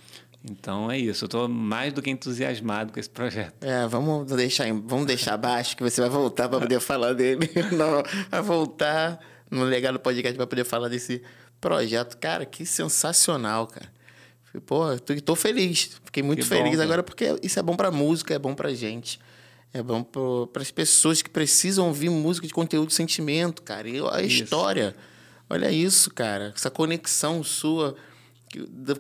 Então 0.50 0.90
é 0.90 0.98
isso, 0.98 1.26
eu 1.26 1.28
estou 1.28 1.50
mais 1.50 1.92
do 1.92 2.02
que 2.02 2.10
entusiasmado 2.10 2.94
com 2.94 3.00
esse 3.02 3.10
projeto. 3.10 3.62
É, 3.62 3.86
vamos 3.90 4.32
deixar, 4.32 4.72
vamos 4.72 5.06
deixar 5.06 5.34
abaixo 5.34 5.76
que 5.76 5.84
você 5.84 6.00
vai 6.00 6.10
voltar 6.10 6.48
para 6.48 6.62
poder 6.62 6.80
falar 6.80 7.12
dele. 7.12 7.50
Não, 7.76 8.02
vai 8.32 8.42
voltar 8.42 9.20
no 9.52 9.66
Legado 9.66 10.00
Podcast 10.00 10.38
para 10.38 10.48
poder 10.48 10.64
falar 10.64 10.88
desse 10.88 11.22
projeto. 11.60 12.16
Cara, 12.16 12.46
que 12.46 12.66
sensacional, 12.66 13.68
cara. 13.68 13.92
Pô, 14.66 14.98
tô, 14.98 15.14
tô 15.20 15.36
feliz. 15.36 16.00
Fiquei 16.06 16.24
muito 16.24 16.44
que 16.44 16.48
feliz 16.48 16.78
bom, 16.78 16.84
agora 16.84 17.04
porque 17.04 17.38
isso 17.44 17.60
é 17.60 17.62
bom 17.62 17.76
para 17.76 17.92
música, 17.92 18.34
é 18.34 18.40
bom 18.40 18.56
para 18.56 18.74
gente. 18.74 19.20
É 19.74 19.84
bom 19.84 20.04
para 20.04 20.62
as 20.62 20.72
pessoas 20.72 21.22
que 21.22 21.30
precisam 21.30 21.88
ouvir 21.88 22.10
música 22.10 22.48
de 22.48 22.54
conteúdo 22.54 22.88
de 22.88 22.94
sentimento, 22.94 23.62
cara. 23.62 23.88
E 23.88 24.00
a 24.00 24.22
isso. 24.22 24.44
história. 24.44 24.96
Olha 25.50 25.72
isso, 25.72 26.12
cara. 26.14 26.54
Essa 26.56 26.70
conexão 26.70 27.44
sua 27.44 27.96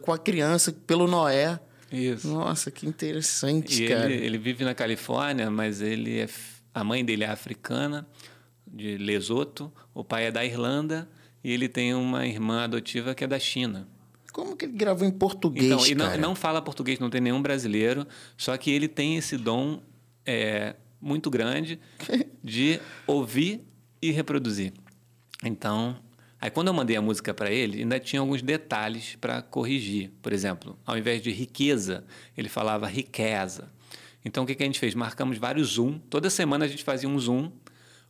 com 0.01 0.11
a 0.11 0.17
criança 0.17 0.71
pelo 0.71 1.07
Noé. 1.07 1.59
Isso. 1.91 2.27
Nossa, 2.27 2.69
que 2.69 2.85
interessante, 2.85 3.85
e 3.85 3.87
cara. 3.87 4.11
Ele, 4.11 4.25
ele 4.25 4.37
vive 4.37 4.65
na 4.65 4.75
Califórnia, 4.75 5.49
mas 5.49 5.81
ele 5.81 6.19
é 6.19 6.27
a 6.73 6.83
mãe 6.83 7.03
dele 7.03 7.23
é 7.23 7.29
africana, 7.29 8.05
de 8.67 8.97
Lesoto, 8.97 9.71
o 9.95 10.03
pai 10.03 10.25
é 10.25 10.31
da 10.31 10.45
Irlanda 10.45 11.09
e 11.43 11.51
ele 11.51 11.67
tem 11.67 11.95
uma 11.95 12.27
irmã 12.27 12.65
adotiva 12.65 13.15
que 13.15 13.23
é 13.23 13.27
da 13.27 13.39
China. 13.39 13.87
Como 14.31 14.55
que 14.55 14.65
ele 14.65 14.73
gravou 14.73 15.07
em 15.07 15.11
português, 15.11 15.65
então, 15.65 15.87
e 15.87 15.95
não, 15.95 16.17
não, 16.17 16.35
fala 16.35 16.61
português, 16.61 16.99
não 16.99 17.09
tem 17.09 17.19
nenhum 17.19 17.41
brasileiro, 17.41 18.05
só 18.37 18.55
que 18.57 18.69
ele 18.69 18.87
tem 18.87 19.17
esse 19.17 19.37
dom 19.37 19.81
é, 20.27 20.75
muito 21.01 21.31
grande 21.31 21.79
de 22.43 22.79
ouvir 23.07 23.61
e 24.01 24.11
reproduzir. 24.11 24.73
Então, 25.43 25.97
Aí 26.39 26.51
quando 26.51 26.67
eu 26.67 26.73
mandei 26.73 26.95
a 26.95 27.01
música 27.01 27.33
para 27.33 27.51
ele, 27.51 27.79
ainda 27.79 27.99
tinha 27.99 28.19
alguns 28.19 28.41
detalhes 28.43 29.15
para 29.19 29.41
corrigir. 29.41 30.11
Por 30.21 30.31
exemplo, 30.31 30.77
ao 30.85 30.95
invés 30.97 31.21
de 31.21 31.31
riqueza, 31.31 32.03
ele 32.37 32.47
falava 32.47 32.85
riqueza. 32.87 33.71
Então 34.23 34.43
o 34.43 34.47
que, 34.47 34.53
que 34.53 34.61
a 34.61 34.65
gente 34.65 34.79
fez? 34.79 34.93
Marcamos 34.93 35.37
vários 35.37 35.69
zoom. 35.69 35.97
Toda 36.09 36.29
semana 36.29 36.65
a 36.65 36.67
gente 36.67 36.83
fazia 36.83 37.09
um 37.09 37.17
zoom, 37.17 37.51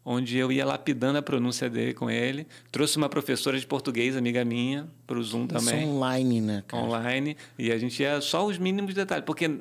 onde 0.04 0.38
eu 0.38 0.52
ia 0.52 0.66
lapidando 0.66 1.18
a 1.18 1.22
pronúncia 1.22 1.70
dele 1.70 1.94
com 1.94 2.10
ele. 2.10 2.46
Trouxe 2.70 2.98
uma 2.98 3.08
professora 3.08 3.58
de 3.58 3.66
português, 3.66 4.18
amiga 4.18 4.44
minha, 4.44 4.90
para 5.06 5.18
o 5.18 5.24
zoom 5.24 5.48
também. 5.48 5.84
Isso 5.84 5.90
online, 5.90 6.42
né? 6.42 6.64
Cara? 6.68 6.84
Online. 6.84 7.38
E 7.58 7.72
a 7.72 7.78
gente 7.78 8.02
ia 8.02 8.20
só 8.20 8.46
os 8.46 8.58
mínimos 8.58 8.94
detalhes, 8.94 9.24
porque 9.26 9.46
é, 9.46 9.52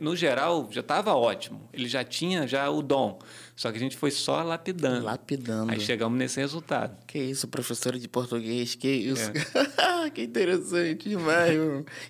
no 0.00 0.16
geral, 0.16 0.68
já 0.70 0.80
estava 0.80 1.14
ótimo. 1.14 1.68
Ele 1.72 1.88
já 1.88 2.04
tinha 2.04 2.46
já 2.46 2.68
o 2.68 2.82
dom. 2.82 3.18
Só 3.58 3.72
que 3.72 3.76
a 3.76 3.80
gente 3.80 3.96
foi 3.96 4.12
só 4.12 4.40
lapidando. 4.44 5.04
Lapidando. 5.04 5.72
Aí 5.72 5.80
chegamos 5.80 6.16
nesse 6.16 6.38
resultado. 6.38 6.96
Que 7.08 7.18
isso, 7.18 7.48
professora 7.48 7.98
de 7.98 8.06
português, 8.06 8.76
que 8.76 8.88
isso. 8.88 9.32
É. 9.32 10.10
que 10.14 10.22
interessante 10.22 11.08
demais. 11.08 11.58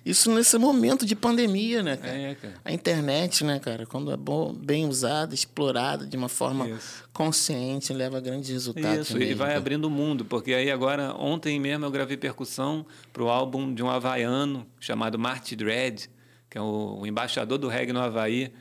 Isso 0.05 0.31
nesse 0.31 0.55
momento 0.59 1.07
de 1.07 1.15
pandemia, 1.15 1.81
né, 1.81 1.97
cara? 1.97 2.13
É, 2.13 2.35
cara. 2.35 2.53
A 2.63 2.71
internet, 2.71 3.43
né, 3.43 3.57
cara, 3.57 3.87
quando 3.87 4.11
é 4.11 4.17
bom, 4.17 4.53
bem 4.53 4.85
usada, 4.85 5.33
explorada 5.33 6.05
de 6.05 6.15
uma 6.15 6.29
forma 6.29 6.69
isso. 6.69 7.03
consciente, 7.11 7.91
leva 7.93 8.17
a 8.17 8.21
grandes 8.21 8.51
resultados. 8.51 9.09
Isso, 9.09 9.17
e 9.17 9.33
vai 9.33 9.47
cara. 9.47 9.59
abrindo 9.59 9.85
o 9.85 9.89
mundo, 9.89 10.23
porque 10.23 10.53
aí 10.53 10.69
agora, 10.69 11.15
ontem 11.15 11.59
mesmo 11.59 11.83
eu 11.83 11.89
gravei 11.89 12.15
percussão 12.15 12.85
para 13.11 13.23
o 13.23 13.27
álbum 13.27 13.73
de 13.73 13.81
um 13.81 13.89
havaiano 13.89 14.67
chamado 14.79 15.17
Marty 15.17 15.55
Dredd, 15.55 16.09
que 16.49 16.57
é 16.57 16.61
o, 16.61 16.99
o 17.01 17.07
embaixador 17.07 17.57
do 17.57 17.67
reggae 17.67 17.93
no 17.93 17.99
Havaí 17.99 18.51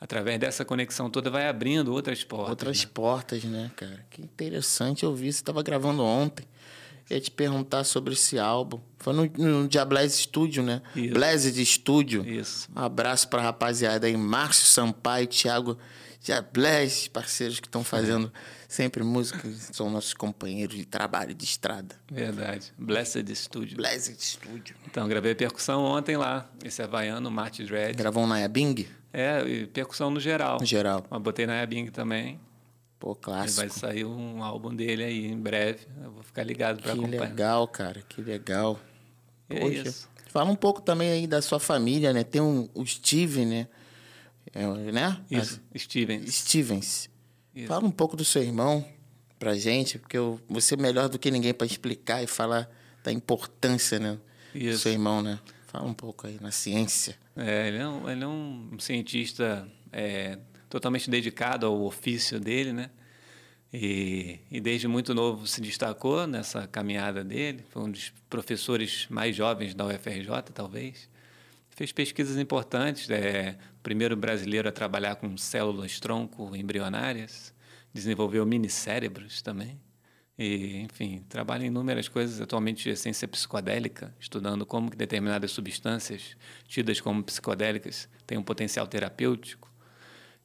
através 0.00 0.40
dessa 0.40 0.64
conexão 0.64 1.10
toda, 1.10 1.30
vai 1.30 1.46
abrindo 1.46 1.92
outras 1.92 2.24
portas. 2.24 2.50
Outras 2.50 2.84
né? 2.84 2.90
portas, 2.92 3.44
né, 3.44 3.70
cara? 3.76 4.04
Que 4.08 4.22
interessante 4.22 5.04
ouvir. 5.04 5.32
Você 5.32 5.40
estava 5.40 5.62
gravando 5.62 6.02
ontem. 6.02 6.46
Eu 7.08 7.16
ia 7.16 7.20
te 7.20 7.30
perguntar 7.30 7.84
sobre 7.84 8.14
esse 8.14 8.38
álbum. 8.38 8.80
Foi 8.98 9.12
no, 9.12 9.26
no 9.36 9.68
Diablese 9.68 10.22
Studio, 10.22 10.62
né? 10.62 10.80
Isso. 10.96 11.12
Blazed 11.12 11.66
Studio. 11.66 12.26
Isso. 12.26 12.68
Um 12.74 12.80
abraço 12.80 13.28
para 13.28 13.42
a 13.42 13.44
rapaziada 13.44 14.06
aí, 14.06 14.16
Márcio 14.16 14.66
Sampaio, 14.66 15.26
Thiago 15.26 15.76
Diablese, 16.22 17.10
parceiros 17.10 17.60
que 17.60 17.66
estão 17.66 17.82
fazendo 17.82 18.32
sempre 18.70 19.02
música, 19.02 19.40
são 19.72 19.90
nossos 19.90 20.14
companheiros 20.14 20.76
de 20.76 20.86
trabalho, 20.86 21.34
de 21.34 21.44
estrada. 21.44 21.96
Verdade. 22.10 22.72
Blessed 22.78 23.34
Studio. 23.34 23.76
Blessed 23.76 24.16
Studio. 24.24 24.76
Então, 24.86 25.08
gravei 25.08 25.34
percussão 25.34 25.82
ontem 25.82 26.16
lá, 26.16 26.48
esse 26.64 26.80
havaiano, 26.80 27.28
Marty 27.32 27.64
Dredd. 27.64 27.96
Gravou 27.96 28.22
um 28.22 28.26
na 28.28 28.46
Bing? 28.46 28.86
É, 29.12 29.42
e 29.42 29.66
percussão 29.66 30.08
no 30.08 30.20
geral. 30.20 30.58
No 30.60 30.66
geral. 30.66 31.04
Mas 31.10 31.20
botei 31.20 31.46
na 31.46 31.66
Bing 31.66 31.86
também. 31.90 32.38
Pô, 33.00 33.16
clássico. 33.16 33.60
vai 33.60 33.70
sair 33.70 34.04
um 34.04 34.44
álbum 34.44 34.72
dele 34.72 35.02
aí 35.02 35.26
em 35.26 35.36
breve. 35.36 35.88
Eu 36.04 36.12
vou 36.12 36.22
ficar 36.22 36.44
ligado 36.44 36.80
para 36.80 36.92
acompanhar. 36.92 37.22
Que 37.22 37.28
legal, 37.28 37.66
cara. 37.66 38.02
Que 38.08 38.22
legal. 38.22 38.78
É 39.48 39.58
Poxa. 39.58 39.88
isso. 39.88 40.08
Fala 40.28 40.48
um 40.48 40.54
pouco 40.54 40.80
também 40.80 41.10
aí 41.10 41.26
da 41.26 41.42
sua 41.42 41.58
família, 41.58 42.12
né? 42.12 42.22
Tem 42.22 42.40
um, 42.40 42.68
o 42.72 42.86
Steven, 42.86 43.46
né? 43.46 43.68
É, 44.54 44.66
né? 44.92 45.20
Isso, 45.28 45.60
As... 45.74 45.82
Stevens. 45.82 46.32
Stevens. 46.32 47.10
Isso. 47.60 47.68
Fala 47.68 47.86
um 47.86 47.90
pouco 47.90 48.16
do 48.16 48.24
seu 48.24 48.42
irmão 48.42 48.84
pra 49.38 49.54
gente, 49.54 49.98
porque 49.98 50.16
eu, 50.16 50.40
você 50.48 50.74
é 50.74 50.76
melhor 50.76 51.08
do 51.08 51.18
que 51.18 51.30
ninguém 51.30 51.54
para 51.54 51.66
explicar 51.66 52.22
e 52.22 52.26
falar 52.26 52.68
da 53.02 53.12
importância, 53.12 53.98
né? 53.98 54.18
Isso. 54.54 54.72
Do 54.72 54.78
seu 54.78 54.92
irmão, 54.92 55.22
né? 55.22 55.38
Fala 55.66 55.86
um 55.86 55.94
pouco 55.94 56.26
aí 56.26 56.38
na 56.40 56.50
ciência. 56.50 57.16
É, 57.36 57.68
ele 57.68 57.78
é 57.78 57.88
um, 57.88 58.10
ele 58.10 58.24
é 58.24 58.26
um 58.26 58.76
cientista 58.78 59.68
é, 59.92 60.38
totalmente 60.68 61.08
dedicado 61.08 61.66
ao 61.66 61.82
ofício 61.82 62.40
dele, 62.40 62.72
né? 62.72 62.90
E, 63.72 64.40
e, 64.50 64.60
desde 64.60 64.88
muito 64.88 65.14
novo 65.14 65.46
se 65.46 65.60
destacou 65.60 66.26
nessa 66.26 66.66
caminhada 66.66 67.22
dele. 67.22 67.64
Foi 67.70 67.82
um 67.82 67.90
dos 67.90 68.12
professores 68.28 69.06
mais 69.08 69.36
jovens 69.36 69.74
da 69.74 69.86
UFRJ, 69.86 70.28
talvez. 70.52 71.08
Fez 71.80 71.92
pesquisas 71.92 72.36
importantes. 72.36 73.08
É 73.08 73.56
primeiro 73.82 74.14
brasileiro 74.14 74.68
a 74.68 74.72
trabalhar 74.72 75.14
com 75.14 75.34
células 75.38 75.98
tronco 75.98 76.54
embrionárias. 76.54 77.54
Desenvolveu 77.90 78.44
minicérebros 78.44 79.40
também. 79.40 79.80
E, 80.38 80.82
enfim, 80.82 81.24
trabalha 81.26 81.64
em 81.64 81.68
inúmeras 81.68 82.06
coisas, 82.06 82.38
atualmente 82.38 82.82
de 82.82 82.90
essência 82.90 83.26
psicodélica, 83.26 84.14
estudando 84.20 84.66
como 84.66 84.90
que 84.90 84.96
determinadas 84.96 85.52
substâncias 85.52 86.36
tidas 86.68 87.00
como 87.00 87.24
psicodélicas 87.24 88.10
têm 88.26 88.36
um 88.36 88.42
potencial 88.42 88.86
terapêutico. 88.86 89.72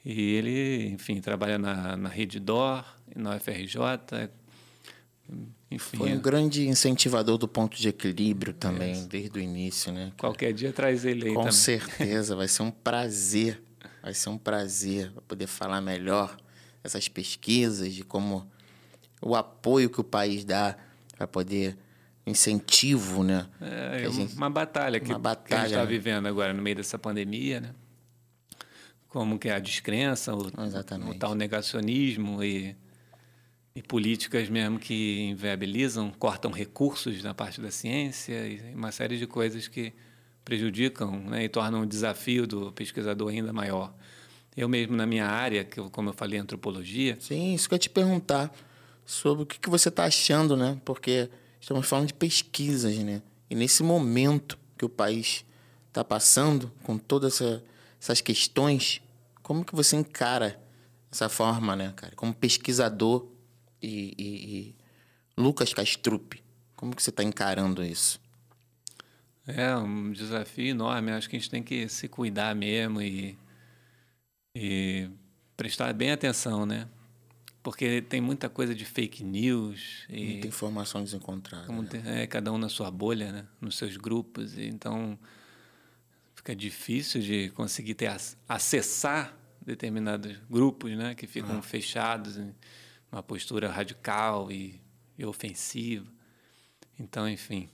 E 0.05 0.35
ele, 0.35 0.87
enfim, 0.87 1.19
trabalha 1.19 1.57
na, 1.57 1.97
na 1.97 2.07
rede 2.07 2.39
DOR, 2.39 2.85
na 3.13 3.35
UFRJ, 3.35 3.75
enfim. 5.69 5.97
Foi 5.97 6.13
um 6.13 6.19
grande 6.19 6.67
incentivador 6.67 7.37
do 7.37 7.47
ponto 7.47 7.77
de 7.77 7.89
equilíbrio 7.89 8.53
também, 8.53 8.93
é 8.93 9.05
desde 9.05 9.37
o 9.37 9.41
início, 9.41 9.91
né? 9.91 10.11
Qualquer 10.17 10.53
dia 10.53 10.71
traz 10.71 11.03
ele 11.05 11.27
aí 11.27 11.33
Com 11.33 11.41
também. 11.41 11.51
certeza, 11.51 12.35
vai 12.37 12.47
ser 12.47 12.63
um 12.63 12.71
prazer, 12.71 13.61
vai 14.01 14.13
ser 14.13 14.29
um 14.29 14.37
prazer 14.37 15.11
poder 15.27 15.47
falar 15.47 15.81
melhor 15.81 16.37
essas 16.83 17.07
pesquisas, 17.07 17.93
de 17.93 18.03
como 18.03 18.49
o 19.21 19.35
apoio 19.35 19.89
que 19.89 19.99
o 19.99 20.03
país 20.03 20.45
dá 20.45 20.77
para 21.17 21.27
poder 21.27 21.77
incentivo, 22.25 23.23
né? 23.23 23.47
É, 23.59 24.03
é 24.05 24.11
gente, 24.11 24.35
uma 24.35 24.49
batalha 24.49 24.99
que, 24.99 25.11
uma 25.11 25.19
batalha, 25.19 25.47
que 25.47 25.53
a 25.53 25.57
gente 25.59 25.67
está 25.67 25.83
né? 25.83 25.85
vivendo 25.85 26.27
agora 26.27 26.53
no 26.53 26.61
meio 26.61 26.75
dessa 26.75 26.97
pandemia, 26.97 27.59
né? 27.59 27.75
Como 29.07 29.39
que 29.39 29.47
é 29.47 29.53
a 29.53 29.59
descrença, 29.59 30.33
o, 30.35 30.47
o 30.47 31.13
tal 31.17 31.35
negacionismo 31.35 32.43
e, 32.43 32.75
e 33.75 33.83
políticas 33.83 34.47
mesmo 34.47 34.79
que 34.79 35.23
inviabilizam, 35.23 36.09
cortam 36.17 36.49
recursos 36.49 37.21
na 37.21 37.33
parte 37.33 37.59
da 37.59 37.69
ciência 37.69 38.47
e 38.47 38.73
uma 38.73 38.91
série 38.91 39.17
de 39.17 39.27
coisas 39.27 39.67
que 39.67 39.93
prejudicam 40.45 41.11
né, 41.19 41.43
e 41.43 41.49
tornam 41.49 41.81
o 41.81 41.85
desafio 41.85 42.47
do 42.47 42.71
pesquisador 42.71 43.29
ainda 43.29 43.51
maior. 43.51 43.93
Eu 44.55 44.69
mesmo 44.69 44.95
na 44.95 45.05
minha 45.05 45.25
área, 45.25 45.65
que 45.65 45.77
eu, 45.77 45.89
como 45.89 46.09
eu 46.09 46.13
falei, 46.13 46.39
antropologia. 46.39 47.17
Sim, 47.19 47.53
isso 47.53 47.67
que 47.67 47.73
eu 47.73 47.75
ia 47.75 47.79
te 47.79 47.89
perguntar 47.89 48.55
sobre 49.05 49.43
o 49.43 49.45
que, 49.45 49.59
que 49.59 49.69
você 49.69 49.89
está 49.89 50.05
achando, 50.05 50.55
né? 50.55 50.79
Porque 50.85 51.29
estamos 51.59 51.85
falando 51.85 52.07
de 52.07 52.13
pesquisas, 52.13 52.95
né? 52.99 53.21
E 53.49 53.55
nesse 53.55 53.83
momento 53.83 54.57
que 54.77 54.85
o 54.85 54.89
país 54.89 55.43
está 55.89 56.05
passando, 56.05 56.71
com 56.83 56.97
todas 56.97 57.33
essa, 57.33 57.63
essas 57.99 58.21
questões, 58.21 59.01
como 59.43 59.65
que 59.65 59.75
você 59.75 59.97
encara 59.97 60.57
essa 61.11 61.27
forma, 61.27 61.75
né, 61.75 61.91
cara? 61.93 62.13
Como 62.15 62.33
pesquisador 62.33 63.34
e, 63.81 64.13
e, 64.17 64.57
e 64.57 64.75
Lucas 65.37 65.73
Castrup, 65.73 66.41
como 66.75 66.95
que 66.95 67.03
você 67.03 67.09
está 67.09 67.23
encarando 67.23 67.83
isso? 67.83 68.19
É 69.47 69.75
um 69.75 70.11
desafio 70.11 70.67
enorme. 70.67 71.11
Acho 71.11 71.29
que 71.29 71.35
a 71.35 71.39
gente 71.39 71.49
tem 71.51 71.61
que 71.61 71.87
se 71.87 72.07
cuidar 72.07 72.55
mesmo 72.55 73.01
e, 73.01 73.37
e 74.55 75.09
prestar 75.55 75.93
bem 75.93 76.11
atenção, 76.11 76.65
né? 76.65 76.87
porque 77.65 77.99
tem 77.99 78.21
muita 78.21 78.47
coisa 78.47 78.75
de 78.75 78.85
fake 78.85 79.23
news 79.23 80.05
e 80.07 80.33
muita 80.33 80.47
informação 80.47 81.03
desencontrada 81.03 81.65
né? 81.73 82.21
é, 82.21 82.27
cada 82.27 82.53
um 82.53 82.59
na 82.59 82.69
sua 82.69 82.91
bolha 82.91 83.31
né 83.31 83.45
nos 83.59 83.75
seus 83.75 83.97
grupos 83.97 84.55
então 84.55 85.17
fica 86.35 86.55
difícil 86.55 87.19
de 87.21 87.49
conseguir 87.55 87.95
ter 87.95 88.15
acessar 88.47 89.35
determinados 89.65 90.37
grupos 90.47 90.95
né 90.95 91.15
que 91.15 91.25
ficam 91.25 91.57
ah. 91.57 91.61
fechados 91.63 92.39
uma 93.15 93.23
postura 93.23 93.69
radical 93.69 94.51
e, 94.51 94.81
e 95.17 95.25
ofensiva 95.25 96.05
então 96.99 97.27
enfim 97.27 97.69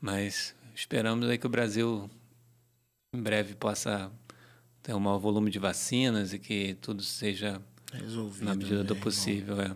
mas 0.00 0.54
esperamos 0.74 1.28
aí 1.28 1.36
que 1.36 1.46
o 1.46 1.50
Brasil 1.50 2.10
em 3.12 3.20
breve 3.20 3.54
possa 3.54 4.10
ter 4.82 4.94
um 4.94 5.00
maior 5.00 5.18
volume 5.18 5.50
de 5.50 5.58
vacinas 5.58 6.32
e 6.32 6.38
que 6.38 6.76
tudo 6.80 7.02
seja 7.02 7.60
Resolvido, 7.92 8.44
na 8.44 8.54
medida 8.54 8.84
do 8.84 8.94
possível, 8.96 9.60
é. 9.60 9.74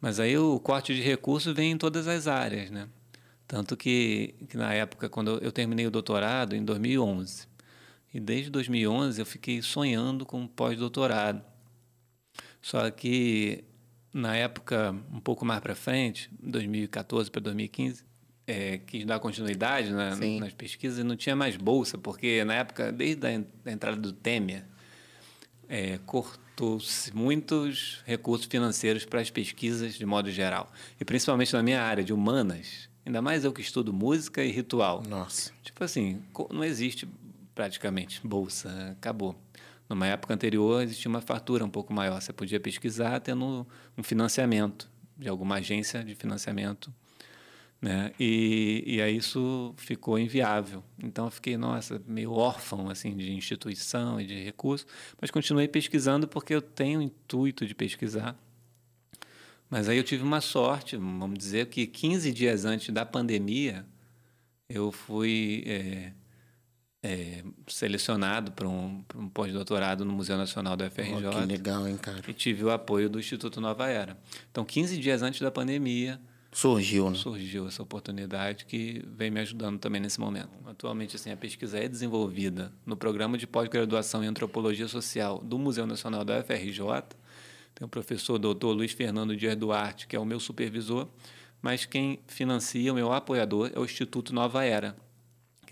Mas 0.00 0.20
aí 0.20 0.36
o 0.36 0.60
corte 0.60 0.94
de 0.94 1.00
recursos 1.00 1.54
vem 1.54 1.72
em 1.72 1.78
todas 1.78 2.06
as 2.06 2.26
áreas, 2.26 2.70
né? 2.70 2.88
Tanto 3.46 3.76
que, 3.76 4.34
que 4.48 4.56
na 4.56 4.72
época, 4.72 5.08
quando 5.08 5.38
eu 5.42 5.50
terminei 5.50 5.86
o 5.86 5.90
doutorado, 5.90 6.54
em 6.54 6.64
2011, 6.64 7.46
e 8.12 8.20
desde 8.20 8.50
2011 8.50 9.20
eu 9.20 9.26
fiquei 9.26 9.62
sonhando 9.62 10.26
com 10.26 10.46
pós-doutorado. 10.46 11.42
Só 12.64 12.90
que 12.90 13.62
na 14.10 14.34
época, 14.34 14.96
um 15.12 15.20
pouco 15.20 15.44
mais 15.44 15.60
para 15.60 15.74
frente, 15.74 16.30
2014 16.40 17.30
para 17.30 17.42
2015, 17.42 18.02
é, 18.46 18.78
quis 18.78 19.04
dar 19.04 19.20
continuidade 19.20 19.90
na, 19.90 20.16
nas 20.16 20.54
pesquisas 20.54 20.98
e 20.98 21.02
não 21.02 21.14
tinha 21.14 21.36
mais 21.36 21.58
bolsa, 21.58 21.98
porque 21.98 22.42
na 22.42 22.54
época, 22.54 22.90
desde 22.90 23.26
a 23.26 23.70
entrada 23.70 23.98
do 23.98 24.14
Temer, 24.14 24.64
é, 25.68 25.98
cortou-se 26.06 27.14
muitos 27.14 28.02
recursos 28.06 28.46
financeiros 28.46 29.04
para 29.04 29.20
as 29.20 29.28
pesquisas 29.28 29.96
de 29.96 30.06
modo 30.06 30.30
geral. 30.30 30.72
E 30.98 31.04
principalmente 31.04 31.52
na 31.52 31.62
minha 31.62 31.82
área 31.82 32.02
de 32.02 32.14
humanas, 32.14 32.88
ainda 33.04 33.20
mais 33.20 33.44
eu 33.44 33.52
que 33.52 33.60
estudo 33.60 33.92
música 33.92 34.42
e 34.42 34.50
ritual. 34.50 35.02
Nossa. 35.06 35.52
Tipo 35.62 35.84
assim, 35.84 36.22
não 36.50 36.64
existe 36.64 37.06
praticamente 37.54 38.26
bolsa, 38.26 38.92
acabou. 38.92 39.38
Numa 39.88 40.06
época 40.06 40.34
anterior 40.34 40.82
existia 40.82 41.08
uma 41.08 41.20
fartura 41.20 41.64
um 41.64 41.70
pouco 41.70 41.92
maior. 41.92 42.20
Você 42.20 42.32
podia 42.32 42.58
pesquisar 42.58 43.20
tendo 43.20 43.66
um 43.96 44.02
financiamento 44.02 44.90
de 45.16 45.28
alguma 45.28 45.56
agência 45.56 46.02
de 46.02 46.14
financiamento 46.14 46.92
né? 47.84 48.12
E, 48.18 48.82
e 48.86 49.02
aí 49.02 49.14
isso 49.14 49.74
ficou 49.76 50.18
inviável. 50.18 50.82
Então 51.02 51.26
eu 51.26 51.30
fiquei, 51.30 51.54
nossa, 51.58 52.00
meio 52.06 52.32
órfão 52.32 52.88
assim 52.88 53.14
de 53.14 53.30
instituição 53.30 54.18
e 54.18 54.24
de 54.24 54.42
recurso, 54.42 54.86
mas 55.20 55.30
continuei 55.30 55.68
pesquisando 55.68 56.26
porque 56.26 56.54
eu 56.54 56.62
tenho 56.62 57.00
o 57.00 57.02
intuito 57.02 57.66
de 57.66 57.74
pesquisar. 57.74 58.34
Mas 59.68 59.86
aí 59.86 59.98
eu 59.98 60.02
tive 60.02 60.22
uma 60.22 60.40
sorte, 60.40 60.96
vamos 60.96 61.38
dizer, 61.38 61.66
que 61.66 61.86
15 61.86 62.32
dias 62.32 62.64
antes 62.64 62.88
da 62.88 63.04
pandemia, 63.04 63.84
eu 64.66 64.90
fui 64.90 65.62
é, 65.66 66.12
é, 67.04 67.44
selecionado 67.66 68.50
para 68.52 68.66
um, 68.66 69.04
um 69.14 69.28
pós-doutorado 69.28 70.06
no 70.06 70.12
Museu 70.14 70.38
Nacional 70.38 70.74
da 70.74 70.88
FRJ. 70.88 71.26
Oh, 71.26 71.30
que 71.30 71.46
legal, 71.46 71.86
hein, 71.86 71.98
cara? 71.98 72.22
E 72.26 72.32
tive 72.32 72.64
o 72.64 72.70
apoio 72.70 73.10
do 73.10 73.18
Instituto 73.18 73.60
Nova 73.60 73.86
Era. 73.86 74.16
Então, 74.50 74.64
15 74.64 74.96
dias 74.96 75.20
antes 75.20 75.42
da 75.42 75.50
pandemia, 75.50 76.18
surgiu, 76.50 77.10
né? 77.10 77.16
surgiu 77.16 77.68
essa 77.68 77.82
oportunidade 77.82 78.64
que 78.64 79.04
vem 79.06 79.30
me 79.30 79.38
ajudando 79.40 79.78
também 79.78 80.00
nesse 80.00 80.18
momento. 80.18 80.48
Atualmente, 80.64 81.14
assim, 81.16 81.30
a 81.30 81.36
pesquisa 81.36 81.78
é 81.78 81.86
desenvolvida 81.86 82.72
no 82.86 82.96
programa 82.96 83.36
de 83.36 83.46
pós-graduação 83.46 84.24
em 84.24 84.26
Antropologia 84.26 84.88
Social 84.88 85.42
do 85.44 85.58
Museu 85.58 85.86
Nacional 85.86 86.24
da 86.24 86.42
FRJ. 86.42 86.78
Tem 87.74 87.84
o 87.84 87.88
professor 87.88 88.38
doutor 88.38 88.72
Luiz 88.72 88.92
Fernando 88.92 89.36
Dias 89.36 89.56
Duarte, 89.56 90.06
que 90.06 90.16
é 90.16 90.18
o 90.18 90.24
meu 90.24 90.40
supervisor, 90.40 91.06
mas 91.60 91.84
quem 91.84 92.20
financia, 92.26 92.90
o 92.92 92.94
meu 92.94 93.12
apoiador, 93.12 93.70
é 93.74 93.78
o 93.78 93.84
Instituto 93.84 94.32
Nova 94.34 94.64
Era, 94.64 94.96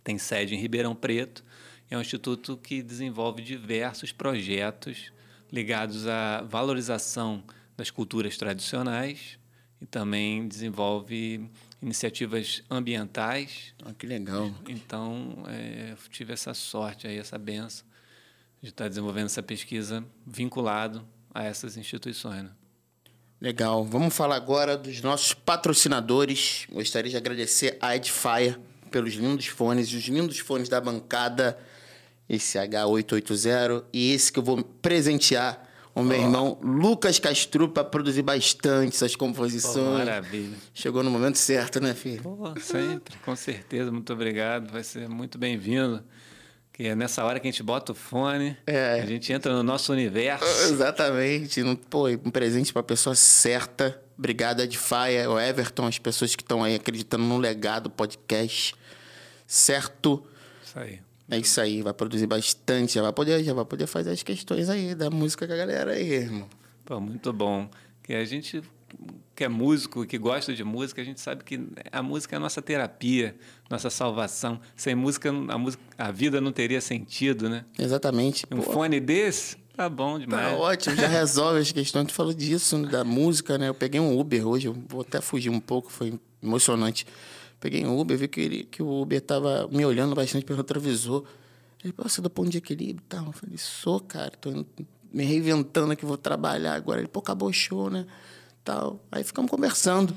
que 0.03 0.05
tem 0.05 0.19
sede 0.19 0.55
em 0.55 0.59
Ribeirão 0.59 0.95
Preto. 0.95 1.45
É 1.89 1.97
um 1.97 2.01
instituto 2.01 2.57
que 2.57 2.83
desenvolve 2.83 3.43
diversos 3.43 4.11
projetos 4.11 5.13
ligados 5.51 6.09
à 6.09 6.43
valorização 6.43 7.45
das 7.77 7.91
culturas 7.91 8.37
tradicionais 8.37 9.39
e 9.81 9.87
também 9.87 10.49
desenvolve 10.49 11.49
iniciativas 11.81 12.63
ambientais. 12.71 13.75
Ah, 13.85 13.93
que 13.93 14.07
legal. 14.07 14.53
Então, 14.69 15.45
é, 15.49 15.95
tive 16.11 16.33
essa 16.33 16.55
sorte 16.55 17.07
aí, 17.07 17.19
essa 17.19 17.39
benção 17.39 17.87
de 18.61 18.69
estar 18.69 18.89
desenvolvendo 18.89 19.27
essa 19.27 19.43
pesquisa 19.43 20.05
vinculado 20.27 21.07
a 21.35 21.45
essas 21.45 21.77
instituições. 21.77 22.45
Né? 22.45 22.51
Legal. 23.41 23.85
Vamos 23.85 24.15
falar 24.15 24.37
agora 24.37 24.77
dos 24.77 25.01
nossos 25.01 25.35
patrocinadores. 25.35 26.67
Gostaria 26.71 27.11
de 27.11 27.17
agradecer 27.17 27.77
a 27.81 27.97
Edfire 27.97 28.57
pelos 28.93 29.15
lindos 29.15 29.47
fones, 29.47 29.93
os 29.93 30.05
lindos 30.05 30.39
fones 30.39 30.69
da 30.69 30.81
bancada, 30.81 31.59
esse 32.29 32.59
H880 32.59 33.85
e 33.93 34.13
esse 34.13 34.31
que 34.31 34.39
eu 34.39 34.43
vou 34.43 34.63
presentear 34.63 35.69
o 35.95 36.03
meu 36.03 36.19
oh. 36.19 36.23
irmão 36.23 36.59
Lucas 36.63 37.19
Castro 37.19 37.69
para 37.69 37.85
produzir 37.85 38.23
bastante 38.23 38.95
essas 38.95 39.15
composições. 39.17 39.77
Oh, 39.77 39.99
maravilha. 39.99 40.57
Chegou 40.73 41.03
no 41.03 41.11
momento 41.11 41.37
certo, 41.37 41.81
né, 41.81 41.95
filho? 41.95 42.23
Pô, 42.23 42.59
sempre, 42.61 43.17
com 43.25 43.37
certeza. 43.37 43.91
Muito 43.91 44.13
obrigado. 44.13 44.71
Vai 44.71 44.83
ser 44.83 45.09
muito 45.09 45.37
bem-vindo. 45.39 46.03
Que 46.73 46.89
é 46.89 46.95
nessa 46.95 47.23
hora 47.23 47.39
que 47.39 47.47
a 47.47 47.51
gente 47.51 47.63
bota 47.63 47.93
o 47.93 47.95
fone, 47.95 48.57
é. 48.67 49.03
a 49.03 49.05
gente 49.05 49.31
entra 49.31 49.53
no 49.53 49.63
nosso 49.63 49.93
universo. 49.93 50.73
Exatamente. 50.73 51.63
Pô, 51.91 52.09
um 52.09 52.31
presente 52.31 52.73
para 52.73 52.81
a 52.81 52.85
pessoa 52.85 53.15
certa. 53.15 54.02
Obrigado, 54.23 54.61
Edfaia, 54.61 55.29
o 55.29 55.37
Everton, 55.37 55.85
as 55.85 55.99
pessoas 55.99 56.37
que 56.37 56.45
estão 56.45 56.63
aí 56.63 56.77
acreditando 56.77 57.25
no 57.25 57.39
legado 57.39 57.91
podcast. 57.91 58.73
Certo? 59.45 60.23
Isso 60.65 60.79
aí. 60.79 61.01
É 61.29 61.39
isso 61.39 61.61
aí, 61.61 61.83
vai 61.83 61.93
produzir 61.93 62.29
bastante, 62.29 62.95
já 62.95 63.03
vai 63.03 63.13
poder, 63.13 63.43
já 63.43 63.53
vai 63.53 63.65
poder 63.65 63.89
fazer 63.89 64.13
as 64.13 64.23
questões 64.23 64.69
aí 64.69 64.95
da 64.95 65.11
música 65.11 65.45
com 65.45 65.53
a 65.53 65.57
galera 65.57 65.95
aí, 65.95 66.09
irmão. 66.13 66.49
Pô, 66.85 67.01
muito 67.01 67.33
bom. 67.33 67.69
Que 68.01 68.15
a 68.15 68.25
gente 68.25 68.63
que 69.35 69.43
é 69.43 69.49
músico, 69.49 70.07
que 70.07 70.17
gosta 70.19 70.55
de 70.55 70.63
música, 70.63 71.03
a 71.03 71.05
gente 71.05 71.21
sabe 71.21 71.43
que 71.43 71.59
a 71.91 72.01
música 72.01 72.37
é 72.37 72.39
a 72.39 72.41
nossa 72.41 72.63
terapia, 72.63 73.35
nossa 73.69 73.91
salvação. 73.91 74.61
Sem 74.77 74.95
música, 74.95 75.31
a, 75.31 75.59
música, 75.59 75.83
a 75.99 76.13
vida 76.13 76.41
não 76.41 76.53
teria 76.53 76.81
sentido, 76.81 77.49
né? 77.49 77.65
Exatamente. 77.77 78.47
Um 78.53 78.59
Pô. 78.59 78.71
fone 78.71 79.01
desse, 79.01 79.57
tá 79.83 79.89
bom 79.89 80.19
demais. 80.19 80.53
Tá 80.53 80.57
ótimo, 80.57 80.97
já 80.97 81.07
resolve 81.09 81.61
as 81.61 81.73
questões. 81.73 82.07
Tu 82.07 82.13
falou 82.13 82.33
disso, 82.33 82.79
né, 82.79 82.89
da 82.89 83.05
música, 83.05 83.59
né? 83.59 83.69
Eu 83.69 83.75
peguei 83.75 84.01
um 84.01 84.19
Uber 84.19 84.47
hoje, 84.47 84.69
eu 84.69 84.77
vou 84.89 85.03
até 85.03 85.21
fugir 85.21 85.51
um 85.51 85.61
pouco, 85.61 85.91
foi 85.91 86.19
emocionante. 86.43 87.07
Peguei 87.61 87.87
um 87.87 87.99
Uber, 87.99 88.19
vi 88.19 88.29
que, 88.29 88.41
ele, 88.41 88.65
que 88.65 88.83
o 88.83 89.03
Uber 89.03 89.21
tava 89.21 89.69
me 89.71 89.85
olhando 89.85 90.15
bastante 90.15 90.45
pelo 90.45 90.57
retrovisor. 90.57 91.25
Ele, 91.83 91.93
pô, 91.93 92.03
você 92.03 92.21
é 92.21 92.23
do 92.23 92.31
ponto 92.31 92.51
de 92.51 92.59
equilíbrio 92.59 93.03
e 93.05 93.09
tal. 93.09 93.27
Eu 93.27 93.33
falei, 93.33 93.57
sou, 93.57 94.01
cara, 94.01 94.33
tô 94.41 94.51
me 95.13 95.25
reinventando 95.25 95.93
aqui, 95.93 96.05
vou 96.05 96.17
trabalhar 96.17 96.75
agora. 96.75 97.01
Ele, 97.01 97.09
pô, 97.09 97.21
acabou 97.21 97.49
o 97.49 97.53
show, 97.53 97.89
né? 97.89 98.07
tal. 98.65 99.05
Aí 99.11 99.23
ficamos 99.25 99.51
conversando. 99.51 100.17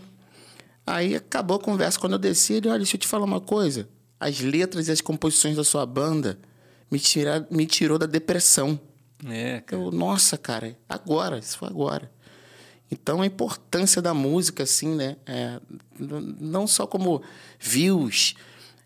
Aí 0.85 1.15
acabou 1.15 1.57
a 1.57 1.59
conversa. 1.59 1.99
Quando 1.99 2.13
eu 2.13 2.19
desci, 2.19 2.53
ele, 2.53 2.69
olha, 2.69 2.79
deixa 2.79 2.95
eu 2.95 2.99
te 2.99 3.07
falar 3.07 3.25
uma 3.25 3.41
coisa. 3.41 3.87
As 4.19 4.39
letras 4.39 4.87
e 4.87 4.91
as 4.91 5.01
composições 5.01 5.55
da 5.55 5.63
sua 5.63 5.85
banda 5.85 6.39
me, 6.89 6.99
tira, 6.99 7.45
me 7.49 7.65
tirou 7.65 7.97
da 7.97 8.05
depressão. 8.05 8.79
É, 9.27 9.61
cara. 9.61 9.81
Eu, 9.81 9.91
nossa, 9.91 10.37
cara, 10.37 10.77
agora, 10.89 11.37
isso 11.37 11.57
foi 11.57 11.69
agora. 11.69 12.11
Então, 12.91 13.21
a 13.21 13.25
importância 13.25 14.01
da 14.01 14.13
música, 14.13 14.63
assim, 14.63 14.93
né? 14.95 15.17
É, 15.25 15.59
não 15.99 16.67
só 16.67 16.85
como 16.85 17.21
views, 17.59 18.35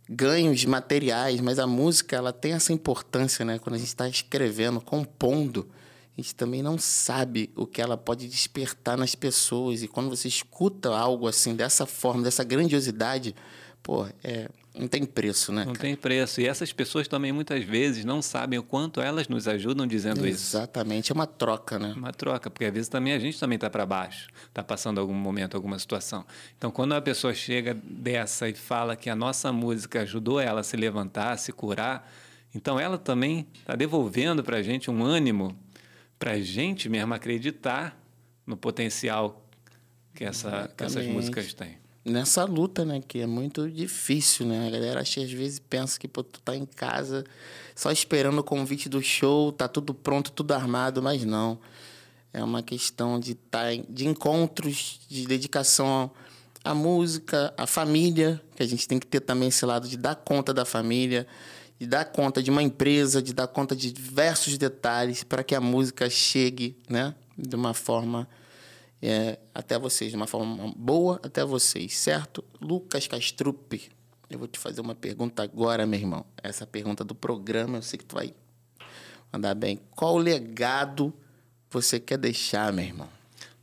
ganhos 0.09 0.63
materiais, 0.65 1.41
mas 1.41 1.59
a 1.59 1.67
música, 1.67 2.15
ela 2.15 2.31
tem 2.31 2.53
essa 2.53 2.71
importância, 2.71 3.43
né? 3.43 3.59
Quando 3.59 3.75
a 3.75 3.77
gente 3.77 3.87
está 3.87 4.07
escrevendo, 4.07 4.79
compondo, 4.79 5.69
a 6.17 6.21
gente 6.21 6.33
também 6.33 6.63
não 6.63 6.77
sabe 6.77 7.51
o 7.55 7.67
que 7.67 7.81
ela 7.81 7.97
pode 7.97 8.27
despertar 8.27 8.97
nas 8.97 9.15
pessoas. 9.15 9.83
E 9.83 9.87
quando 9.87 10.09
você 10.09 10.27
escuta 10.27 10.89
algo 10.89 11.27
assim, 11.27 11.55
dessa 11.55 11.85
forma, 11.85 12.23
dessa 12.23 12.43
grandiosidade, 12.43 13.35
pô, 13.83 14.07
é, 14.23 14.49
não 14.79 14.87
tem 14.87 15.05
preço, 15.05 15.51
né? 15.51 15.65
Não 15.65 15.73
cara? 15.73 15.79
tem 15.79 15.95
preço. 15.95 16.41
E 16.41 16.47
essas 16.47 16.71
pessoas 16.71 17.07
também 17.07 17.31
muitas 17.31 17.63
vezes 17.63 18.05
não 18.05 18.21
sabem 18.21 18.57
o 18.57 18.63
quanto 18.63 19.01
elas 19.01 19.27
nos 19.27 19.47
ajudam 19.47 19.85
dizendo 19.85 20.25
Exatamente. 20.25 20.35
isso. 20.35 20.57
Exatamente, 20.57 21.11
é 21.11 21.15
uma 21.15 21.27
troca, 21.27 21.77
né? 21.77 21.93
Uma 21.95 22.11
troca, 22.11 22.49
porque 22.49 22.65
às 22.65 22.73
vezes 22.73 22.87
também 22.87 23.13
a 23.13 23.19
gente 23.19 23.39
também 23.39 23.55
está 23.55 23.69
para 23.69 23.85
baixo, 23.85 24.29
está 24.47 24.63
passando 24.63 24.99
algum 24.99 25.13
momento, 25.13 25.55
alguma 25.55 25.77
situação. 25.77 26.25
Então, 26.57 26.71
quando 26.71 26.93
a 26.93 27.01
pessoa 27.01 27.33
chega 27.33 27.73
dessa 27.73 28.47
e 28.47 28.53
fala 28.53 28.95
que 28.95 29.09
a 29.09 29.15
nossa 29.15 29.51
música 29.51 30.01
ajudou 30.01 30.39
ela 30.39 30.61
a 30.61 30.63
se 30.63 30.77
levantar, 30.77 31.33
a 31.33 31.37
se 31.37 31.51
curar, 31.51 32.09
então 32.55 32.79
ela 32.79 32.97
também 32.97 33.47
está 33.59 33.75
devolvendo 33.75 34.43
para 34.43 34.57
a 34.57 34.63
gente 34.63 34.89
um 34.89 35.03
ânimo 35.03 35.57
para 36.17 36.31
a 36.31 36.41
gente 36.41 36.89
mesmo 36.89 37.13
acreditar 37.13 37.97
no 38.45 38.57
potencial 38.57 39.45
que, 40.13 40.25
essa, 40.25 40.69
que 40.75 40.83
essas 40.83 41.05
músicas 41.05 41.53
têm. 41.53 41.77
Nessa 42.09 42.43
luta, 42.43 42.83
né? 42.83 43.01
Que 43.05 43.19
é 43.19 43.27
muito 43.27 43.69
difícil, 43.69 44.45
né? 44.45 44.67
A 44.67 44.71
galera 44.71 45.01
às 45.01 45.13
vezes 45.13 45.59
pensa 45.59 45.99
que 45.99 46.07
pô, 46.07 46.23
tu 46.23 46.41
tá 46.41 46.55
em 46.55 46.65
casa 46.65 47.23
só 47.75 47.91
esperando 47.91 48.39
o 48.39 48.43
convite 48.43 48.89
do 48.89 49.01
show, 49.01 49.51
tá 49.51 49.67
tudo 49.67 49.93
pronto, 49.93 50.31
tudo 50.31 50.53
armado, 50.53 51.01
mas 51.01 51.23
não. 51.23 51.57
É 52.33 52.43
uma 52.43 52.61
questão 52.61 53.19
de, 53.19 53.35
tá, 53.35 53.67
de 53.87 54.07
encontros, 54.07 54.99
de 55.07 55.25
dedicação 55.25 56.11
à 56.63 56.75
música, 56.75 57.53
à 57.57 57.65
família, 57.65 58.41
que 58.55 58.61
a 58.61 58.67
gente 58.67 58.87
tem 58.87 58.99
que 58.99 59.07
ter 59.07 59.21
também 59.21 59.47
esse 59.47 59.65
lado 59.65 59.87
de 59.87 59.95
dar 59.95 60.15
conta 60.15 60.53
da 60.53 60.65
família, 60.65 61.25
de 61.79 61.87
dar 61.87 62.05
conta 62.05 62.43
de 62.43 62.51
uma 62.51 62.61
empresa, 62.61 63.21
de 63.21 63.33
dar 63.33 63.47
conta 63.47 63.75
de 63.75 63.91
diversos 63.91 64.57
detalhes 64.57 65.23
para 65.23 65.43
que 65.43 65.55
a 65.55 65.61
música 65.61 66.09
chegue, 66.09 66.75
né, 66.89 67.15
de 67.37 67.55
uma 67.55 67.73
forma 67.73 68.27
é, 69.01 69.39
até 69.53 69.77
vocês, 69.79 70.11
de 70.11 70.15
uma 70.15 70.27
forma 70.27 70.73
boa 70.75 71.19
até 71.23 71.43
vocês, 71.45 71.97
certo? 71.97 72.43
Lucas 72.59 73.07
Castrupe, 73.07 73.89
eu 74.29 74.39
vou 74.39 74.47
te 74.47 74.59
fazer 74.59 74.81
uma 74.81 74.95
pergunta 74.95 75.43
agora, 75.43 75.85
meu 75.85 75.99
irmão. 75.99 76.25
Essa 76.41 76.65
pergunta 76.65 77.03
do 77.03 77.15
programa, 77.15 77.77
eu 77.77 77.81
sei 77.81 77.97
que 77.97 78.05
tu 78.05 78.15
vai 78.15 78.33
mandar 79.31 79.55
bem. 79.55 79.79
Qual 79.91 80.17
legado 80.17 81.13
você 81.69 81.99
quer 81.99 82.17
deixar, 82.17 82.71
meu 82.73 82.85
irmão? 82.85 83.09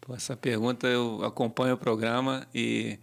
Pô, 0.00 0.14
essa 0.14 0.36
pergunta 0.36 0.86
eu 0.86 1.24
acompanho 1.24 1.74
o 1.74 1.78
programa 1.78 2.46
e, 2.54 2.98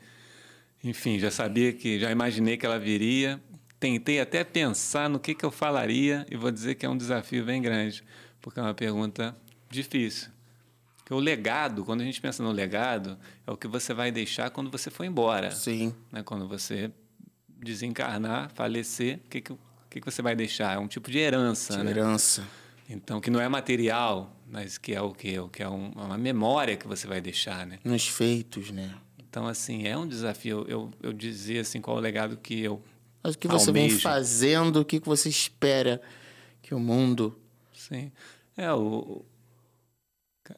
enfim, 0.83 1.19
já 1.19 1.29
sabia 1.29 1.71
que, 1.71 1.99
já 1.99 2.09
imaginei 2.11 2.57
que 2.57 2.65
ela 2.65 2.79
viria 2.79 3.41
tentei 3.83 4.21
até 4.21 4.45
pensar 4.45 5.09
no 5.09 5.19
que, 5.19 5.35
que 5.35 5.43
eu 5.43 5.51
falaria 5.51 6.25
e 6.31 6.37
vou 6.37 6.49
dizer 6.49 6.75
que 6.75 6.85
é 6.85 6.89
um 6.89 6.95
desafio 6.95 7.43
bem 7.43 7.61
grande, 7.61 8.01
porque 8.39 8.57
é 8.57 8.63
uma 8.63 8.73
pergunta 8.73 9.35
difícil. 9.69 10.29
Porque 11.03 11.13
o 11.13 11.19
legado, 11.19 11.83
quando 11.83 12.01
a 12.01 12.05
gente 12.05 12.21
pensa 12.21 12.41
no 12.41 12.51
legado, 12.51 13.17
é 13.45 13.51
o 13.51 13.57
que 13.57 13.67
você 13.67 13.93
vai 13.93 14.11
deixar 14.11 14.49
quando 14.49 14.71
você 14.71 14.89
for 14.89 15.03
embora. 15.03 15.51
Sim. 15.51 15.93
Né? 16.11 16.23
Quando 16.23 16.47
você 16.47 16.89
desencarnar, 17.47 18.49
falecer, 18.53 19.19
o 19.25 19.29
que, 19.29 19.41
que, 19.41 19.53
que, 19.89 19.99
que 19.99 20.05
você 20.05 20.21
vai 20.21 20.35
deixar? 20.35 20.75
É 20.75 20.79
um 20.79 20.87
tipo 20.87 21.11
de 21.11 21.17
herança, 21.17 21.77
de 21.77 21.83
né? 21.83 21.91
herança. 21.91 22.47
Então, 22.89 23.19
que 23.19 23.29
não 23.29 23.39
é 23.39 23.49
material, 23.49 24.33
mas 24.49 24.77
que 24.77 24.93
é 24.93 25.01
o 25.01 25.11
quê? 25.11 25.39
O 25.39 25.49
que 25.49 25.61
é 25.61 25.69
um, 25.69 25.91
uma 25.91 26.17
memória 26.17 26.77
que 26.77 26.87
você 26.87 27.05
vai 27.05 27.19
deixar, 27.19 27.65
né? 27.65 27.79
Nos 27.83 28.07
feitos, 28.07 28.71
né? 28.71 28.93
Então, 29.17 29.47
assim, 29.47 29.87
é 29.87 29.97
um 29.97 30.07
desafio. 30.07 30.65
Eu, 30.69 30.91
eu 31.01 31.11
dizer, 31.11 31.59
assim, 31.59 31.81
qual 31.81 31.97
é 31.97 31.99
o 31.99 32.03
legado 32.03 32.37
que 32.37 32.61
eu 32.61 32.81
mas 33.23 33.35
o 33.35 33.37
que 33.37 33.47
você 33.47 33.71
vem 33.71 33.89
fazendo, 33.89 34.81
o 34.81 34.85
que 34.85 34.99
você 34.99 35.29
espera 35.29 36.01
que 36.61 36.75
o 36.75 36.79
mundo. 36.79 37.39
Sim. 37.73 38.11
É, 38.57 38.71
o, 38.73 39.23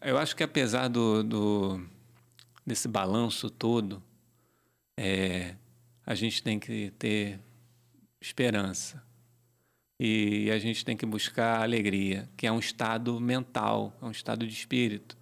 eu 0.02 0.18
acho 0.18 0.36
que 0.36 0.44
apesar 0.44 0.88
do, 0.88 1.24
do 1.24 1.86
desse 2.66 2.88
balanço 2.88 3.50
todo, 3.50 4.02
é, 4.98 5.56
a 6.06 6.16
gente 6.16 6.42
tem 6.42 6.60
que 6.60 6.92
ter 6.92 7.40
esperança. 8.20 9.04
E 10.00 10.52
a 10.52 10.60
gente 10.60 10.84
tem 10.84 10.98
que 10.98 11.06
buscar 11.06 11.62
alegria, 11.62 12.30
que 12.36 12.46
é 12.46 12.52
um 12.52 12.60
estado 12.60 13.20
mental, 13.20 13.98
é 14.02 14.06
um 14.06 14.12
estado 14.12 14.46
de 14.46 14.54
espírito. 14.54 15.18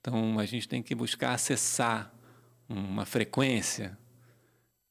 Então 0.00 0.38
a 0.38 0.46
gente 0.46 0.66
tem 0.66 0.82
que 0.82 0.94
buscar 0.94 1.34
acessar 1.34 2.14
uma 2.68 3.04
frequência 3.04 3.98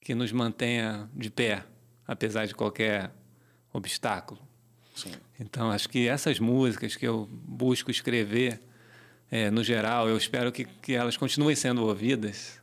que 0.01 0.13
nos 0.13 0.31
mantenha 0.31 1.09
de 1.15 1.31
pé 1.31 1.65
apesar 2.07 2.45
de 2.45 2.55
qualquer 2.55 3.11
obstáculo. 3.73 4.39
Sim. 4.95 5.11
Então, 5.39 5.69
acho 5.69 5.89
que 5.89 6.07
essas 6.07 6.39
músicas 6.39 6.95
que 6.95 7.05
eu 7.05 7.27
busco 7.29 7.91
escrever, 7.91 8.61
é, 9.29 9.51
no 9.51 9.63
geral, 9.63 10.07
eu 10.07 10.15
espero 10.15 10.51
que, 10.51 10.65
que 10.65 10.93
elas 10.93 11.17
continuem 11.17 11.55
sendo 11.55 11.85
ouvidas 11.85 12.61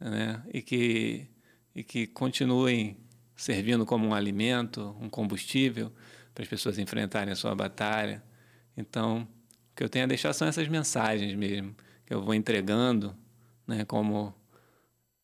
né? 0.00 0.42
e, 0.52 0.62
que, 0.62 1.26
e 1.74 1.82
que 1.82 2.06
continuem 2.06 2.96
servindo 3.36 3.84
como 3.84 4.06
um 4.06 4.14
alimento, 4.14 4.96
um 5.00 5.08
combustível 5.08 5.92
para 6.34 6.42
as 6.42 6.48
pessoas 6.48 6.78
enfrentarem 6.78 7.32
a 7.32 7.36
sua 7.36 7.54
batalha. 7.54 8.22
Então, 8.76 9.28
o 9.72 9.76
que 9.76 9.84
eu 9.84 9.88
tenho 9.88 10.06
a 10.06 10.08
deixar 10.08 10.32
são 10.32 10.48
essas 10.48 10.66
mensagens 10.66 11.34
mesmo, 11.34 11.74
que 12.06 12.14
eu 12.14 12.22
vou 12.22 12.34
entregando, 12.34 13.14
né? 13.66 13.84
como 13.84 14.34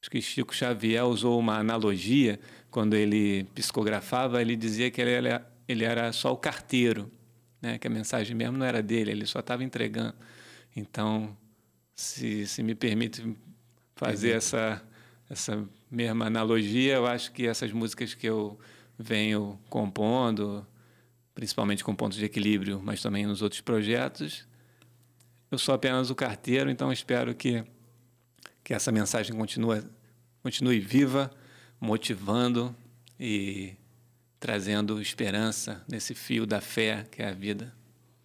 acho 0.00 0.10
que 0.10 0.20
Chico 0.20 0.54
Xavier 0.54 1.04
usou 1.06 1.40
uma 1.40 1.56
analogia 1.58 2.38
quando 2.70 2.94
ele 2.94 3.44
psicografava, 3.54 4.42
ele 4.42 4.54
dizia 4.54 4.90
que 4.90 5.00
ele 5.00 5.12
era, 5.12 5.50
ele 5.66 5.84
era 5.84 6.12
só 6.12 6.30
o 6.30 6.36
carteiro, 6.36 7.10
né? 7.62 7.78
que 7.78 7.86
a 7.86 7.90
mensagem 7.90 8.36
mesmo 8.36 8.58
não 8.58 8.66
era 8.66 8.82
dele, 8.82 9.12
ele 9.12 9.24
só 9.24 9.40
estava 9.40 9.64
entregando. 9.64 10.14
Então, 10.76 11.36
se, 11.94 12.46
se 12.46 12.62
me 12.62 12.74
permite 12.74 13.36
fazer 13.94 14.30
essa, 14.30 14.82
essa 15.28 15.64
mesma 15.90 16.26
analogia, 16.26 16.94
eu 16.94 17.06
acho 17.06 17.32
que 17.32 17.46
essas 17.46 17.72
músicas 17.72 18.14
que 18.14 18.26
eu 18.26 18.58
venho 18.98 19.58
compondo, 19.68 20.66
principalmente 21.34 21.84
com 21.84 21.94
pontos 21.94 22.18
de 22.18 22.24
equilíbrio, 22.24 22.80
mas 22.82 23.02
também 23.02 23.26
nos 23.26 23.42
outros 23.42 23.60
projetos, 23.60 24.46
eu 25.50 25.58
sou 25.58 25.74
apenas 25.74 26.10
o 26.10 26.14
carteiro, 26.14 26.70
então 26.70 26.92
espero 26.92 27.34
que, 27.34 27.64
que 28.62 28.74
essa 28.74 28.90
mensagem 28.90 29.36
continue, 29.36 29.82
continue 30.42 30.80
viva, 30.80 31.30
motivando 31.80 32.74
e 33.18 33.74
trazendo 34.40 35.00
esperança 35.00 35.84
nesse 35.88 36.14
fio 36.14 36.44
da 36.44 36.60
fé 36.60 37.06
que 37.10 37.22
é 37.22 37.28
a 37.28 37.32
vida. 37.32 37.72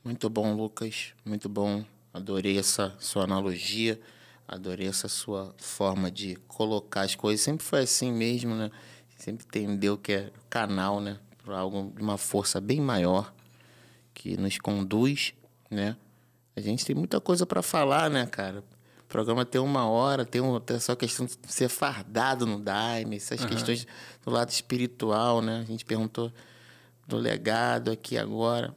Muito 0.04 0.30
bom, 0.30 0.56
Lucas. 0.56 1.14
Muito 1.24 1.48
bom. 1.48 1.86
Adorei 2.14 2.58
essa 2.58 2.96
sua 3.00 3.24
analogia. 3.24 4.00
Adorei 4.48 4.88
essa 4.88 5.08
sua 5.08 5.54
forma 5.58 6.10
de 6.10 6.36
colocar 6.48 7.02
as 7.02 7.16
coisas. 7.16 7.42
Sempre 7.42 7.66
foi 7.66 7.82
assim 7.82 8.12
mesmo, 8.12 8.56
né? 8.56 8.72
Sempre 9.18 9.46
entendeu 9.46 9.98
que 9.98 10.14
é 10.14 10.32
canal, 10.50 11.00
né? 11.00 11.20
Para 11.44 11.60
algo 11.60 11.94
de 11.96 12.02
uma 12.02 12.18
força 12.18 12.60
bem 12.60 12.82
maior 12.82 13.34
que 14.14 14.36
nos 14.38 14.58
conduz, 14.58 15.34
né? 15.70 15.96
A 16.56 16.62
gente 16.62 16.86
tem 16.86 16.96
muita 16.96 17.22
coisa 17.22 17.46
para 17.46 17.62
falar, 17.62 18.10
né, 18.10 18.26
cara? 18.26 18.64
O 19.02 19.08
programa 19.08 19.46
tem 19.46 19.62
uma 19.62 19.88
hora, 19.88 20.26
tem, 20.26 20.42
um, 20.42 20.60
tem 20.60 20.78
essa 20.78 20.96
questão 20.96 21.26
de 21.26 21.38
ser 21.48 21.70
fardado 21.70 22.46
no 22.46 22.60
Daime, 22.60 23.16
essas 23.16 23.42
uhum. 23.42 23.48
questões 23.48 23.88
do 24.24 24.32
lado 24.32 24.50
espiritual, 24.50 25.42
né? 25.42 25.62
A 25.62 25.64
gente 25.64 25.86
perguntou 25.86 26.32
do 27.08 27.18
legado 27.18 27.92
aqui 27.92 28.18
agora. 28.18 28.76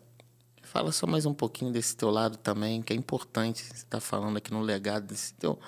Fala 0.73 0.91
só 0.91 1.07
mais 1.07 1.27
um 1.27 1.35
pouquinho 1.35 1.71
desse 1.71 1.95
teu 1.95 2.09
lado 2.09 2.39
também, 2.39 2.81
que 2.81 2.95
é 2.95 2.97
importante. 2.97 3.63
Você 3.63 3.75
está 3.75 4.01
falando 4.01 4.39
aqui 4.39 4.51
no 4.51 4.63
legado 4.63 5.07
desse 5.07 5.35
teu 5.35 5.61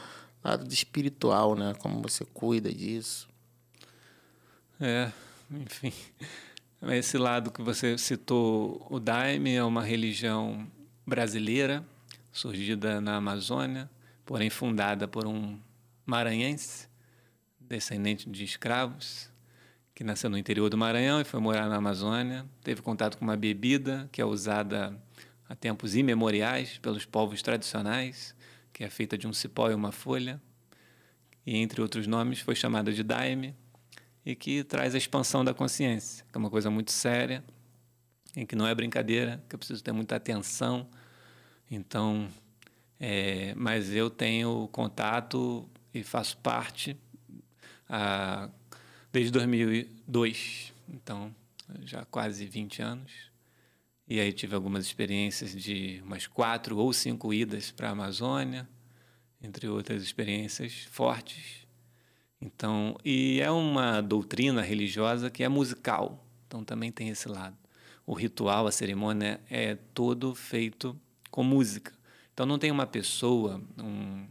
lado 0.42 0.66
de 0.66 0.72
espiritual, 0.72 1.54
né? 1.54 1.74
Como 1.74 2.00
você 2.00 2.24
cuida 2.24 2.72
disso. 2.72 3.28
É, 4.80 5.12
enfim. 5.50 5.92
Esse 6.84 7.18
lado 7.18 7.50
que 7.50 7.60
você 7.60 7.98
citou, 7.98 8.86
o 8.88 8.98
Daime 8.98 9.54
é 9.54 9.62
uma 9.62 9.82
religião 9.82 10.66
brasileira, 11.06 11.86
surgida 12.32 12.98
na 12.98 13.16
Amazônia, 13.16 13.90
porém 14.24 14.48
fundada 14.48 15.06
por 15.06 15.26
um 15.26 15.60
maranhense, 16.06 16.88
descendente 17.60 18.30
de 18.30 18.42
escravos, 18.42 19.28
que 19.94 20.02
nasceu 20.02 20.28
no 20.28 20.36
interior 20.36 20.68
do 20.68 20.76
Maranhão 20.76 21.20
e 21.20 21.24
foi 21.24 21.38
morar 21.40 21.68
na 21.68 21.76
Amazônia. 21.76 22.44
Teve 22.62 22.82
contato 22.82 23.16
com 23.16 23.24
uma 23.24 23.36
bebida 23.36 24.08
que 24.10 24.20
é 24.20 24.24
usada 24.24 25.00
há 25.48 25.54
tempos 25.54 25.94
imemoriais 25.94 26.78
pelos 26.78 27.04
povos 27.04 27.40
tradicionais, 27.42 28.34
que 28.72 28.82
é 28.82 28.90
feita 28.90 29.16
de 29.16 29.28
um 29.28 29.32
cipó 29.32 29.70
e 29.70 29.74
uma 29.74 29.92
folha, 29.92 30.42
e 31.46 31.56
entre 31.56 31.80
outros 31.80 32.06
nomes 32.06 32.40
foi 32.40 32.56
chamada 32.56 32.92
de 32.92 33.04
daime, 33.04 33.54
e 34.26 34.34
que 34.34 34.64
traz 34.64 34.94
a 34.94 34.98
expansão 34.98 35.44
da 35.44 35.54
consciência, 35.54 36.24
que 36.30 36.36
é 36.36 36.38
uma 36.38 36.50
coisa 36.50 36.70
muito 36.70 36.90
séria, 36.90 37.44
em 38.34 38.44
que 38.44 38.56
não 38.56 38.66
é 38.66 38.74
brincadeira, 38.74 39.44
que 39.48 39.54
eu 39.54 39.58
preciso 39.58 39.84
ter 39.84 39.92
muita 39.92 40.16
atenção. 40.16 40.88
Então, 41.70 42.28
é, 42.98 43.54
mas 43.54 43.92
eu 43.92 44.10
tenho 44.10 44.68
contato 44.72 45.68
e 45.92 46.02
faço 46.02 46.36
parte 46.38 46.96
a 47.88 48.48
desde 49.14 49.30
2002, 49.30 50.74
então 50.88 51.32
já 51.84 52.04
quase 52.04 52.44
20 52.46 52.82
anos. 52.82 53.12
E 54.08 54.18
aí 54.18 54.32
tive 54.32 54.56
algumas 54.56 54.84
experiências 54.84 55.52
de 55.52 56.02
umas 56.04 56.26
quatro 56.26 56.76
ou 56.78 56.92
cinco 56.92 57.32
idas 57.32 57.70
para 57.70 57.88
a 57.88 57.92
Amazônia, 57.92 58.68
entre 59.40 59.68
outras 59.68 60.02
experiências 60.02 60.88
fortes. 60.90 61.64
Então, 62.40 62.98
e 63.04 63.40
é 63.40 63.48
uma 63.52 64.00
doutrina 64.00 64.60
religiosa 64.60 65.30
que 65.30 65.44
é 65.44 65.48
musical, 65.48 66.26
então 66.48 66.64
também 66.64 66.90
tem 66.90 67.08
esse 67.08 67.28
lado. 67.28 67.56
O 68.04 68.14
ritual, 68.14 68.66
a 68.66 68.72
cerimônia 68.72 69.40
é 69.48 69.76
todo 69.94 70.34
feito 70.34 71.00
com 71.30 71.44
música. 71.44 71.92
Então 72.32 72.44
não 72.44 72.58
tem 72.58 72.72
uma 72.72 72.84
pessoa, 72.84 73.62
um, 73.78 74.26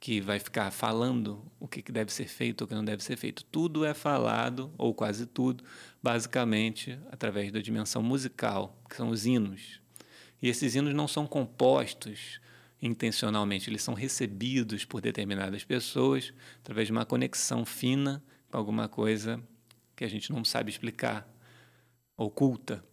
que 0.00 0.20
vai 0.20 0.38
ficar 0.38 0.70
falando 0.70 1.44
o 1.58 1.66
que, 1.66 1.82
deve 1.90 2.12
ser 2.12 2.28
feito 2.28 2.62
ou 2.62 2.66
o 2.66 2.68
que 2.68 2.74
não 2.74 2.84
deve 2.84 3.02
ser 3.02 3.16
feito. 3.16 3.44
Tudo 3.44 3.84
é 3.84 3.92
falado, 3.92 4.72
ou 4.78 4.94
quase 4.94 5.26
tudo, 5.26 5.64
basicamente 6.02 6.98
através 7.10 7.50
da 7.50 7.60
dimensão 7.60 8.02
musical, 8.02 8.80
que 8.88 8.96
são 8.96 9.10
os 9.10 9.26
hinos. 9.26 9.80
E 10.40 10.48
esses 10.48 10.74
hinos 10.76 10.94
não 10.94 11.08
são 11.08 11.26
compostos 11.26 12.40
intencionalmente, 12.80 13.68
eles 13.68 13.82
são 13.82 13.92
recebidos 13.92 14.84
por 14.84 15.00
determinadas 15.00 15.64
pessoas 15.64 16.32
através 16.60 16.86
de 16.86 16.92
uma 16.92 17.04
conexão 17.04 17.64
fina 17.64 18.22
com 18.48 18.56
alguma 18.56 18.88
coisa 18.88 19.42
que 19.96 20.04
a 20.04 20.08
gente 20.08 20.30
não 20.32 20.44
sabe 20.44 20.70
explicar, 20.70 21.28
oculta. 22.16 22.84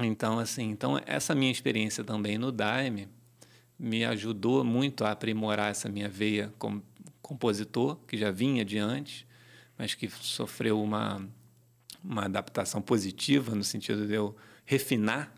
Então, 0.00 0.40
assim, 0.40 0.70
então 0.70 1.00
essa 1.06 1.32
minha 1.32 1.52
experiência 1.52 2.02
também 2.02 2.36
no 2.36 2.50
Daime, 2.50 3.08
me 3.78 4.04
ajudou 4.04 4.64
muito 4.64 5.04
a 5.04 5.10
aprimorar 5.10 5.70
essa 5.70 5.88
minha 5.88 6.08
veia 6.08 6.52
como 6.58 6.82
compositor, 7.20 7.96
que 8.06 8.16
já 8.16 8.30
vinha 8.30 8.64
de 8.64 8.78
antes, 8.78 9.26
mas 9.76 9.94
que 9.94 10.08
sofreu 10.08 10.80
uma, 10.82 11.26
uma 12.02 12.26
adaptação 12.26 12.80
positiva 12.80 13.54
no 13.54 13.64
sentido 13.64 14.06
de 14.06 14.14
eu 14.14 14.36
refinar 14.64 15.32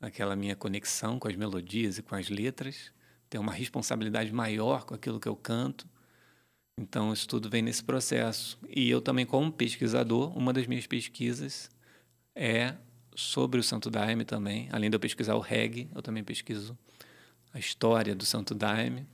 aquela 0.00 0.34
minha 0.34 0.56
conexão 0.56 1.18
com 1.18 1.28
as 1.28 1.36
melodias 1.36 1.98
e 1.98 2.02
com 2.02 2.14
as 2.14 2.28
letras, 2.28 2.92
ter 3.30 3.38
uma 3.38 3.52
responsabilidade 3.52 4.32
maior 4.32 4.84
com 4.84 4.94
aquilo 4.94 5.20
que 5.20 5.28
eu 5.28 5.36
canto. 5.36 5.86
Então, 6.78 7.12
isso 7.12 7.28
tudo 7.28 7.48
vem 7.48 7.62
nesse 7.62 7.84
processo. 7.84 8.58
E 8.68 8.90
eu 8.90 9.00
também, 9.00 9.24
como 9.24 9.52
pesquisador, 9.52 10.36
uma 10.36 10.52
das 10.52 10.66
minhas 10.66 10.86
pesquisas 10.86 11.70
é 12.34 12.74
sobre 13.14 13.60
o 13.60 13.62
Santo 13.62 13.90
Daime 13.90 14.24
também. 14.24 14.68
Além 14.72 14.90
de 14.90 14.96
eu 14.96 15.00
pesquisar 15.00 15.34
o 15.36 15.40
reggae, 15.40 15.88
eu 15.94 16.02
também 16.02 16.24
pesquiso 16.24 16.76
a 17.52 17.58
história 17.58 18.14
do 18.14 18.24
Santo 18.24 18.54
Daime. 18.54 19.06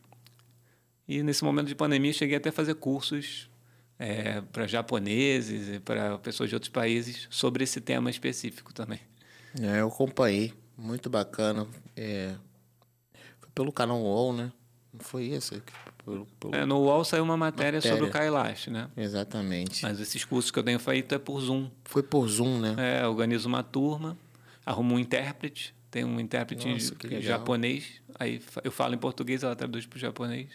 E 1.06 1.22
nesse 1.22 1.42
momento 1.42 1.68
de 1.68 1.74
pandemia 1.74 2.12
cheguei 2.12 2.36
até 2.36 2.50
a 2.50 2.52
fazer 2.52 2.74
cursos 2.74 3.48
é, 3.98 4.40
para 4.40 4.66
japoneses 4.66 5.76
e 5.76 5.80
para 5.80 6.18
pessoas 6.18 6.48
de 6.48 6.54
outros 6.54 6.70
países 6.70 7.26
sobre 7.30 7.64
esse 7.64 7.80
tema 7.80 8.10
específico 8.10 8.72
também. 8.72 9.00
É, 9.60 9.80
eu 9.80 9.88
acompanhei, 9.88 10.52
muito 10.76 11.10
bacana. 11.10 11.66
É, 11.96 12.34
foi 13.40 13.50
pelo 13.54 13.72
canal 13.72 14.00
UOL, 14.00 14.32
né? 14.32 14.52
Não 14.92 15.00
foi 15.00 15.24
isso? 15.24 15.60
Pelo, 16.04 16.26
pelo... 16.38 16.54
É, 16.54 16.64
no 16.64 16.78
UOL 16.78 17.04
saiu 17.04 17.24
uma 17.24 17.36
matéria, 17.36 17.78
matéria, 17.78 17.96
sobre 17.96 18.08
o 18.08 18.12
Kailash, 18.12 18.68
né? 18.68 18.88
Exatamente. 18.96 19.82
Mas 19.82 20.00
esses 20.00 20.24
cursos 20.24 20.50
que 20.50 20.58
eu 20.58 20.62
tenho 20.62 20.78
feito 20.78 21.14
é 21.14 21.18
por 21.18 21.40
Zoom. 21.40 21.70
Foi 21.84 22.02
por 22.02 22.28
Zoom, 22.28 22.60
né? 22.60 23.00
É, 23.00 23.06
organizo 23.06 23.48
uma 23.48 23.62
turma, 23.62 24.16
arrumo 24.64 24.94
um 24.94 24.98
intérprete, 24.98 25.74
tem 25.90 26.04
um 26.04 26.20
intérprete 26.20 26.68
Nossa, 26.68 26.94
japonês, 27.20 28.00
aí 28.18 28.40
eu 28.62 28.70
falo 28.70 28.94
em 28.94 28.98
português, 28.98 29.42
ela 29.42 29.56
traduz 29.56 29.86
para 29.86 29.96
o 29.96 30.00
japonês. 30.00 30.48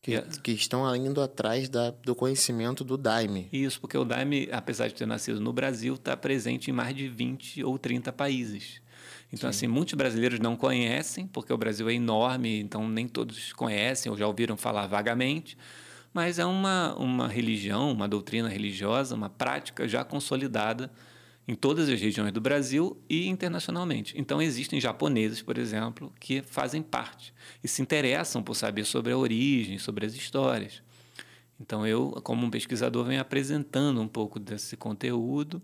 Que, 0.00 0.14
é 0.14 0.22
que, 0.42 0.52
estão 0.52 0.94
indo 0.94 1.20
atrás 1.20 1.68
da, 1.68 1.90
do 1.90 2.14
conhecimento 2.14 2.84
do 2.84 2.96
Daime. 2.96 3.48
Isso, 3.52 3.80
porque 3.80 3.98
o 3.98 4.04
Daime, 4.04 4.48
apesar 4.52 4.86
de 4.86 4.94
ter 4.94 5.06
nascido 5.06 5.40
no 5.40 5.52
Brasil, 5.52 5.94
está 5.94 6.16
presente 6.16 6.70
em 6.70 6.72
mais 6.72 6.94
de 6.94 7.08
20 7.08 7.64
ou 7.64 7.76
30 7.78 8.12
países. 8.12 8.80
Então, 9.32 9.52
Sim. 9.52 9.56
assim, 9.56 9.66
muitos 9.66 9.94
brasileiros 9.94 10.38
não 10.38 10.56
conhecem, 10.56 11.26
porque 11.26 11.52
o 11.52 11.56
Brasil 11.56 11.88
é 11.88 11.94
enorme, 11.94 12.60
então 12.60 12.88
nem 12.88 13.08
todos 13.08 13.52
conhecem 13.52 14.10
ou 14.10 14.16
já 14.16 14.26
ouviram 14.26 14.56
falar 14.56 14.86
vagamente. 14.86 15.58
Mas 16.14 16.38
é 16.38 16.46
uma, 16.46 16.94
uma 16.96 17.28
religião, 17.28 17.92
uma 17.92 18.08
doutrina 18.08 18.48
religiosa, 18.48 19.14
uma 19.14 19.28
prática 19.28 19.86
já 19.86 20.04
consolidada 20.04 20.90
em 21.48 21.54
todas 21.54 21.88
as 21.88 21.98
regiões 21.98 22.30
do 22.30 22.42
Brasil 22.42 23.02
e 23.08 23.26
internacionalmente. 23.26 24.12
Então, 24.18 24.40
existem 24.42 24.78
japoneses, 24.78 25.40
por 25.40 25.56
exemplo, 25.56 26.12
que 26.20 26.42
fazem 26.42 26.82
parte 26.82 27.32
e 27.64 27.66
se 27.66 27.80
interessam 27.80 28.42
por 28.42 28.54
saber 28.54 28.84
sobre 28.84 29.14
a 29.14 29.16
origem, 29.16 29.78
sobre 29.78 30.04
as 30.04 30.12
histórias. 30.12 30.82
Então, 31.58 31.86
eu, 31.86 32.20
como 32.22 32.46
um 32.46 32.50
pesquisador, 32.50 33.06
venho 33.06 33.22
apresentando 33.22 33.98
um 33.98 34.06
pouco 34.06 34.38
desse 34.38 34.76
conteúdo 34.76 35.62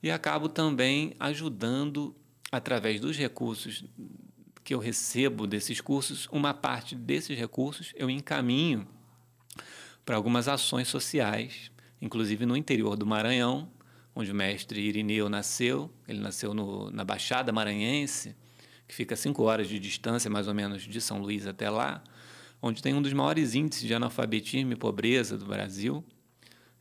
e 0.00 0.08
acabo 0.08 0.48
também 0.48 1.14
ajudando 1.18 2.14
através 2.52 3.00
dos 3.00 3.16
recursos 3.16 3.84
que 4.62 4.72
eu 4.72 4.78
recebo 4.78 5.48
desses 5.48 5.80
cursos, 5.80 6.28
uma 6.30 6.54
parte 6.54 6.94
desses 6.94 7.36
recursos 7.36 7.92
eu 7.96 8.08
encaminho 8.08 8.86
para 10.06 10.14
algumas 10.14 10.46
ações 10.46 10.86
sociais, 10.86 11.72
inclusive 12.00 12.46
no 12.46 12.56
interior 12.56 12.96
do 12.96 13.04
Maranhão, 13.04 13.68
onde 14.14 14.30
o 14.30 14.34
mestre 14.34 14.80
Irineu 14.80 15.28
nasceu. 15.28 15.90
Ele 16.06 16.20
nasceu 16.20 16.54
no, 16.54 16.90
na 16.90 17.04
Baixada 17.04 17.52
Maranhense, 17.52 18.34
que 18.86 18.94
fica 18.94 19.14
a 19.14 19.16
cinco 19.16 19.42
horas 19.42 19.68
de 19.68 19.78
distância, 19.78 20.30
mais 20.30 20.46
ou 20.46 20.54
menos, 20.54 20.82
de 20.82 21.00
São 21.00 21.18
Luís 21.18 21.46
até 21.46 21.68
lá, 21.68 22.02
onde 22.62 22.82
tem 22.82 22.94
um 22.94 23.02
dos 23.02 23.12
maiores 23.12 23.54
índices 23.54 23.86
de 23.86 23.94
analfabetismo 23.94 24.72
e 24.72 24.76
pobreza 24.76 25.36
do 25.36 25.46
Brasil. 25.46 26.04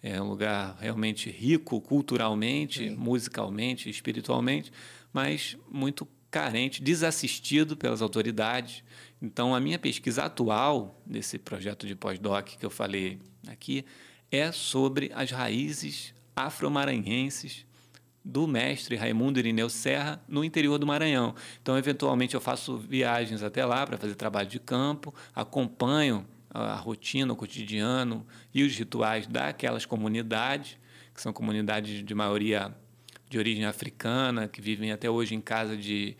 É 0.01 0.21
um 0.21 0.29
lugar 0.29 0.77
realmente 0.79 1.29
rico 1.29 1.79
culturalmente, 1.79 2.89
Sim. 2.89 2.95
musicalmente, 2.95 3.89
espiritualmente, 3.89 4.71
mas 5.13 5.57
muito 5.71 6.07
carente, 6.29 6.83
desassistido 6.83 7.77
pelas 7.77 8.01
autoridades. 8.01 8.83
Então, 9.21 9.55
a 9.55 9.59
minha 9.59 9.79
pesquisa 9.79 10.25
atual 10.25 11.01
desse 11.05 11.39
projeto 11.39 11.87
de 11.87 11.95
pós-doc 11.95 12.57
que 12.57 12.65
eu 12.65 12.69
falei 12.69 13.19
aqui 13.47 13.85
é 14.29 14.51
sobre 14.51 15.11
as 15.13 15.31
raízes 15.31 16.12
afro-maranhenses 16.35 17.65
do 18.23 18.47
mestre 18.47 18.95
Raimundo 18.95 19.39
Irineu 19.39 19.69
Serra 19.69 20.21
no 20.27 20.43
interior 20.43 20.77
do 20.77 20.87
Maranhão. 20.87 21.35
Então, 21.61 21.77
eventualmente, 21.77 22.35
eu 22.35 22.41
faço 22.41 22.77
viagens 22.77 23.43
até 23.43 23.65
lá 23.65 23.85
para 23.85 23.97
fazer 23.97 24.15
trabalho 24.15 24.47
de 24.47 24.59
campo, 24.59 25.13
acompanho 25.35 26.25
a 26.49 26.75
rotina, 26.75 27.33
o 27.33 27.35
cotidiano 27.35 28.25
e 28.53 28.63
os 28.63 28.75
rituais 28.77 29.27
daquelas 29.27 29.85
comunidades, 29.85 30.77
que 31.13 31.21
são 31.21 31.33
comunidades 31.33 32.03
de 32.03 32.15
maioria 32.15 32.73
de 33.29 33.37
origem 33.37 33.65
africana, 33.65 34.47
que 34.47 34.61
vivem 34.61 34.91
até 34.91 35.09
hoje 35.09 35.33
em 35.33 35.41
casa 35.41 35.75
de, 35.75 36.15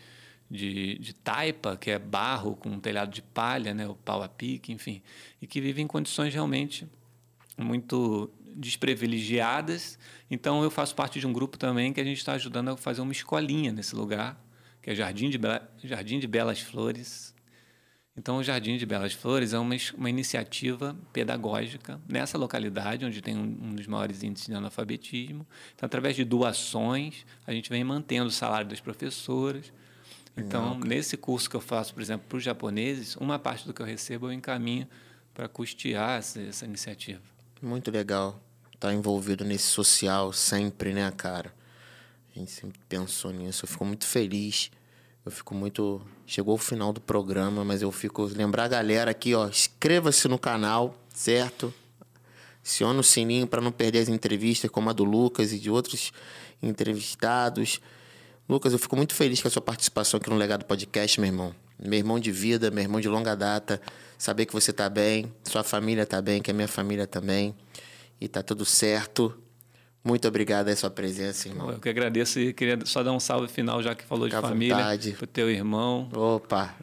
de, 0.49 0.97
de 0.97 1.13
taipa, 1.13 1.77
que 1.77 1.91
é 1.91 1.99
barro 1.99 2.55
com 2.55 2.69
um 2.69 2.79
telhado 2.79 3.11
de 3.11 3.21
palha, 3.21 3.73
né, 3.73 3.87
o 3.87 3.95
pau 3.95 4.23
a 4.23 4.27
pique, 4.27 4.73
enfim, 4.73 5.01
e 5.41 5.45
que 5.45 5.61
vivem 5.61 5.85
em 5.85 5.87
condições 5.87 6.33
realmente 6.33 6.87
muito 7.57 8.29
desprivilegiadas. 8.55 9.97
Então, 10.29 10.63
eu 10.63 10.69
faço 10.69 10.95
parte 10.95 11.19
de 11.19 11.27
um 11.27 11.33
grupo 11.33 11.57
também 11.57 11.91
que 11.91 11.99
a 11.99 12.03
gente 12.03 12.17
está 12.17 12.33
ajudando 12.33 12.69
a 12.69 12.77
fazer 12.77 13.01
uma 13.01 13.11
escolinha 13.11 13.71
nesse 13.71 13.95
lugar, 13.95 14.39
que 14.81 14.89
é 14.89 14.95
Jardim 14.95 15.29
de, 15.29 15.39
Jardim 15.83 16.19
de 16.19 16.27
Belas 16.27 16.59
Flores. 16.59 17.33
Então, 18.15 18.37
o 18.37 18.43
Jardim 18.43 18.77
de 18.77 18.85
Belas 18.85 19.13
Flores 19.13 19.53
é 19.53 19.59
uma, 19.59 19.75
uma 19.97 20.09
iniciativa 20.09 20.95
pedagógica 21.11 21.99
nessa 22.07 22.37
localidade, 22.37 23.05
onde 23.05 23.21
tem 23.21 23.35
um, 23.35 23.41
um 23.41 23.75
dos 23.75 23.87
maiores 23.87 24.21
índices 24.21 24.47
de 24.47 24.53
analfabetismo. 24.53 25.47
Então, 25.73 25.87
através 25.87 26.15
de 26.15 26.23
doações, 26.23 27.25
a 27.47 27.51
gente 27.51 27.69
vem 27.69 27.83
mantendo 27.83 28.27
o 28.27 28.31
salário 28.31 28.67
das 28.67 28.79
professoras. 28.79 29.73
Então, 30.37 30.75
Não, 30.75 30.79
nesse 30.79 31.17
curso 31.17 31.49
que 31.49 31.55
eu 31.55 31.61
faço, 31.61 31.93
por 31.93 32.01
exemplo, 32.01 32.27
para 32.27 32.37
os 32.37 32.43
japoneses, 32.43 33.15
uma 33.15 33.39
parte 33.39 33.65
do 33.65 33.73
que 33.73 33.81
eu 33.81 33.85
recebo 33.85 34.27
eu 34.27 34.33
encaminho 34.33 34.87
para 35.33 35.47
custear 35.47 36.19
essa, 36.19 36.39
essa 36.39 36.65
iniciativa. 36.65 37.32
Muito 37.63 37.89
legal 37.89 38.37
estar 38.65 38.89
tá 38.89 38.93
envolvido 38.93 39.45
nesse 39.45 39.67
social 39.67 40.33
sempre, 40.33 40.93
né, 40.93 41.09
cara? 41.15 41.53
A 42.35 42.37
gente 42.37 42.51
sempre 42.51 42.77
pensou 42.89 43.31
nisso. 43.31 43.63
Eu 43.63 43.69
fico 43.69 43.85
muito 43.85 44.05
feliz. 44.05 44.69
Eu 45.25 45.31
fico 45.31 45.55
muito. 45.55 46.01
Chegou 46.27 46.55
o 46.55 46.57
final 46.57 46.91
do 46.91 46.99
programa, 46.99 47.63
mas 47.63 47.81
eu 47.81 47.89
fico. 47.89 48.25
Lembrar 48.25 48.65
a 48.65 48.67
galera 48.67 49.11
aqui, 49.11 49.33
ó. 49.33 49.47
Inscreva-se 49.47 50.27
no 50.27 50.37
canal, 50.37 50.93
certo? 51.13 51.73
Aciona 52.61 52.99
o 52.99 53.03
sininho 53.03 53.47
para 53.47 53.61
não 53.61 53.71
perder 53.71 53.99
as 53.99 54.09
entrevistas, 54.09 54.69
como 54.69 54.89
a 54.89 54.93
do 54.93 55.05
Lucas 55.05 55.53
e 55.53 55.57
de 55.57 55.71
outros 55.71 56.11
entrevistados. 56.61 57.79
Lucas, 58.49 58.73
eu 58.73 58.79
fico 58.79 58.97
muito 58.97 59.15
feliz 59.15 59.41
com 59.41 59.47
a 59.47 59.51
sua 59.51 59.61
participação 59.61 60.17
aqui 60.17 60.29
no 60.29 60.35
Legado 60.35 60.65
Podcast, 60.65 61.17
meu 61.17 61.29
irmão. 61.29 61.62
Meu 61.77 61.99
irmão 61.99 62.19
de 62.19 62.31
vida, 62.31 62.69
meu 62.71 62.83
irmão 62.83 63.01
de 63.01 63.07
longa 63.07 63.35
data 63.35 63.81
saber 64.23 64.45
que 64.45 64.53
você 64.53 64.71
está 64.71 64.89
bem, 64.89 65.33
sua 65.43 65.65
família 65.65 66.03
está 66.03 66.21
bem, 66.21 66.41
que 66.41 66.49
a 66.49 66.53
minha 66.53 66.67
família 66.67 67.05
também. 67.05 67.53
E 68.21 68.25
está 68.25 68.41
tudo 68.41 68.63
certo. 68.63 69.37
Muito 70.01 70.25
obrigado 70.27 70.69
a 70.69 70.75
sua 70.77 70.89
presença, 70.89 71.49
irmão. 71.49 71.71
Eu 71.71 71.79
que 71.79 71.89
agradeço 71.89 72.39
e 72.39 72.53
queria 72.53 72.79
só 72.85 73.03
dar 73.03 73.11
um 73.11 73.19
salve 73.19 73.49
final, 73.49 73.83
já 73.83 73.93
que 73.93 74.05
falou 74.05 74.25
Fica 74.25 74.41
de 74.41 74.47
família. 74.47 74.75
Vontade. 74.75 75.11
Pro 75.11 75.27
teu 75.27 75.49
irmão. 75.49 76.09
Opa, 76.13 76.73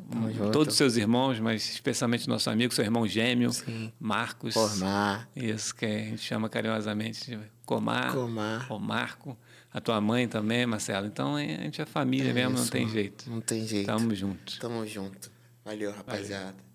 Todos 0.53 0.73
os 0.73 0.77
seus 0.77 0.97
irmãos, 0.97 1.41
mas 1.41 1.65
especialmente 1.71 2.29
nosso 2.29 2.51
amigo, 2.51 2.75
seu 2.75 2.85
irmão 2.85 3.07
gêmeo, 3.07 3.53
Sim. 3.53 3.91
Marcos. 3.99 4.53
Comar. 4.53 5.27
Isso, 5.35 5.75
que 5.75 5.87
a 5.87 5.89
gente 5.89 6.19
chama 6.19 6.49
carinhosamente 6.49 7.31
de 7.31 7.39
Comar. 7.65 8.13
Comar. 8.13 8.67
Ou 8.71 8.79
Marco. 8.79 9.39
A 9.73 9.81
tua 9.81 10.01
mãe 10.01 10.27
também, 10.27 10.67
Marcelo. 10.67 11.07
Então 11.07 11.37
a 11.37 11.41
gente 11.41 11.81
é 11.81 11.87
família 11.87 12.31
é 12.31 12.33
mesmo, 12.33 12.55
isso, 12.55 12.65
não 12.65 12.71
tem 12.71 12.89
jeito. 12.89 13.31
Não 13.31 13.41
tem 13.41 13.67
jeito. 13.67 13.87
Tamo 13.87 14.15
junto. 14.15 14.59
Tamo 14.59 14.87
junto. 14.87 15.31
Valeu, 15.65 15.93
rapaziada. 15.93 16.47
Valeu. 16.47 16.70